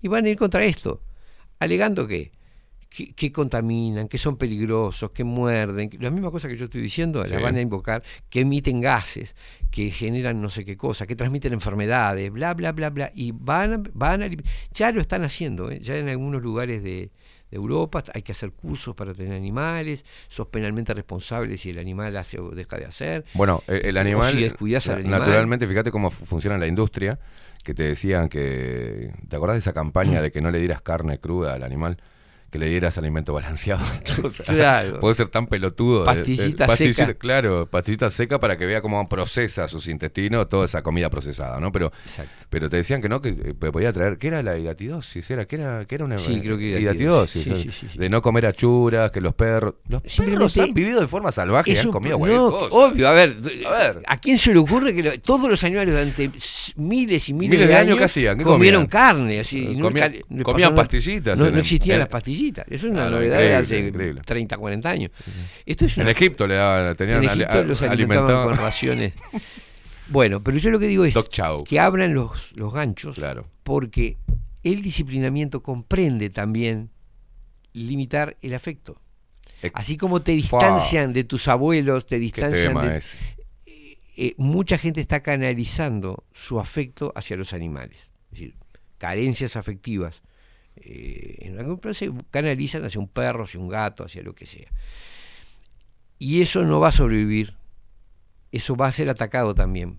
[0.00, 1.02] y van a ir contra esto,
[1.58, 2.30] alegando que,
[2.90, 6.82] que, que contaminan, que son peligrosos, que muerden, que- la misma cosa que yo estoy
[6.82, 7.32] diciendo, Sí.
[7.34, 9.36] la van a invocar, que emiten gases,
[9.70, 13.72] que generan no sé qué cosa, que transmiten enfermedades, bla, bla, bla, bla, y van,
[13.72, 14.28] a- van a,
[14.74, 15.78] ya lo están haciendo, ¿eh?
[15.80, 17.10] ya en algunos lugares de,
[17.50, 22.16] de Europa hay que hacer cursos para tener animales, sos penalmente responsable si el animal
[22.16, 23.24] hace o deja de hacer.
[23.34, 25.20] Bueno, el, el o animal, si descuidás al animal.
[25.20, 27.20] naturalmente, fíjate cómo fu- funciona la industria,
[27.62, 31.18] que te decían que, ¿te acordás de esa campaña de que no le dieras carne
[31.18, 31.98] cruda al animal?
[32.50, 33.80] Que le dieras alimento balanceado.
[34.24, 34.98] O sea, Claro.
[35.00, 36.04] Puede ser tan pelotudo.
[36.04, 36.66] de- de- Pastillita
[37.06, 37.14] seca.
[37.14, 41.70] Claro, pastillita seca para que vea cómo procesa sus intestinos toda esa comida procesada, ¿no?
[41.72, 41.92] Pero,
[42.48, 45.30] pero te decían que no, que eh, podía traer, ¿qué era la hidatidosis?
[45.30, 47.46] ¿Era, que era, que era una Sí, creo que hidatidosis?
[47.46, 47.74] hidatidosis.
[47.92, 47.98] Sí.
[47.98, 49.74] De no comer achuras, que los perros...
[49.88, 52.66] Los perros han vivido de forma salvaje y han comido no, cosa.
[52.74, 53.36] Obvio, a ver,
[53.66, 54.02] A ver.
[54.06, 56.30] ¿a quién se le ocurre que lo- todos los animales durante
[56.76, 58.36] miles y miles, Miles de años, ¿qué hacían?
[58.38, 58.90] ¿Qué comieron comían?
[59.16, 59.40] carne?
[59.40, 59.66] Así,
[60.42, 62.39] comían- pastillitas No, no existían en- las pastillitas.
[62.48, 64.22] Eso es una Claro, novedad de hace increíble.
[64.24, 65.10] 30, 40 años.
[65.66, 69.12] Esto es En Egipto le daban, tenían en los alimentaban con raciones.
[70.08, 71.14] Bueno, pero yo lo que digo es
[71.68, 73.46] que abran los, los ganchos Claro.
[73.62, 74.16] porque
[74.64, 76.90] el disciplinamiento comprende también
[77.72, 79.00] limitar el afecto.
[79.62, 83.16] Eh, Así como te distancian de tus abuelos, te ¿Qué distancian de, es?
[84.16, 88.10] eh, mucha gente está canalizando su afecto hacia los animales.
[88.24, 88.54] Es decir,
[88.98, 90.22] carencias afectivas.
[90.90, 94.46] Eh, en algún pero se canalizan hacia un perro, hacia un gato, hacia lo que
[94.46, 94.70] sea.
[96.18, 97.54] Y eso no va a sobrevivir
[98.52, 99.98] eso va a ser atacado también.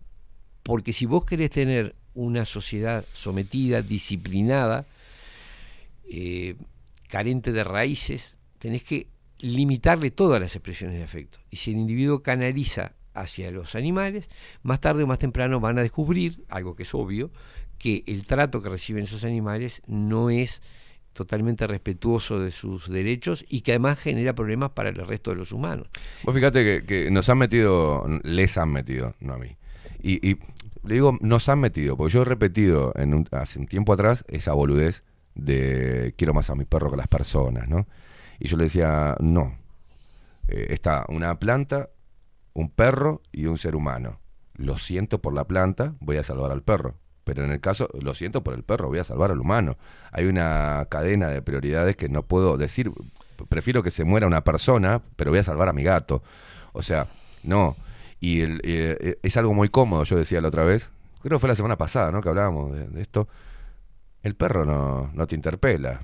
[0.63, 4.85] Porque si vos querés tener una sociedad sometida, disciplinada,
[6.09, 6.55] eh,
[7.07, 9.07] carente de raíces, tenés que
[9.39, 11.39] limitarle todas las expresiones de afecto.
[11.49, 14.29] Y si el individuo canaliza hacia los animales,
[14.61, 17.31] más tarde o más temprano van a descubrir, algo que es obvio,
[17.77, 20.61] que el trato que reciben esos animales no es
[21.13, 25.51] totalmente respetuoso de sus derechos y que además genera problemas para el resto de los
[25.51, 25.87] humanos.
[26.23, 29.57] Vos fíjate que, nos han metido, les han metido, no a mí.
[30.01, 30.37] Y, y
[30.83, 34.25] le digo, nos han metido, porque yo he repetido en un- hace un tiempo atrás
[34.27, 35.03] esa boludez
[35.35, 37.87] de quiero más a mi perro que a las personas, ¿no?
[38.39, 39.55] Y yo le decía, no.
[40.47, 41.89] Eh, está una planta,
[42.53, 44.19] un perro y un ser humano.
[44.55, 46.95] Lo siento por la planta, voy a salvar al perro.
[47.23, 49.77] Pero en el caso, lo siento por el perro, voy a salvar al humano.
[50.11, 52.91] Hay una cadena de prioridades que no puedo decir.
[53.49, 56.23] Prefiero que se muera una persona, pero voy a salvar a mi gato.
[56.73, 57.07] O sea,
[57.43, 57.75] no.
[58.19, 60.91] Y el- eh, es algo muy cómodo, yo decía la otra vez.
[61.21, 62.21] Creo que fue la semana pasada, ¿no?
[62.21, 63.27] Que hablábamos de, de esto.
[64.23, 66.01] El perro no, no te interpela.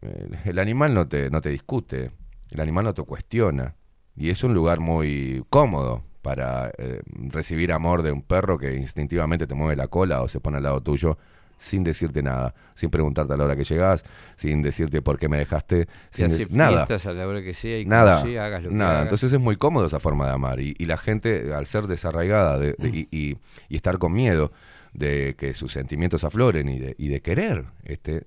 [0.00, 2.10] El, el animal no te, no te discute.
[2.50, 3.74] El animal no te cuestiona.
[4.16, 9.46] Y es un lugar muy cómodo para eh, recibir amor de un perro que instintivamente
[9.46, 11.16] te mueve la cola o se pone al lado tuyo
[11.56, 14.04] sin decirte nada, sin preguntarte a la hora que llegás,
[14.34, 16.82] sin decirte por qué me dejaste, Te sin hace nada.
[16.84, 18.90] a la hora que sea y nada, sea, hagas lo que nada.
[18.90, 19.02] hagas.
[19.04, 22.58] Entonces es muy cómodo esa forma de amar y, y la gente al ser desarraigada
[22.58, 23.36] de- de- y, y-
[23.68, 24.50] y estar con miedo
[24.92, 28.24] de que sus sentimientos afloren y de, y de querer, este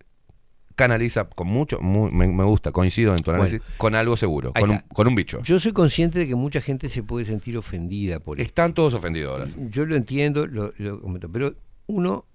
[0.79, 3.73] canaliza con mucho, muy- me, me gusta, coincido en tu análisis, Bueno.
[3.77, 5.41] con algo seguro, con un, con un bicho.
[5.43, 8.39] Yo soy consciente de que mucha gente se puede sentir ofendida por.
[8.41, 9.51] Están todos ofendidos ahora.
[9.69, 11.53] Yo lo entiendo, lo, lo comento, pero
[11.87, 12.25] uno,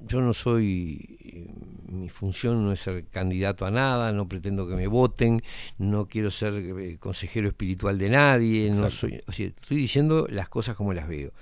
[0.00, 1.50] yo no soy,
[1.88, 5.42] mi función no es ser candidato a nada, no pretendo que me voten,
[5.78, 10.48] no quiero ser eh, consejero espiritual de nadie, no soy, o sea, estoy diciendo las
[10.48, 11.32] cosas como las veo.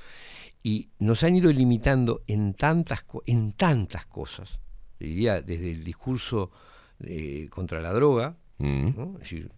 [0.62, 4.59] Y nos han ido limitando en tantas, en tantas cosas,
[4.98, 6.51] diría desde el discurso
[7.01, 8.97] eh, contra la droga, Mm.
[8.97, 9.12] ¿no?
[9.14, 9.51] Es decir,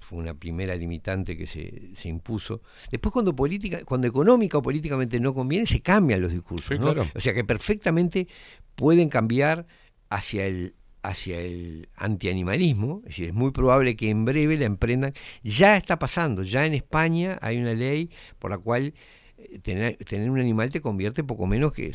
[0.00, 2.62] fue una primera limitante que se, se impuso.
[2.90, 6.68] Después cuando política, cuando económica o políticamente no conviene, se cambian los discursos.
[6.68, 6.92] Sí, ¿no?
[6.92, 7.10] claro.
[7.14, 8.28] O sea que perfectamente
[8.74, 9.66] pueden cambiar
[10.08, 15.12] hacia el hacia el antianimalismo, es decir, es muy probable que en breve la emprendan.
[15.44, 18.10] Ya está pasando, ya en España hay una ley
[18.40, 18.92] por la cual
[19.62, 21.92] tener, tener un animal te convierte poco menos que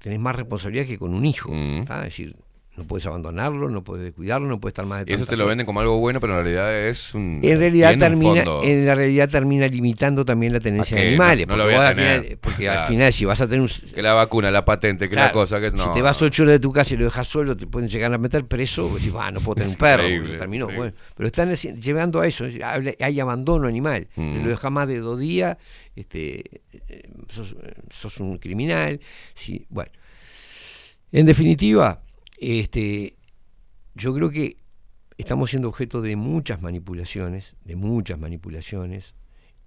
[0.00, 1.50] tenés más responsabilidad que con un hijo.
[1.52, 1.82] Mm.
[1.82, 2.36] Es decir,
[2.76, 5.66] no puedes abandonarlo, no puedes descuidarlo, no puedes estar más de Eso te lo venden
[5.66, 7.40] como algo bueno, pero en realidad es un.
[7.42, 11.08] En realidad tiene un termina, en la realidad termina limitando también la tenencia ¿A de
[11.08, 11.46] animales.
[11.46, 12.80] No- no lo porque al final- porque Claro.
[12.82, 15.34] al final si vas a tener un Que la vacuna, la patente, que la Claro,
[15.40, 15.88] cosa, que no.
[15.88, 18.14] Si te vas ocho horas de tu casa y lo dejas solo, te pueden llegar
[18.14, 18.88] a meter preso.
[18.92, 20.02] Y decís, "Ah, no puedo tener un perro.
[20.22, 20.66] porque terminó.
[20.68, 22.46] Bueno, pero están llevando a eso.
[23.00, 24.08] Hay abandono animal.
[24.16, 24.44] Mm.
[24.44, 25.58] Lo dejas más de dos días,
[26.00, 29.00] este, eh, sos, eh, sos un criminal.
[29.34, 29.90] Sí, bueno.
[31.12, 32.02] En definitiva,
[32.38, 33.16] este,
[33.94, 34.56] yo creo que
[35.18, 39.14] estamos siendo objeto de muchas manipulaciones, de muchas manipulaciones.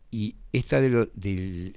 [0.10, 1.76] Y esta de lo, del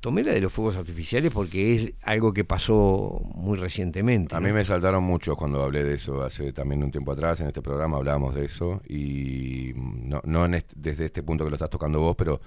[0.00, 4.34] tomé la de los fuegos artificiales porque es algo que pasó muy recientemente.
[4.34, 4.46] A ¿no?
[4.46, 7.40] mí me saltaron muchos cuando hablé de eso hace también un tiempo atrás.
[7.40, 11.50] En este programa hablábamos de eso y no, no en este- desde este punto que
[11.50, 12.40] lo estás tocando vos, pero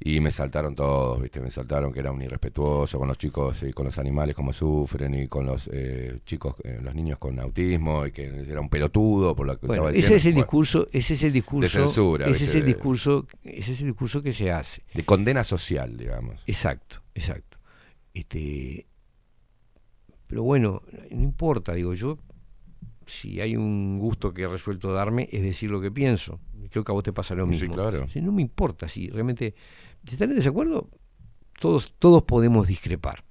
[0.00, 3.72] y me saltaron todos, viste, me saltaron que era un irrespetuoso con los chicos y
[3.72, 8.06] con los animales como sufren y con los eh, chicos, eh, los niños con autismo
[8.06, 10.16] y que era un pelotudo por lo que Bueno, estaba ese diciendo.
[10.18, 13.72] es el Bueno, discurso, ese es el discurso, De censura, ese es el discurso, ese
[13.72, 14.82] es el discurso que se hace.
[14.94, 16.42] de condena social, digamos.
[16.46, 17.58] Exacto, exacto.
[18.12, 18.86] Este,
[20.26, 20.80] pero bueno,
[21.10, 22.18] no importa, digo yo,
[23.06, 26.40] si hay un gusto que he resuelto darme es decir lo que pienso.
[26.70, 27.74] Creo que a vos te pasa lo Sí, mismo.
[27.74, 28.08] claro.
[28.08, 29.54] Si no me importa, si realmente
[30.06, 30.88] si están en desacuerdo,
[31.60, 33.24] todos, todos podemos discrepar.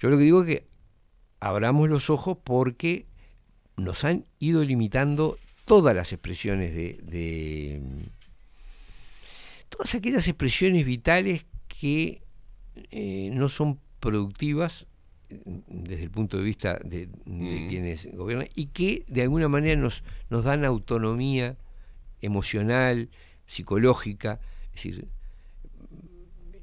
[0.00, 0.66] Yo lo que digo es que
[1.40, 3.06] abramos los ojos porque
[3.76, 7.80] nos han ido limitando todas las expresiones de, de-
[9.68, 12.22] todas aquellas expresiones vitales que
[12.90, 14.86] eh, no son productivas
[15.30, 17.68] eh, desde el punto de vista de, de Mm.
[17.68, 21.56] quienes gobiernan y que de alguna manera nos, nos dan autonomía
[22.20, 23.10] emocional,
[23.46, 24.40] psicológica,
[24.74, 25.08] es decir,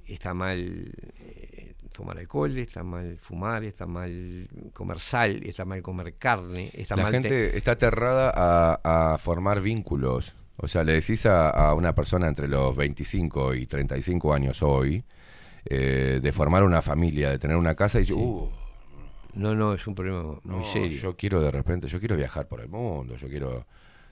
[0.07, 6.15] está mal eh, tomar alcohol, está mal fumar, está mal comer sal, está mal comer
[6.15, 10.35] carne, está La mal gente está aterrada a, a formar vínculos.
[10.57, 15.03] O sea, le decís a, a una persona entre los 25 y 35 años hoy
[15.65, 18.49] eh, de formar una familia, de tener una casa y yo, uh,
[19.33, 21.01] No, no, es un problema muy no, serio.
[21.01, 23.65] yo quiero de repente, yo quiero viajar por el mundo, yo quiero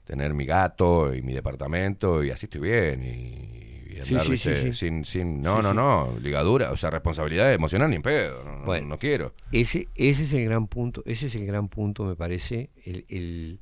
[0.03, 3.62] tener mi gato y mi departamento y así estoy bien y,
[3.97, 4.73] y andar, sí, viste, sí, sí.
[4.73, 8.65] sin, sin, no, no, no, ligadura, o sea, responsabilidad emocional ni en pedo, no, no-
[8.65, 8.87] Bueno.
[8.87, 9.33] no quiero.
[9.51, 12.69] Ese, ese es el gran punto, ese es el gran punto, me parece.
[12.85, 13.59] El, el-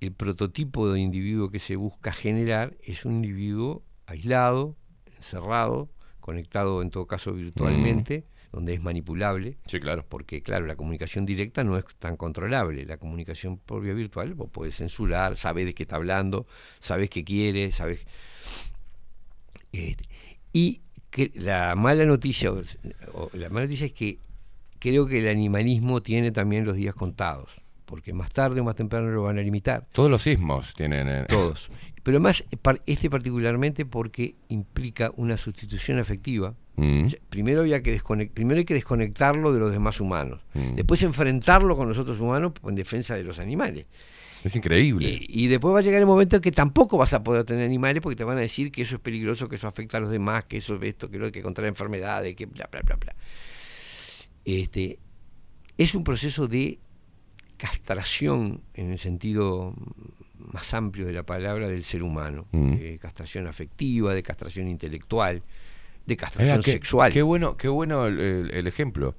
[0.00, 4.76] el prototipo de individuo que se busca generar es un individuo aislado,
[5.16, 5.88] encerrado,
[6.20, 9.56] conectado en todo caso virtualmente, donde es manipulable.
[9.66, 10.04] Sí, claro.
[10.08, 12.84] Porque, claro, la comunicación directa no es tan controlable.
[12.84, 16.46] La comunicación por vía virtual vos podés censurar, sabés de qué está hablando,
[16.78, 18.06] sabés qué quiere, sabés.
[19.76, 19.96] Eh,
[20.52, 20.80] y
[21.10, 22.56] que la mala noticia, o-
[23.14, 24.18] o la mala noticia es que
[24.78, 27.50] creo que el animalismo tiene también los días contados,
[27.84, 29.86] porque más tarde o más temprano lo van a limitar.
[29.92, 31.08] Todos los sismos tienen...
[31.08, 31.70] eh, Todos.
[32.02, 32.44] Pero además,
[32.86, 36.54] este particularmente porque implica una sustitución afectiva.
[36.76, 37.06] Mm.
[37.06, 38.00] O sea, primero, había que
[38.32, 40.40] primero hay que desconectarlo de los demás humanos.
[40.54, 40.76] Mm.
[40.76, 43.86] Después enfrentarlo con los otros humanos en defensa de los animales.
[44.44, 45.08] Es increíble.
[45.28, 47.64] Y, y después va a llegar el momento en que tampoco vas a poder tener
[47.64, 50.10] animales porque te van a decir que eso es peligroso, que eso afecta a los
[50.10, 53.14] demás, que eso es esto, que lo que contrae enfermedades, que bla, bla, bla, bla.
[54.44, 54.98] Este,
[55.78, 56.78] es un proceso de
[57.56, 59.74] castración en el sentido
[60.52, 62.46] más amplio de la palabra del ser humano.
[62.52, 62.76] Mm.
[62.76, 65.42] De castración afectiva, de castración intelectual,
[66.06, 67.12] de Eh, castración qué, sexual.
[67.12, 69.16] Qué bueno, qué bueno el, el- el ejemplo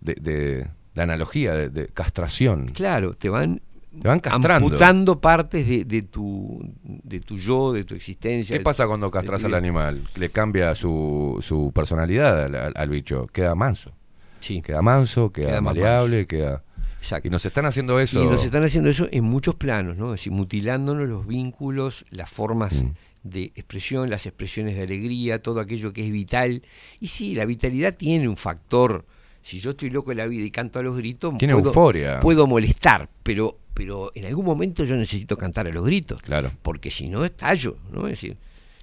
[0.00, 2.68] de, de la analogía de, de castración.
[2.68, 3.60] Claro, te van,
[4.00, 4.66] Te van castrando.
[4.66, 8.56] amputando partes de, de tu, de tu yo, de tu existencia.
[8.56, 10.02] ¿Qué pasa cuando castras al animal?
[10.14, 13.26] Le cambia su, su personalidad al, bicho.
[13.26, 13.92] Queda manso.
[14.40, 14.62] Sí.
[14.62, 16.62] Queda manso, queda, maleable, queda...
[17.00, 17.28] Exacto.
[17.28, 18.22] Y nos están haciendo eso.
[18.22, 20.06] Y nos están haciendo eso en muchos planos, ¿no?
[20.14, 22.90] Es decir, mutilándonos los vínculos, las formas Mm.
[23.22, 26.62] de expresión, las expresiones de alegría, todo aquello que es vital.
[27.00, 29.04] Y sí, la vitalidad tiene un factor.
[29.42, 32.20] Si yo estoy loco de la vida y canto a los gritos, Tiene puedo, euforia.
[32.20, 36.20] puedo molestar, pero, pero en algún momento yo necesito cantar a los gritos.
[36.22, 36.52] Claro.
[36.62, 38.06] Porque si no, estallo, ¿no?
[38.06, 38.36] Es decir,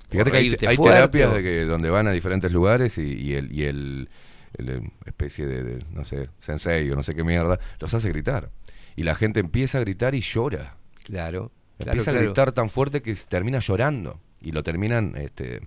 [0.10, 3.52] Fíjate que hay, terapias o- de que, donde van a diferentes lugares y, y el,
[3.52, 4.10] y el,
[4.58, 8.10] el, eh, especie de, de, no sé, sensei o no sé qué mierda, los hace
[8.10, 8.50] gritar.
[8.96, 10.78] Y la gente empieza a gritar y llora.
[11.04, 11.52] Claro.
[11.78, 14.20] claro, empieza a gritar tan fuerte que termina llorando.
[14.42, 15.62] Y lo terminan este,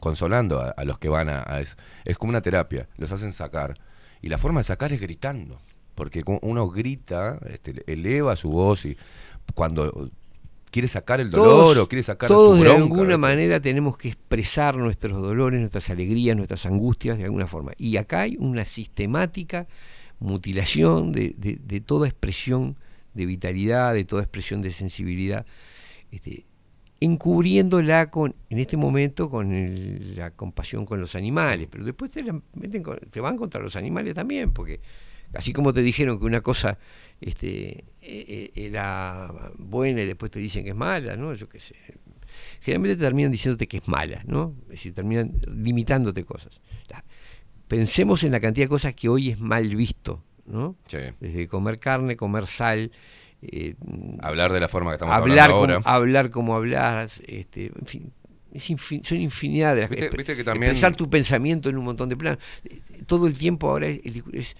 [0.00, 3.32] consolando a, a los que van a, a es, es como una terapia, los hacen
[3.32, 3.74] sacar.
[4.22, 5.60] Y la forma de sacar es gritando.
[5.94, 8.96] Porque uno grita, este, eleva su voz y
[9.54, 10.10] cuando
[10.70, 12.82] quiere sacar el dolor Todos- o quiere sacar todos su de bronca.
[12.84, 13.16] alguna ¿viste?
[13.16, 17.72] manera tenemos que expresar nuestros dolores, nuestras alegrías, nuestras angustias de alguna forma.
[17.78, 19.66] Y acá hay una sistemática
[20.20, 22.76] mutilación de, de- de toda expresión
[23.14, 25.46] de vitalidad, de toda expresión de sensibilidad,
[26.12, 26.44] este,
[27.00, 32.22] encubriéndola con, en este momento con el- la compasión con los animales, pero después te,
[32.22, 34.80] la meten con- te van contra los animales también, porque
[35.34, 36.78] así como te dijeron que una cosa
[37.20, 41.34] este, e- e- era buena y después te dicen que es mala, ¿no?
[41.34, 41.74] Yo qué sé.
[42.60, 44.54] Generalmente te terminan diciéndote que es mala, ¿no?
[44.64, 46.60] Es decir, terminan limitándote cosas.
[47.66, 50.76] Pensemos en la cantidad de cosas que hoy es mal visto, ¿no?
[50.86, 50.98] Sí.
[51.20, 52.90] Desde comer carne, comer sal,
[53.42, 53.74] eh,
[54.20, 55.94] Hablar de la forma que estamos hablar hablando como, ahora.
[55.94, 58.12] hablar como hablas, este, en fin,
[58.52, 61.76] es infin- son infinidad de las Viste- expre- viste que también- expresar tu pensamiento en
[61.78, 62.38] un montón de planos.
[63.06, 64.00] Todo el tiempo ahora es,
[64.32, 64.56] es-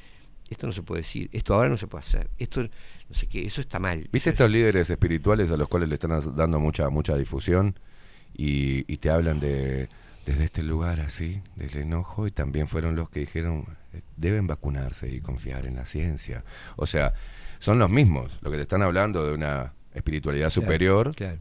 [0.50, 3.44] esto no se puede decir, esto ahora no se puede hacer, esto no sé qué,
[3.44, 4.08] eso está mal.
[4.12, 7.78] ¿Viste estos líderes espirituales a los cuales le están dando mucha mucha difusión
[8.34, 9.88] y, y te hablan de
[10.26, 13.64] desde este lugar así, del enojo y también fueron los que dijeron
[13.94, 16.44] eh, deben vacunarse y confiar en la ciencia.
[16.76, 17.14] O sea,
[17.58, 21.14] son los mismos, lo que te están hablando de una espiritualidad superior.
[21.14, 21.38] claro.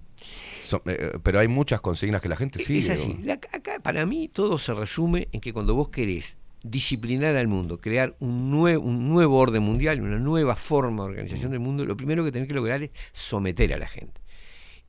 [0.61, 2.79] Son- eh, pero hay muchas consignas que la gente sigue.
[2.79, 3.17] Es así.
[3.23, 7.79] La- acá, para mí todo se resume en que cuando vos querés disciplinar al mundo,
[7.79, 11.95] crear un, nue- un nuevo orden mundial, una nueva forma de organización del mundo, lo
[11.95, 14.19] primero que tenés que lograr es someter a la gente.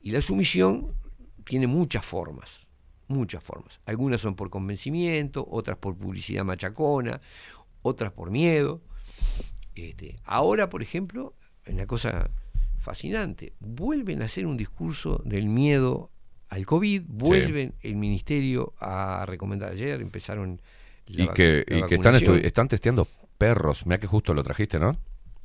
[0.01, 0.93] Y la sumisión
[1.45, 2.67] tiene muchas formas,
[3.07, 3.79] muchas formas.
[3.85, 7.21] Algunas son por convencimiento, otras por publicidad machacona,
[7.83, 8.81] otras por miedo.
[9.85, 11.35] Este, ahora, por ejemplo,
[11.67, 12.29] una cosa
[12.79, 16.11] fascinante, vuelven a hacer un discurso del miedo
[16.49, 20.61] al COVID, vuelven el ministerio a recomendar ayer, empezaron
[21.05, 21.95] la Y que, la y que
[22.41, 23.07] están, testeando
[23.37, 23.85] perros.
[23.85, 24.91] Mira que justo lo trajiste, ¿no?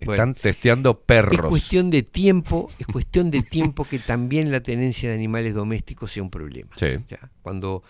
[0.01, 1.49] Están Bueno, testeando Es perros.
[1.51, 6.23] cuestión de tiempo, es cuestión de tiempo que también la tenencia de animales domésticos sea
[6.23, 6.71] un problema.
[6.77, 6.87] Sí.
[6.87, 7.83] O sea, cuando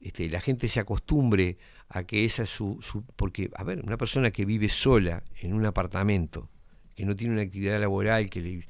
[0.00, 1.58] este, la gente se acostumbre
[1.90, 5.52] a que esa es su, su- Porque, a ver, una persona que vive sola en
[5.52, 6.48] un apartamento,
[6.94, 8.66] que no tiene una actividad laboral, que le,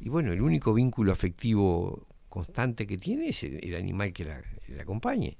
[0.00, 4.42] y bueno, el único vínculo afectivo constante que tiene es el, animal que la,
[4.80, 5.38] acompañe.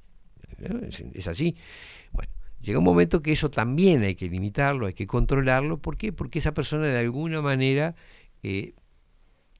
[1.12, 1.56] es así.
[2.12, 2.30] Bueno,
[2.60, 5.78] llega un momento que eso también hay que limitarlo, hay que controlarlo.
[5.78, 6.12] ¿Por qué?
[6.12, 7.96] Porque esa persona de alguna manera
[8.44, 8.74] eh,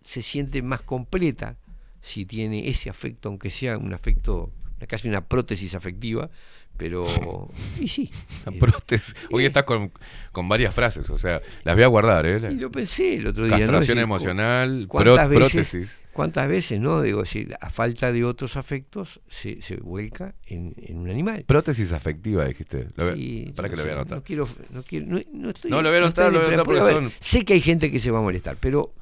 [0.01, 1.59] se siente más completa
[2.01, 4.53] si tiene ese afecto, aunque sea un afecto,
[4.87, 6.31] casi una prótesis afectiva,
[6.77, 7.05] pero
[7.81, 8.11] y sí.
[8.45, 9.15] La prótesis.
[9.31, 9.93] Hoy estás con,
[10.33, 12.39] con varias frases, o sea, las voy a guardar, ¿eh?
[12.51, 13.55] Y lo pensé el otro día.
[13.55, 13.61] ¿no?
[13.61, 16.03] Castración Decir, emocional, ¿cuántas pró- veces- prótesis.
[16.13, 17.03] ¿Cuántas veces, no?
[17.03, 21.43] Digo, si a falta de otros afectos se, se vuelca en, en un animal.
[21.47, 22.87] Prótesis afectiva, dijiste.
[22.97, 24.19] Lo Sí, para que lo voy a anotar.
[24.19, 25.71] No quiero, no quiero, no, no estoy.
[25.73, 27.61] No, lo voy a anotar, lo voy a anotar porque ver, son- Sé que hay
[27.61, 28.93] gente que se va a molestar, pero.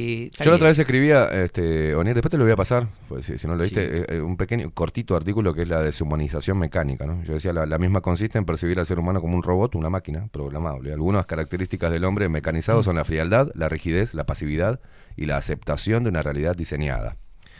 [0.00, 3.26] Eh, Yo la otra vez escribía, este, Onier, después te lo voy a pasar, pues,
[3.26, 6.58] si, si no lo viste, eh, eh, un pequeño, cortito artículo que es la deshumanización
[6.58, 7.06] mecánica.
[7.06, 7.22] ¿no?
[7.24, 9.90] Yo decía, la, la misma consiste en percibir al ser humano como un robot, una
[9.90, 10.92] máquina programable.
[10.92, 14.80] Algunas características del hombre mecanizado son la frialdad, la rigidez, la pasividad
[15.16, 17.16] y la aceptación de una realidad diseñada.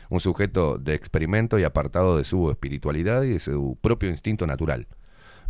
[0.09, 4.89] Un sujeto de experimento y apartado de su espiritualidad y de su propio instinto natural.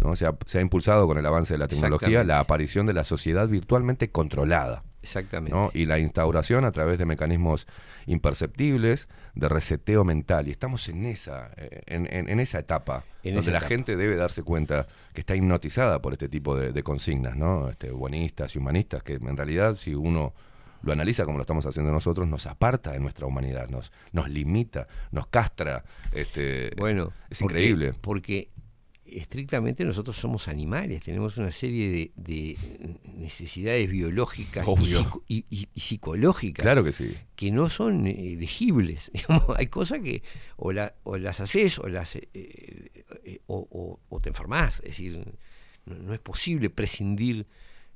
[0.01, 0.17] ¿no?
[0.17, 3.05] Se, ha, se ha impulsado con el avance de la tecnología la aparición de la
[3.05, 4.83] sociedad virtualmente controlada.
[5.03, 5.57] Exactamente.
[5.57, 5.71] ¿no?
[5.73, 7.67] y la instauración a través de mecanismos
[8.07, 10.49] imperceptibles de reseteo mental.
[10.49, 13.69] Y estamos en esa, eh, en, en- en esa etapa, En donde esa la etapa.
[13.69, 17.69] gente debe darse cuenta que está hipnotizada por este tipo de, de consignas, ¿no?
[17.71, 20.35] Este, buenistas y humanistas, que en realidad si uno
[20.83, 24.87] lo analiza como lo estamos haciendo nosotros, nos aparta de nuestra humanidad, nos, nos limita,
[25.13, 25.85] nos castra.
[26.13, 27.95] Este, Bueno, es porque- increíble.
[28.01, 28.51] Porque
[29.19, 32.57] estrictamente nosotros somos animales, tenemos una serie de, de
[33.17, 34.65] necesidades biológicas
[35.29, 37.15] y, y- psicológicas Claro que sí.
[37.37, 39.11] que no son eh, elegibles.
[39.15, 40.23] Digamos, hay cosas que
[40.57, 44.77] o, la- o las haces o, las, eh, eh, o, o- o te enfermas.
[44.81, 45.25] Es decir,
[45.87, 47.47] no, no es posible prescindir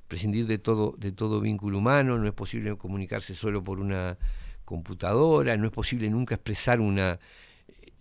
[0.07, 4.19] prescindir de todo de todo vínculo humano, no es posible comunicarse solo por una
[4.63, 7.19] computadora, no es posible nunca expresar una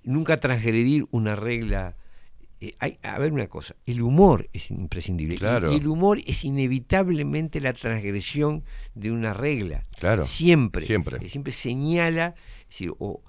[0.02, 1.96] nunca transgredir una regla.
[2.60, 5.34] Eh, hay, a ver una cosa, el humor es imprescindible.
[5.34, 5.72] y- Claro.
[5.72, 8.64] Y, el humor es inevitablemente la transgresión
[8.94, 9.82] de una regla.
[9.98, 10.24] Claro.
[10.24, 10.84] Siempre.
[10.86, 11.18] Siempre.
[11.24, 13.22] Eh, Siempre señala, es decir, o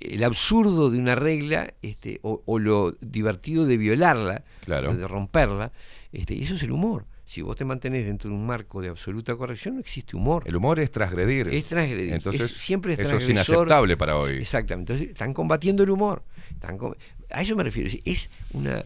[0.00, 4.94] el absurdo de una regla este, o, o lo divertido de violarla, Claro.
[4.94, 5.72] de romperla.
[6.12, 7.06] Este, y eso es el humor.
[7.28, 10.44] Si vos te mantenés dentro de un marco de absoluta corrección, no existe humor.
[10.46, 11.48] El humor es transgredir.
[11.48, 12.14] Es transgredir.
[12.14, 14.36] Entonces, Es- siempre es eso es inaceptable para hoy.
[14.38, 14.94] Exactamente.
[14.94, 16.24] Entonces, están combatiendo el humor.
[16.50, 16.94] Están com-
[17.30, 17.90] a eso me refiero.
[18.06, 18.82] Es- una.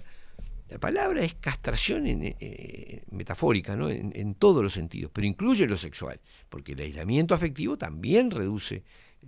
[0.69, 3.89] La palabra es castración en, eh, metafórica, ¿no?
[3.90, 8.82] En, en todos los sentidos, pero incluye lo sexual, porque el aislamiento afectivo también reduce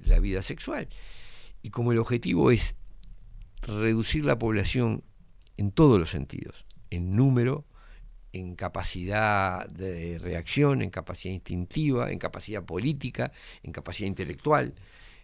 [0.07, 0.89] la vida sexual.
[1.63, 2.75] Y como el objetivo es
[3.63, 5.05] reducir la población
[5.57, 7.65] en todos los sentidos, en número,
[8.35, 13.31] en capacidad de reacción, en capacidad instintiva, en capacidad política,
[13.63, 14.75] en capacidad intelectual.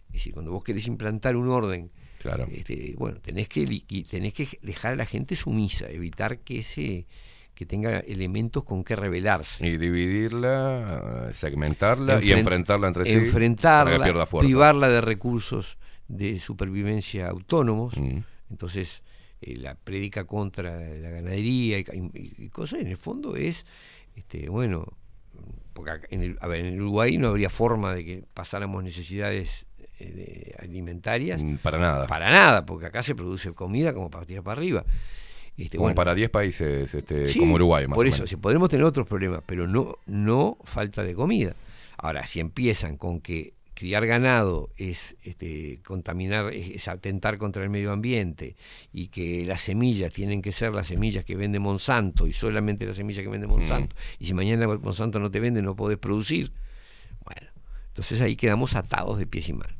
[0.07, 2.47] Es decir, cuando vos querés implantar un orden, Claro.
[2.51, 3.65] este, bueno, tenés que,
[4.09, 7.05] tenés que dejar a la gente sumisa, evitar que se
[7.53, 9.67] que tenga elementos con que rebelarse.
[9.67, 13.17] Y dividirla, segmentarla y Enfrent- enfrentarla entre sí.
[13.17, 14.47] enfrentarla, para que pierda fuerza.
[14.47, 15.77] privarla de recursos
[16.07, 17.95] de supervivencia autónomos.
[17.97, 18.19] Mm.
[18.49, 19.03] Entonces,
[19.41, 23.65] eh, la prédica contra la ganadería y, y- y cosas, en el fondo es,
[24.15, 24.85] este, bueno,
[25.73, 28.83] porque acá en el, a ver, en el Uruguay no habría forma de que pasáramos
[28.83, 29.65] necesidades
[29.99, 31.41] eh, de- alimentarias.
[31.41, 32.07] Mm, Para nada.
[32.07, 34.83] Para nada, porque acá se produce comida como para tirar para arriba.
[35.57, 38.29] Este, Como bueno, para 10 países este, Sí, como Uruguay, más Por o eso, menos.
[38.29, 41.55] si podremos tener otros problemas, pero no, no falta de comida.
[41.97, 47.71] Ahora, si empiezan con que criar ganado es este, contaminar, es, es atentar contra el
[47.71, 48.55] medio ambiente
[48.93, 52.97] y que las semillas tienen que ser las semillas que vende Monsanto y solamente las
[52.97, 56.51] semillas que vende Monsanto, y si mañana Monsanto no te vende no podés producir,
[57.25, 57.49] bueno,
[57.87, 59.75] entonces ahí quedamos atados de pies y manos.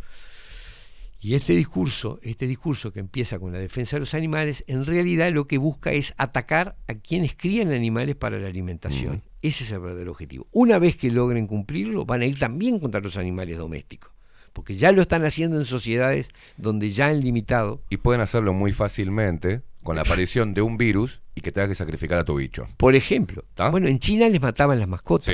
[1.19, 5.31] Y este discurso, este discurso que empieza con la defensa de los animales, en realidad
[5.31, 9.21] lo que busca es atacar a quienes crían animales para la alimentación.
[9.41, 10.47] Ese es el verdadero objetivo.
[10.51, 14.11] Una vez que logren cumplirlo, van a ir también contra los animales domésticos.
[14.53, 16.27] Porque ya lo están haciendo en sociedades
[16.57, 17.81] donde ya han limitado.
[17.89, 21.76] Y pueden hacerlo muy fácilmente con la aparición de un virus y que tengas que
[21.76, 22.68] sacrificar a tu bicho.
[22.77, 23.69] Por ejemplo, ¿Tá?
[23.69, 25.34] bueno, en China les mataban las mascotas.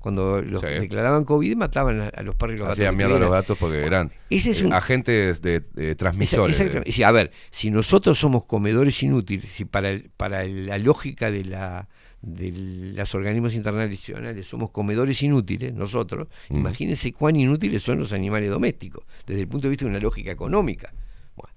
[0.00, 0.66] Cuando los Sí.
[0.66, 2.78] declaraban COVID, mataban a, a los perros y los gatos.
[2.80, 5.96] Hacían mierda a los gatos porque eran Ese es eh, un- agentes de, de Esa-
[5.96, 6.56] transmisores.
[6.58, 6.92] exactamente.
[6.92, 11.44] Sí, a ver, si nosotros somos comedores inútiles, si para, el- para la lógica de,
[11.44, 11.88] la,
[12.22, 12.52] de
[12.96, 16.56] los organismos internacionales somos comedores inútiles, nosotros, Mm.
[16.58, 20.30] imagínense cuán inútiles son los animales domésticos, desde el punto de vista de una lógica
[20.30, 20.92] económica.
[21.36, 21.54] Bueno,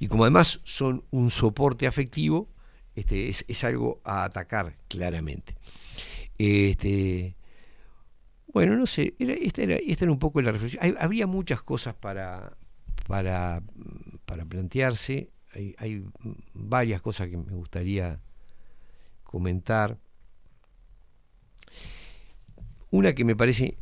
[0.00, 2.48] y como además son un soporte afectivo,
[2.96, 5.54] este, es, es algo a atacar claramente.
[6.36, 7.36] Este,
[8.52, 10.82] bueno, no sé, era, esta, era, esta era un poco la reflexión.
[10.82, 12.56] Hay- habría muchas cosas para,
[13.06, 13.62] para,
[14.26, 16.04] para plantearse, hay, hay
[16.54, 18.20] varias cosas que me gustaría
[19.32, 19.98] comentar.
[22.90, 23.78] Una que me parece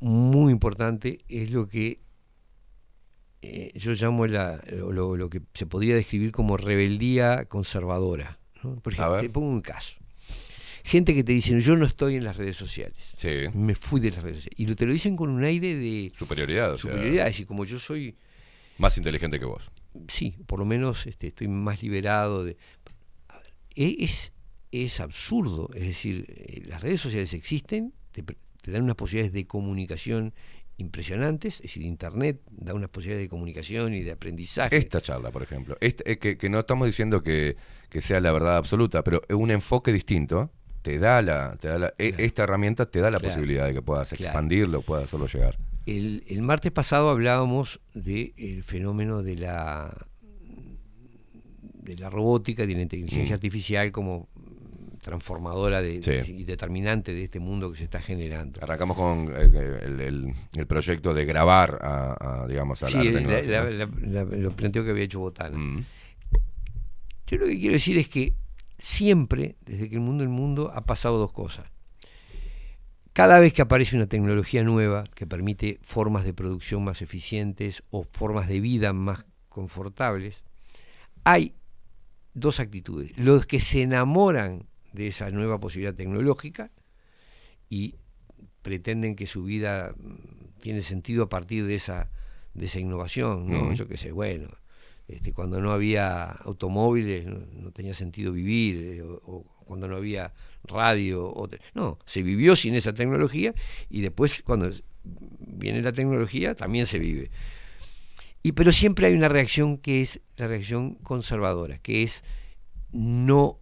[0.00, 2.00] muy importante es lo que
[3.42, 8.38] eh, yo llamo la, lo, que se podría describir como rebeldía conservadora.
[8.62, 8.80] ¿no?
[8.80, 9.98] Por ejemplo, te pongo un caso.
[10.84, 12.96] Gente que te dice, yo no estoy en las redes sociales.
[13.16, 13.28] Sí.
[13.54, 14.58] Me fui de las redes sociales.
[14.58, 17.26] Y lo- te lo dicen con un aire de Superioridad, o superioridad.
[17.26, 18.16] Es decir, como yo soy,
[18.78, 19.70] más inteligente que vos.
[20.08, 22.56] sí, por lo menos este, estoy más liberado de...
[23.74, 24.32] E- Es,
[24.84, 25.70] es absurdo.
[25.74, 28.22] Es decir, eh, las redes sociales existen, te,
[28.70, 30.34] dan unas posibilidades de comunicación
[30.76, 31.56] impresionantes.
[31.56, 34.76] Es decir, Internet da unas posibilidades de comunicación y de aprendizaje.
[34.76, 35.76] Esta charla, por ejemplo.
[35.80, 37.56] Este- eh, que, que no estamos diciendo que,
[37.88, 40.50] que sea la verdad absoluta, pero un enfoque distinto
[40.82, 43.34] te da la, te da la- e- esta herramienta te da la Claro.
[43.34, 44.24] posibilidad de que puedas Claro.
[44.24, 45.58] expandirlo, puedas hacerlo llegar.
[45.86, 49.96] El, el martes pasado hablábamos del fenómeno de la
[51.82, 53.38] de la robótica, de la inteligencia Mm.
[53.38, 54.28] artificial como
[55.06, 56.32] transformadora de, Sí.
[56.32, 58.60] y determinante de este mundo que se está generando.
[58.60, 63.04] Arrancamos con eh, el, el- el proyecto de grabar a, a, digamos, a Sí, la
[63.04, 63.88] la- tecnología, la- ¿no?
[64.00, 65.56] la- la- lo planteo que había hecho Botana.
[65.56, 65.84] Mm.
[67.28, 68.34] Yo lo que quiero decir es que
[68.78, 71.70] siempre, desde que el mundo el mundo, ha pasado dos cosas.
[73.12, 78.02] Cada vez que aparece una tecnología nueva que permite formas de producción más eficientes o
[78.02, 80.42] formas de vida más confortables,
[81.24, 81.54] hay
[82.34, 83.16] dos actitudes.
[83.16, 84.66] Los que se enamoran
[84.96, 86.70] de esa nueva posibilidad tecnológica
[87.68, 87.94] y
[88.62, 92.10] pretenden que su vida mm, tiene sentido a partir de esa,
[92.54, 93.72] de esa innovación, ¿no?
[93.74, 94.48] Yo qué sé, bueno,
[95.06, 99.96] este, cuando no había automóviles no, no tenía sentido vivir, eh, o, o cuando no
[99.96, 100.32] había
[100.64, 103.54] radio, o no, se vivió sin esa tecnología
[103.90, 104.70] y después cuando
[105.04, 107.30] viene la tecnología también se vive.
[108.42, 112.24] Y pero siempre hay una reacción que es la reacción conservadora, que es
[112.92, 113.58] no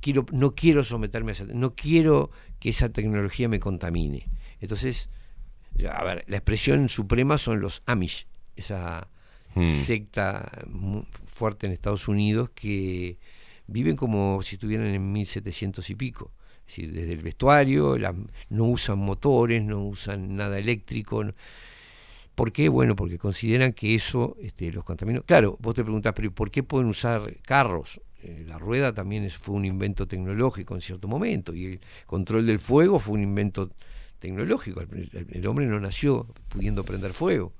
[0.00, 4.28] quiero no quiero someterme a esa no quiero que esa tecnología me contamine.
[4.60, 5.08] Entonces,
[5.92, 8.26] a ver, la expresión suprema son los Amish,
[8.56, 9.08] esa
[9.54, 9.62] Hmm.
[9.72, 10.50] secta
[11.26, 13.18] fuerte en Estados Unidos que
[13.66, 16.32] viven como si estuvieran en 1700 y pico.
[16.60, 18.14] Es decir, desde el vestuario, la-
[18.50, 21.24] no usan motores, no usan nada eléctrico.
[21.24, 21.32] no-
[22.34, 22.68] ¿Por qué?
[22.68, 25.20] Bueno, porque consideran que eso este, los contamina.
[25.22, 28.00] Claro, vos te preguntás, pero ¿por qué pueden usar carros?
[28.22, 32.46] Eh, la rueda también es- fue un invento tecnológico en cierto momento y el control
[32.46, 33.70] del fuego fue un invento
[34.18, 34.80] tecnológico.
[34.80, 37.52] El, hombre no nació pudiendo prender fuego.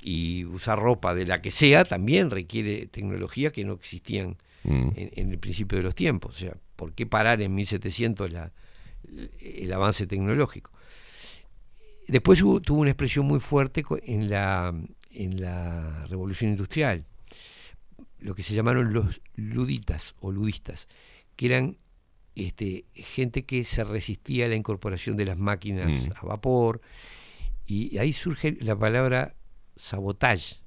[0.00, 4.88] Y usar ropa de la que sea también requiere tecnología que no existían Mm.
[4.96, 6.36] en, en el principio de los tiempos.
[6.36, 8.50] O sea, ¿por qué parar en 1700 la-
[9.40, 10.70] el avance tecnológico?
[12.08, 14.74] Después hubo- tuvo una expresión muy fuerte co- en la,
[15.12, 17.04] en la revolución industrial,
[18.20, 20.88] lo que se llamaron los luditas o ludistas,
[21.36, 21.78] que eran
[22.34, 26.12] este, gente que se resistía a la incorporación de las máquinas Mm.
[26.16, 26.80] a vapor,
[27.66, 29.34] y ahí surge la palabra
[29.76, 30.60] sabotage,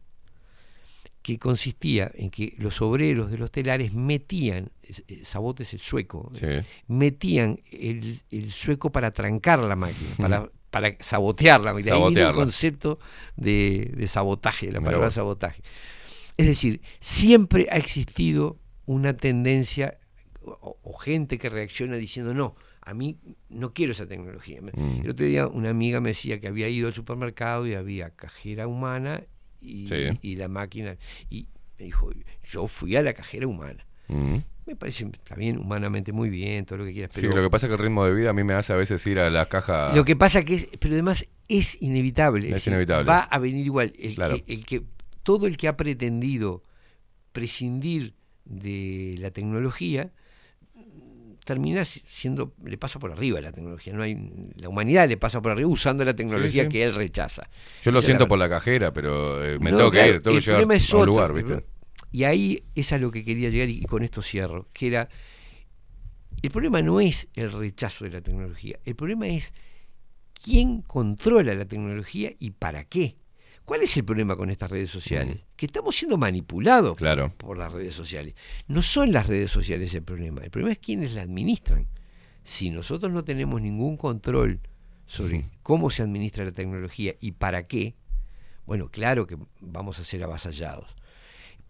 [1.21, 6.31] que consistía en que los obreros de los telares metían, eh, sabote es el sueco,
[6.33, 6.47] Sí.
[6.87, 11.73] metían el, el sueco para trancar la máquina, para, para sabotearla.
[11.73, 12.33] De ahí viene el Sabotearla.
[12.35, 12.99] concepto
[13.35, 15.61] de, de sabotaje, la palabra sabotaje.
[16.41, 19.97] Es decir, siempre ha existido una tendencia
[20.43, 23.17] o, o gente que reacciona diciendo, no, a mí
[23.49, 24.59] no quiero esa tecnología.
[24.61, 25.01] Mm.
[25.03, 28.67] El otro día una amiga me decía que había ido al supermercado y había cajera
[28.67, 29.23] humana
[29.61, 29.95] y, Sí.
[30.21, 30.97] y la máquina.
[31.29, 31.47] Y
[31.77, 32.09] me dijo,
[32.43, 33.85] yo fui a la cajera humana.
[34.07, 34.37] Mm.
[34.65, 37.11] Me parece, está bien, humanamente muy bien, todo lo que quieras.
[37.13, 38.73] Sí, Pero lo que pasa es que el ritmo de vida a mí me hace
[38.73, 39.93] a veces ir a la caja.
[39.93, 42.49] lo que pasa que es, pero además es inevitable.
[42.55, 43.05] Es inevitable.
[43.09, 43.93] Va a venir igual.
[43.99, 44.35] El, Claro.
[44.37, 44.83] que, el que
[45.23, 46.63] todo el que ha pretendido
[47.31, 48.13] prescindir
[48.45, 50.11] de la tecnología
[51.43, 54.15] termina si- siendo le pasa por arriba la tecnología no hay
[54.61, 56.69] la humanidad le pasa por arriba usando la tecnología sí.
[56.69, 57.49] que él rechaza
[57.83, 60.37] Yo lo siento la- por la cajera, pero eh, me No, tengo que ir, tengo
[60.37, 61.65] el que llegar problema es a un otro, lugar, ¿viste?
[62.11, 65.09] y ahí es a lo que quería llegar y, y con esto cierro que era
[66.41, 69.53] el problema no es el rechazo de la tecnología el problema es
[70.43, 73.15] quién controla la tecnología y para qué
[73.71, 75.45] ¿Cuál es el problema con estas redes sociales?
[75.55, 77.33] Que estamos siendo manipulados Claro.
[77.37, 78.33] por las redes sociales.
[78.67, 81.87] No son las redes sociales el problema, el problema es quienes la administran.
[82.43, 84.59] Si nosotros no tenemos ningún control
[85.05, 87.95] sobre cómo se administra la tecnología y para qué,
[88.65, 90.93] bueno, claro que vamos a ser avasallados.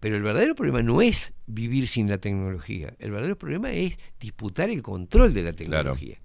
[0.00, 4.70] Pero el verdadero problema no es vivir sin la tecnología, el verdadero problema es disputar
[4.70, 6.18] el control de la tecnología,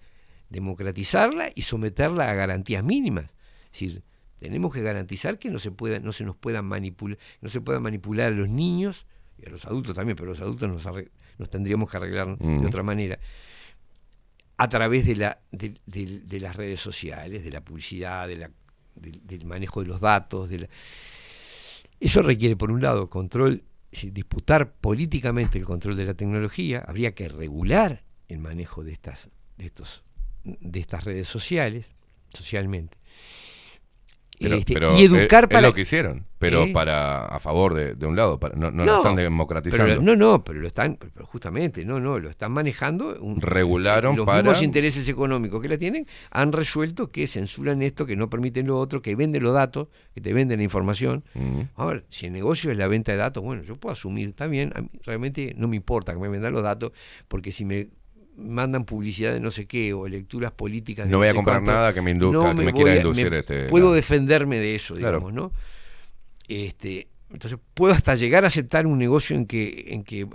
[0.50, 3.26] democratizarla y someterla a garantías mínimas.
[3.66, 4.04] Es decir,
[4.40, 7.82] tenemos que garantizar que no se pueda, no se nos puedan manipular, no se puedan
[7.84, 9.06] manipular a los niños
[9.38, 13.20] y a los adultos también, pero los adultos nos, tendríamos que arreglar de otra manera
[14.58, 18.52] a través de, la, de, de- de las redes sociales, de la publicidad, de la-
[18.96, 20.50] del, manejo de los datos.
[20.50, 20.68] De la...
[22.00, 27.30] Eso requiere, por un lado, control, disputar políticamente el control de la tecnología, habría que
[27.30, 30.04] regular el manejo de estas, de estos,
[30.44, 31.86] de estas redes sociales,
[32.34, 32.97] socialmente.
[34.40, 36.72] Pero, Este, pero y educar es, para es lo que hicieron, pero ¿Eh?
[36.72, 39.86] para a favor de, de un lado, para- no, no, lo están democratizando.
[39.96, 43.18] pero- no, no, pero lo están, pero justamente, no, no, lo están manejando.
[43.20, 48.06] un- Regularon los para- mismos intereses económicos que la tienen han resuelto que censuran esto,
[48.06, 51.24] que no permiten lo otro, que venden los datos, que te venden la información.
[51.76, 54.46] A ver, si el negocio es la venta de datos, bueno, yo puedo asumir, está
[54.46, 56.92] bien, a mí realmente no me importa que me vendan los datos,
[57.28, 57.88] porque si me
[58.38, 61.72] mandan publicidad de no sé qué o lecturas políticas de No voy a comprar cuánto,
[61.72, 65.18] nada que me induzca, que me quiera a- inducir este, puedo defenderme de eso, Claro.
[65.18, 65.52] digamos, ¿no?
[66.48, 70.28] Este, entonces puedo hasta llegar a aceptar un negocio en que, en que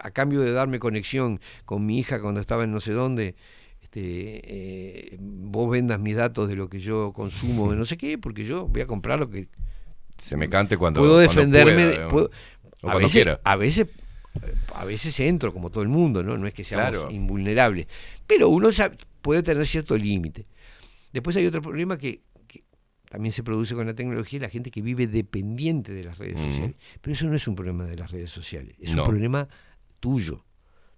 [0.00, 3.36] a cambio de darme conexión con mi hija cuando estaba en no sé dónde,
[3.82, 4.40] este,
[5.14, 8.44] eh, vos vendas mis datos de lo que yo consumo, de no sé qué, porque
[8.44, 9.48] yo voy a comprar lo que
[10.18, 12.12] Se me cante cuando puedo cuando defenderme, pueda, de- digamos.
[12.12, 12.30] puedo-
[12.82, 13.86] o a cuando veces, a veces
[14.74, 16.36] a veces entro como todo el mundo, ¿no?
[16.36, 17.10] No es que seamos Claro.
[17.10, 17.86] invulnerables,
[18.26, 18.70] pero uno
[19.22, 20.46] puede tener cierto límite.
[21.12, 22.62] Después hay otro problema que, que
[23.10, 26.76] también se produce con la tecnología, la gente que vive dependiente de las redes sociales.
[27.00, 29.02] Pero eso no es un problema de las redes sociales, es No.
[29.02, 29.48] un problema
[29.98, 30.44] tuyo.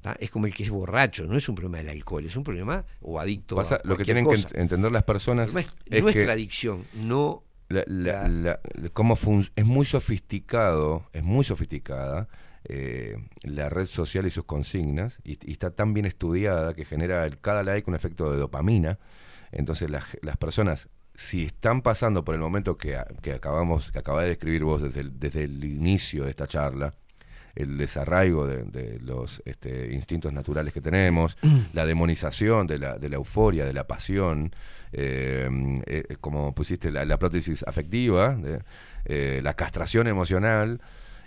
[0.03, 0.17] ¿tá?
[0.19, 2.85] Es como el que es borracho, no es un problema del alcohol, es un problema
[3.01, 4.49] o adicto Pasa, a lo que tienen cosa.
[4.49, 8.61] que ent- entender las personas es es nuestra que adicción, no la- la-
[9.17, 12.29] fun- es muy sofisticado, es muy sofisticada
[12.75, 17.27] eh, la red social y sus consignas, y, y está tan bien estudiada que genera
[17.27, 18.99] el, cada like un efecto de dopamina.
[19.51, 24.23] Entonces las, las personas, si están pasando por el momento que, que acabamos, que acabas
[24.23, 26.95] de describir vos desde el, desde el inicio de esta charla,
[27.55, 31.37] el desarraigo de, de los este, instintos naturales que tenemos,
[31.75, 34.55] la demonización de la, de la euforia, de la pasión,
[34.93, 35.47] eh,
[35.87, 38.39] eh, como pusiste la, la prótesis afectiva,
[39.05, 40.81] eh, la castración emocional.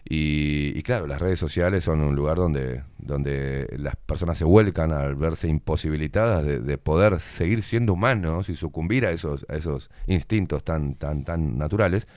[0.08, 4.92] Y, y claro, las redes sociales son un lugar donde, donde las personas se vuelcan
[4.92, 9.90] al verse imposibilitadas de, de poder seguir siendo humanos y sucumbir a esos, a esos
[10.06, 12.08] instintos tan, tan, tan naturales.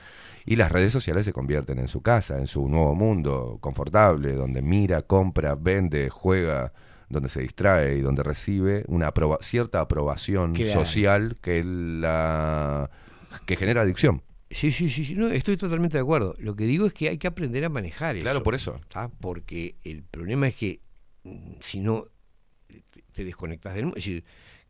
[0.45, 4.61] Y las redes sociales se convierten en su casa, en su nuevo mundo confortable, donde
[4.61, 6.71] mira, compra, vende, juega,
[7.09, 12.89] donde se distrae y donde recibe una aproba- cierta aprobación social que la
[13.47, 14.21] que genera adicción.
[14.51, 16.35] Sí, sí, sí, sí, no, estoy totalmente de acuerdo.
[16.39, 18.23] Lo que digo es que hay que aprender a manejar eso.
[18.23, 18.81] Claro, por eso.
[19.19, 20.79] Porque el problema es que
[21.23, 22.05] mm, si no
[22.67, 24.23] te- te desconectas del mundo, es decir,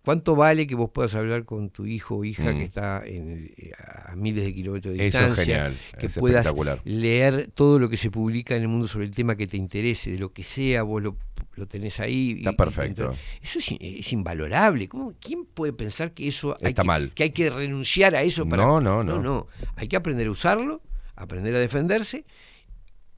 [0.09, 2.57] ¿cuánto vale que vos puedas hablar con tu hijo o hija Mm.
[2.57, 3.71] que está en eh,
[4.07, 5.45] a miles de kilómetros de Eso es distancia?
[5.45, 6.81] genial, que es puedas espectacular.
[6.83, 10.09] leer todo lo que se publica en el mundo sobre el tema que te interese,
[10.11, 11.15] de lo que sea, vos lo,
[11.53, 12.37] lo tenés ahí.
[12.39, 13.13] Está y perfecto.
[13.43, 14.87] eso es, es invalorable.
[14.87, 17.11] ¿Cómo, ¿Quién puede pensar que eso hay Está que, mal.
[17.13, 19.17] que hay que renunciar a eso para No, no, no.
[19.17, 19.47] no, no.
[19.75, 20.81] Hay que aprender a usarlo,
[21.15, 22.25] aprender a defenderse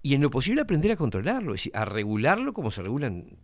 [0.04, 3.38] y en lo posible aprender a controlarlo, es decir, a regularlo como se regulan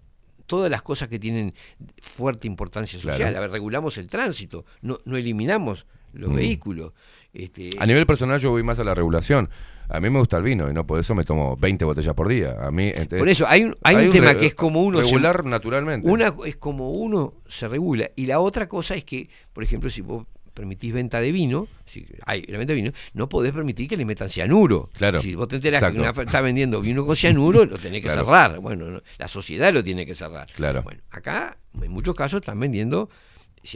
[0.48, 1.54] todas las cosas que tienen
[2.02, 3.18] fuerte importancia social.
[3.18, 3.38] Claro.
[3.38, 6.36] A ver, regulamos el tránsito, no, no eliminamos los Mm.
[6.36, 6.94] vehículos.
[7.34, 9.50] Este, A nivel personal yo voy más a la regulación.
[9.90, 12.28] A mí me gusta el vino y no por eso me tomo 20 botellas por
[12.28, 12.56] día.
[12.60, 15.04] A mí ente- Por eso, hay un, hay un tema que es como uno se-
[15.06, 16.10] regular naturalmente.
[16.10, 20.02] Una es como uno se regula y la otra cosa es que, por ejemplo, si
[20.02, 20.26] vos
[20.58, 24.06] permitís venta de vino, si hay la venta de vino, no podés permitir que le
[24.06, 24.90] metan cianuro.
[24.98, 25.22] Claro.
[25.22, 28.26] Si vos te enterás que una está vendiendo vino con cianuro, lo tenés que Claro.
[28.26, 28.60] cerrar.
[28.60, 30.48] Bueno, no, la sociedad lo tiene que cerrar.
[30.56, 30.82] Claro.
[30.82, 33.10] Bueno, acá en muchos casos están vendiendo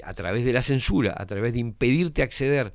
[0.03, 2.73] a través de la censura, a través de impedirte acceder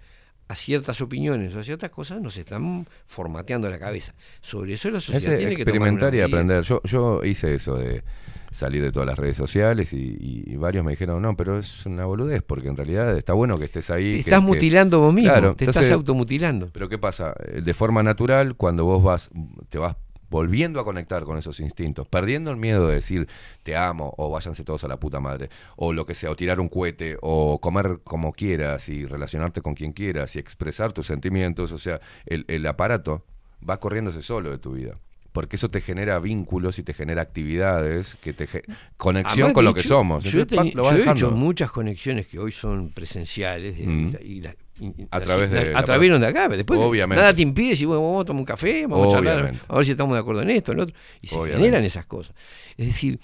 [0.49, 4.15] a ciertas opiniones o a ciertas cosas, nos están formateando la cabeza.
[4.43, 6.63] Sobre eso la sociedad Es tiene que tomar una experimentar y aprender.
[6.63, 8.05] Yo, yo hice eso de
[8.51, 12.05] salir de todas las redes sociales y, y- varios me dijeron, no, pero es una
[12.07, 14.05] boludez, porque en realidad está bueno que estés ahí.
[14.05, 16.71] Te que- estás que- mutilando vos mismo, Claro, te entonces- estás automutilando.
[16.73, 17.35] Pero ¿qué pasa?
[17.45, 19.31] Eh, De forma natural, cuando vos vas,
[19.69, 19.97] te vas
[20.31, 23.29] volviendo a conectar con esos instintos, perdiendo el miedo de decir
[23.63, 26.61] te amo, o váyanse todos a la puta madre, o lo que sea, o tirar
[26.61, 31.73] un cohete, o comer como quieras, y relacionarte con quien quieras, y expresar tus sentimientos,
[31.73, 33.25] o sea, el, el aparato
[33.69, 34.99] va corriéndose solo de tu vida.
[35.33, 38.49] Porque eso te genera vínculos y te genera actividades, que te
[38.97, 40.25] conexión Además, con lo que somos.
[40.25, 44.17] Yo Entonces, pa, lo yo he hecho muchas conexiones que hoy son presenciales de- Mm.
[44.23, 44.66] y la- y- y-
[45.11, 46.49] A través de a través de acá.
[46.49, 47.21] Después Obviamente.
[47.21, 49.85] nada te impide si bueno, vamos a tomar un café, vamos a charlar, a ver
[49.85, 50.97] si estamos de acuerdo en esto, en lo otro.
[51.23, 51.65] Y se Obviamente.
[51.65, 52.35] generan esas cosas.
[52.77, 53.19] Es decir,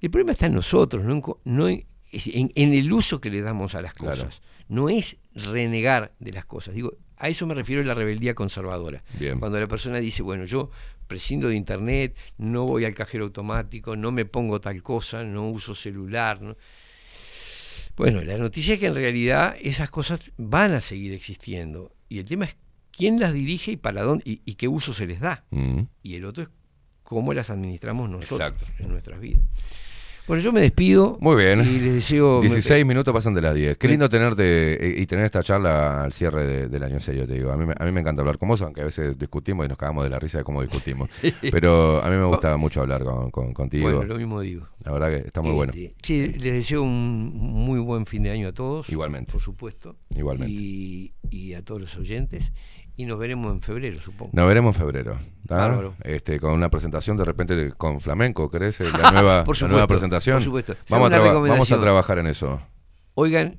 [0.00, 3.20] el problema está en nosotros, no en, co- no en, es en- en el uso
[3.20, 4.16] que le damos a las Claro.
[4.16, 4.42] cosas.
[4.68, 6.74] No es renegar de las cosas.
[6.74, 9.02] Digo, a eso me refiero a la rebeldía conservadora.
[9.18, 9.38] Bien.
[9.40, 10.70] Cuando la persona dice, bueno, yo
[11.06, 15.74] prescindo de internet, no voy al cajero automático, no me pongo tal cosa, no uso
[15.74, 16.42] celular.
[16.42, 16.54] ¿no?
[17.98, 21.92] Bueno, la noticia es que en realidad esas cosas van a seguir existiendo.
[22.08, 22.56] Y el tema es
[22.92, 25.44] quién las dirige y para dónde y, y qué uso se les da.
[25.50, 25.82] Mm.
[26.02, 26.50] Y el otro es
[27.02, 28.66] cómo las administramos nosotros Exacto.
[28.78, 29.42] en nuestras vidas.
[30.28, 31.16] Bueno, yo me despido.
[31.20, 31.60] Muy bien.
[31.60, 32.40] Y les deseo.
[32.42, 33.78] 16 minutos pasan de las 10.
[33.78, 37.32] Qué lindo tenerte eh, y tener esta charla al cierre de- del año serio, te
[37.32, 37.50] digo.
[37.50, 39.70] A mí, me- a mí me encanta hablar con vos, aunque a veces discutimos y
[39.70, 41.08] nos cagamos de la risa de cómo discutimos.
[41.50, 43.84] Pero a mí me gusta mucho hablar con, con- contigo.
[43.90, 44.68] Bueno, lo mismo digo.
[44.84, 45.72] La verdad que está muy bueno.
[45.74, 48.88] Este, che, les deseo un muy buen fin de año a todos.
[48.90, 49.32] Igualmente.
[49.32, 49.96] Por supuesto.
[50.14, 50.52] Igualmente.
[50.52, 52.52] Y, y a todos los oyentes.
[52.98, 54.32] Y nos veremos en febrero, supongo.
[54.34, 55.18] Nos veremos en febrero.
[55.44, 55.94] Bárbaro.
[56.02, 58.80] Este, con una presentación de repente de- con flamenco, ¿crees?
[58.80, 60.36] Eh, La nueva, Por la nueva presentación.
[60.38, 60.74] por supuesto.
[60.90, 62.60] Vamos, a vamos a trabajar en eso.
[63.14, 63.58] Oigan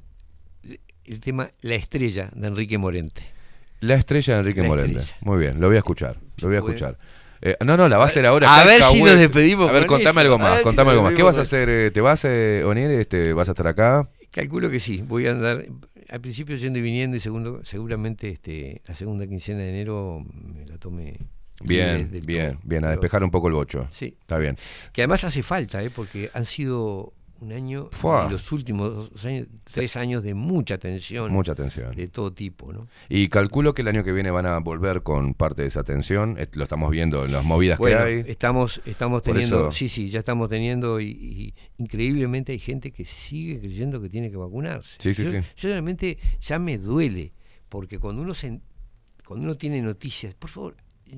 [1.05, 3.23] el tema La estrella de Enrique Morente.
[3.79, 4.99] La estrella de Enrique La Morente.
[4.99, 5.17] estrella.
[5.21, 6.17] Muy bien, lo voy a escuchar.
[6.41, 6.97] Lo voy a escuchar.
[7.41, 8.53] Eh, no, no, la va a hacer ahora.
[8.53, 10.19] A ver si nos despedimos A ver, con contame eso.
[10.19, 10.53] algo A más.
[10.55, 11.13] ver Contame algo más.
[11.13, 11.69] ¿Qué vas a hacer?
[11.69, 12.91] eh, ¿Te vas, eh, Oniel?
[12.91, 14.05] Este, ¿Vas a estar acá?
[14.33, 15.01] Calculo que sí.
[15.07, 15.63] Voy a andar
[16.09, 20.65] al principio yendo y viniendo y segundo, seguramente este, la segunda quincena de enero me
[20.65, 21.17] la tome.
[21.61, 22.61] Bien, bien, todo.
[22.63, 22.85] bien.
[22.85, 23.87] A despejar un poco el bocho.
[23.91, 24.15] Sí.
[24.21, 24.57] Está bien.
[24.93, 25.89] Que además hace falta, ¿eh?
[25.89, 28.25] porque han sido un año Fua.
[28.27, 31.31] y los últimos dos años, tres años de mucha tensión.
[31.31, 31.95] Mucha tensión.
[31.95, 32.87] De todo tipo, ¿no?
[33.07, 36.37] Y calculo que el año que viene van a volver con parte de esa tensión.
[36.53, 38.23] Lo estamos viendo en las movidas Bueno, que hay.
[38.27, 42.91] estamos, estamos Por teniendo, eso- sí, sí, ya estamos teniendo y, y increíblemente hay gente
[42.91, 44.95] que sigue creyendo que tiene que vacunarse.
[44.99, 45.37] Sí, sí, yo, sí.
[45.57, 47.33] yo realmente ya me duele,
[47.69, 48.59] porque cuando uno se,
[49.25, 50.75] cuando uno tiene noticias, por favor,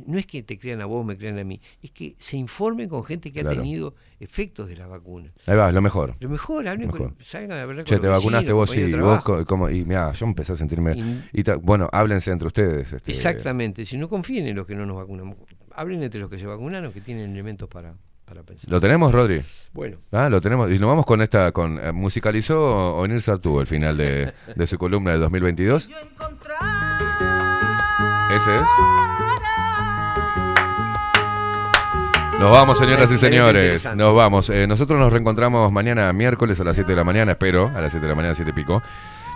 [0.07, 2.89] no es que te crean a vos, me crean a mí, es que se informen
[2.89, 3.59] con gente que Claro.
[3.59, 5.31] ha tenido efectos de la vacuna.
[5.47, 6.15] Ahí va, lo mejor.
[6.19, 7.13] Lo mejor, hablen Mejor.
[7.15, 8.81] con, salgan a hablar Che, con te vacunaste vos, sí.
[8.81, 10.93] Y vos, como, y mira, yo empecé a sentirme.
[10.95, 12.93] Y- Y ta- bueno, háblense entre ustedes.
[12.93, 15.37] este, Exactamente, si no confíen en los que no nos vacunamos,
[15.75, 17.95] hablen entre los que se vacunaron, que tienen elementos para,
[18.25, 18.69] para pensar.
[18.69, 19.41] ¿Lo tenemos, Rodri?
[19.73, 19.97] Bueno.
[20.11, 20.71] Ah, lo tenemos.
[20.71, 21.51] Y nos vamos con esta.
[21.51, 25.89] con eh, ¿Musicalizó Onir Sartú el final de, de su columna de 2022?
[28.33, 28.61] Ese es.
[32.41, 33.95] Nos vamos, señoras y señores.
[33.95, 34.49] Nos vamos.
[34.49, 37.91] Eh, nosotros nos reencontramos mañana miércoles a las 7 de la mañana, espero, a las
[37.91, 38.81] 7 de la mañana, 7 y pico.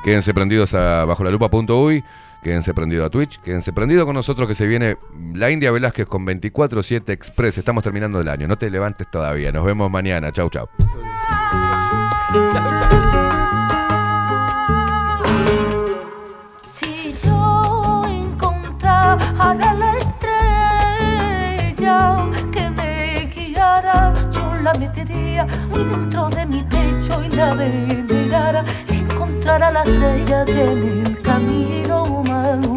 [0.04, 2.04] Quédense prendidos a bajo la lupa.uy,
[2.42, 4.98] quédense prendidos a Twitch, quédense prendidos con nosotros que se viene
[5.36, 7.60] la India Velázquez con 24-7 Express.
[7.60, 9.52] Estamos terminando el año, no te levantes todavía.
[9.52, 10.32] Nos vemos mañana.
[10.32, 10.68] Chau, chau.
[12.34, 12.85] Si
[24.78, 28.64] metería muy dentro de mi pecho y la venerara.
[28.86, 32.68] Si encontrara la estrella que en camino me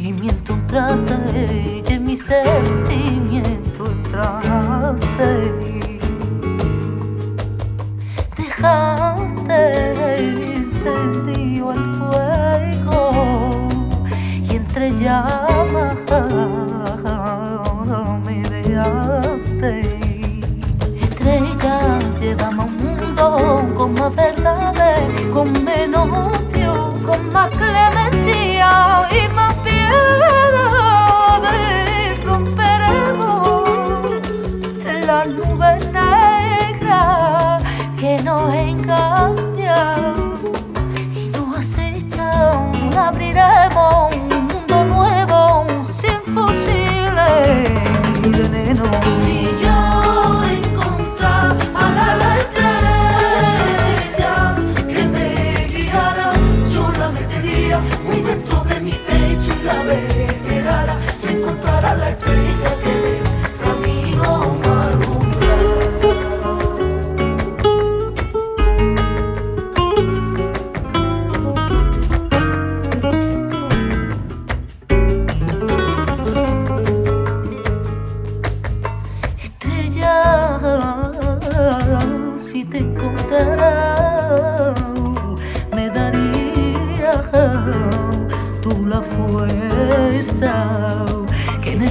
[0.00, 5.30] en mi sentimiento entraste y en mi sentimiento entraste
[8.36, 9.58] dejaste
[10.54, 13.02] encendido el fuego
[14.48, 15.96] y entre llamas
[18.24, 19.98] me dejaste
[21.00, 26.08] Estrella, llévame a un mundo con más verdades, con menos
[27.38, 29.47] odio, con más clemencia y más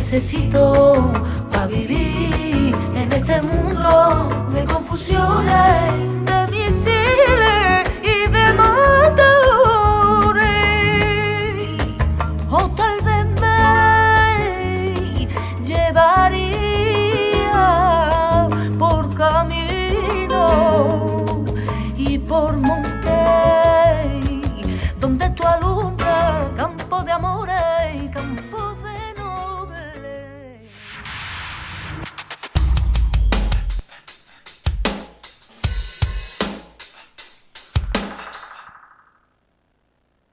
[0.09, 1.11] necesito
[1.51, 6.16] para vivir en este mundo de confusiones.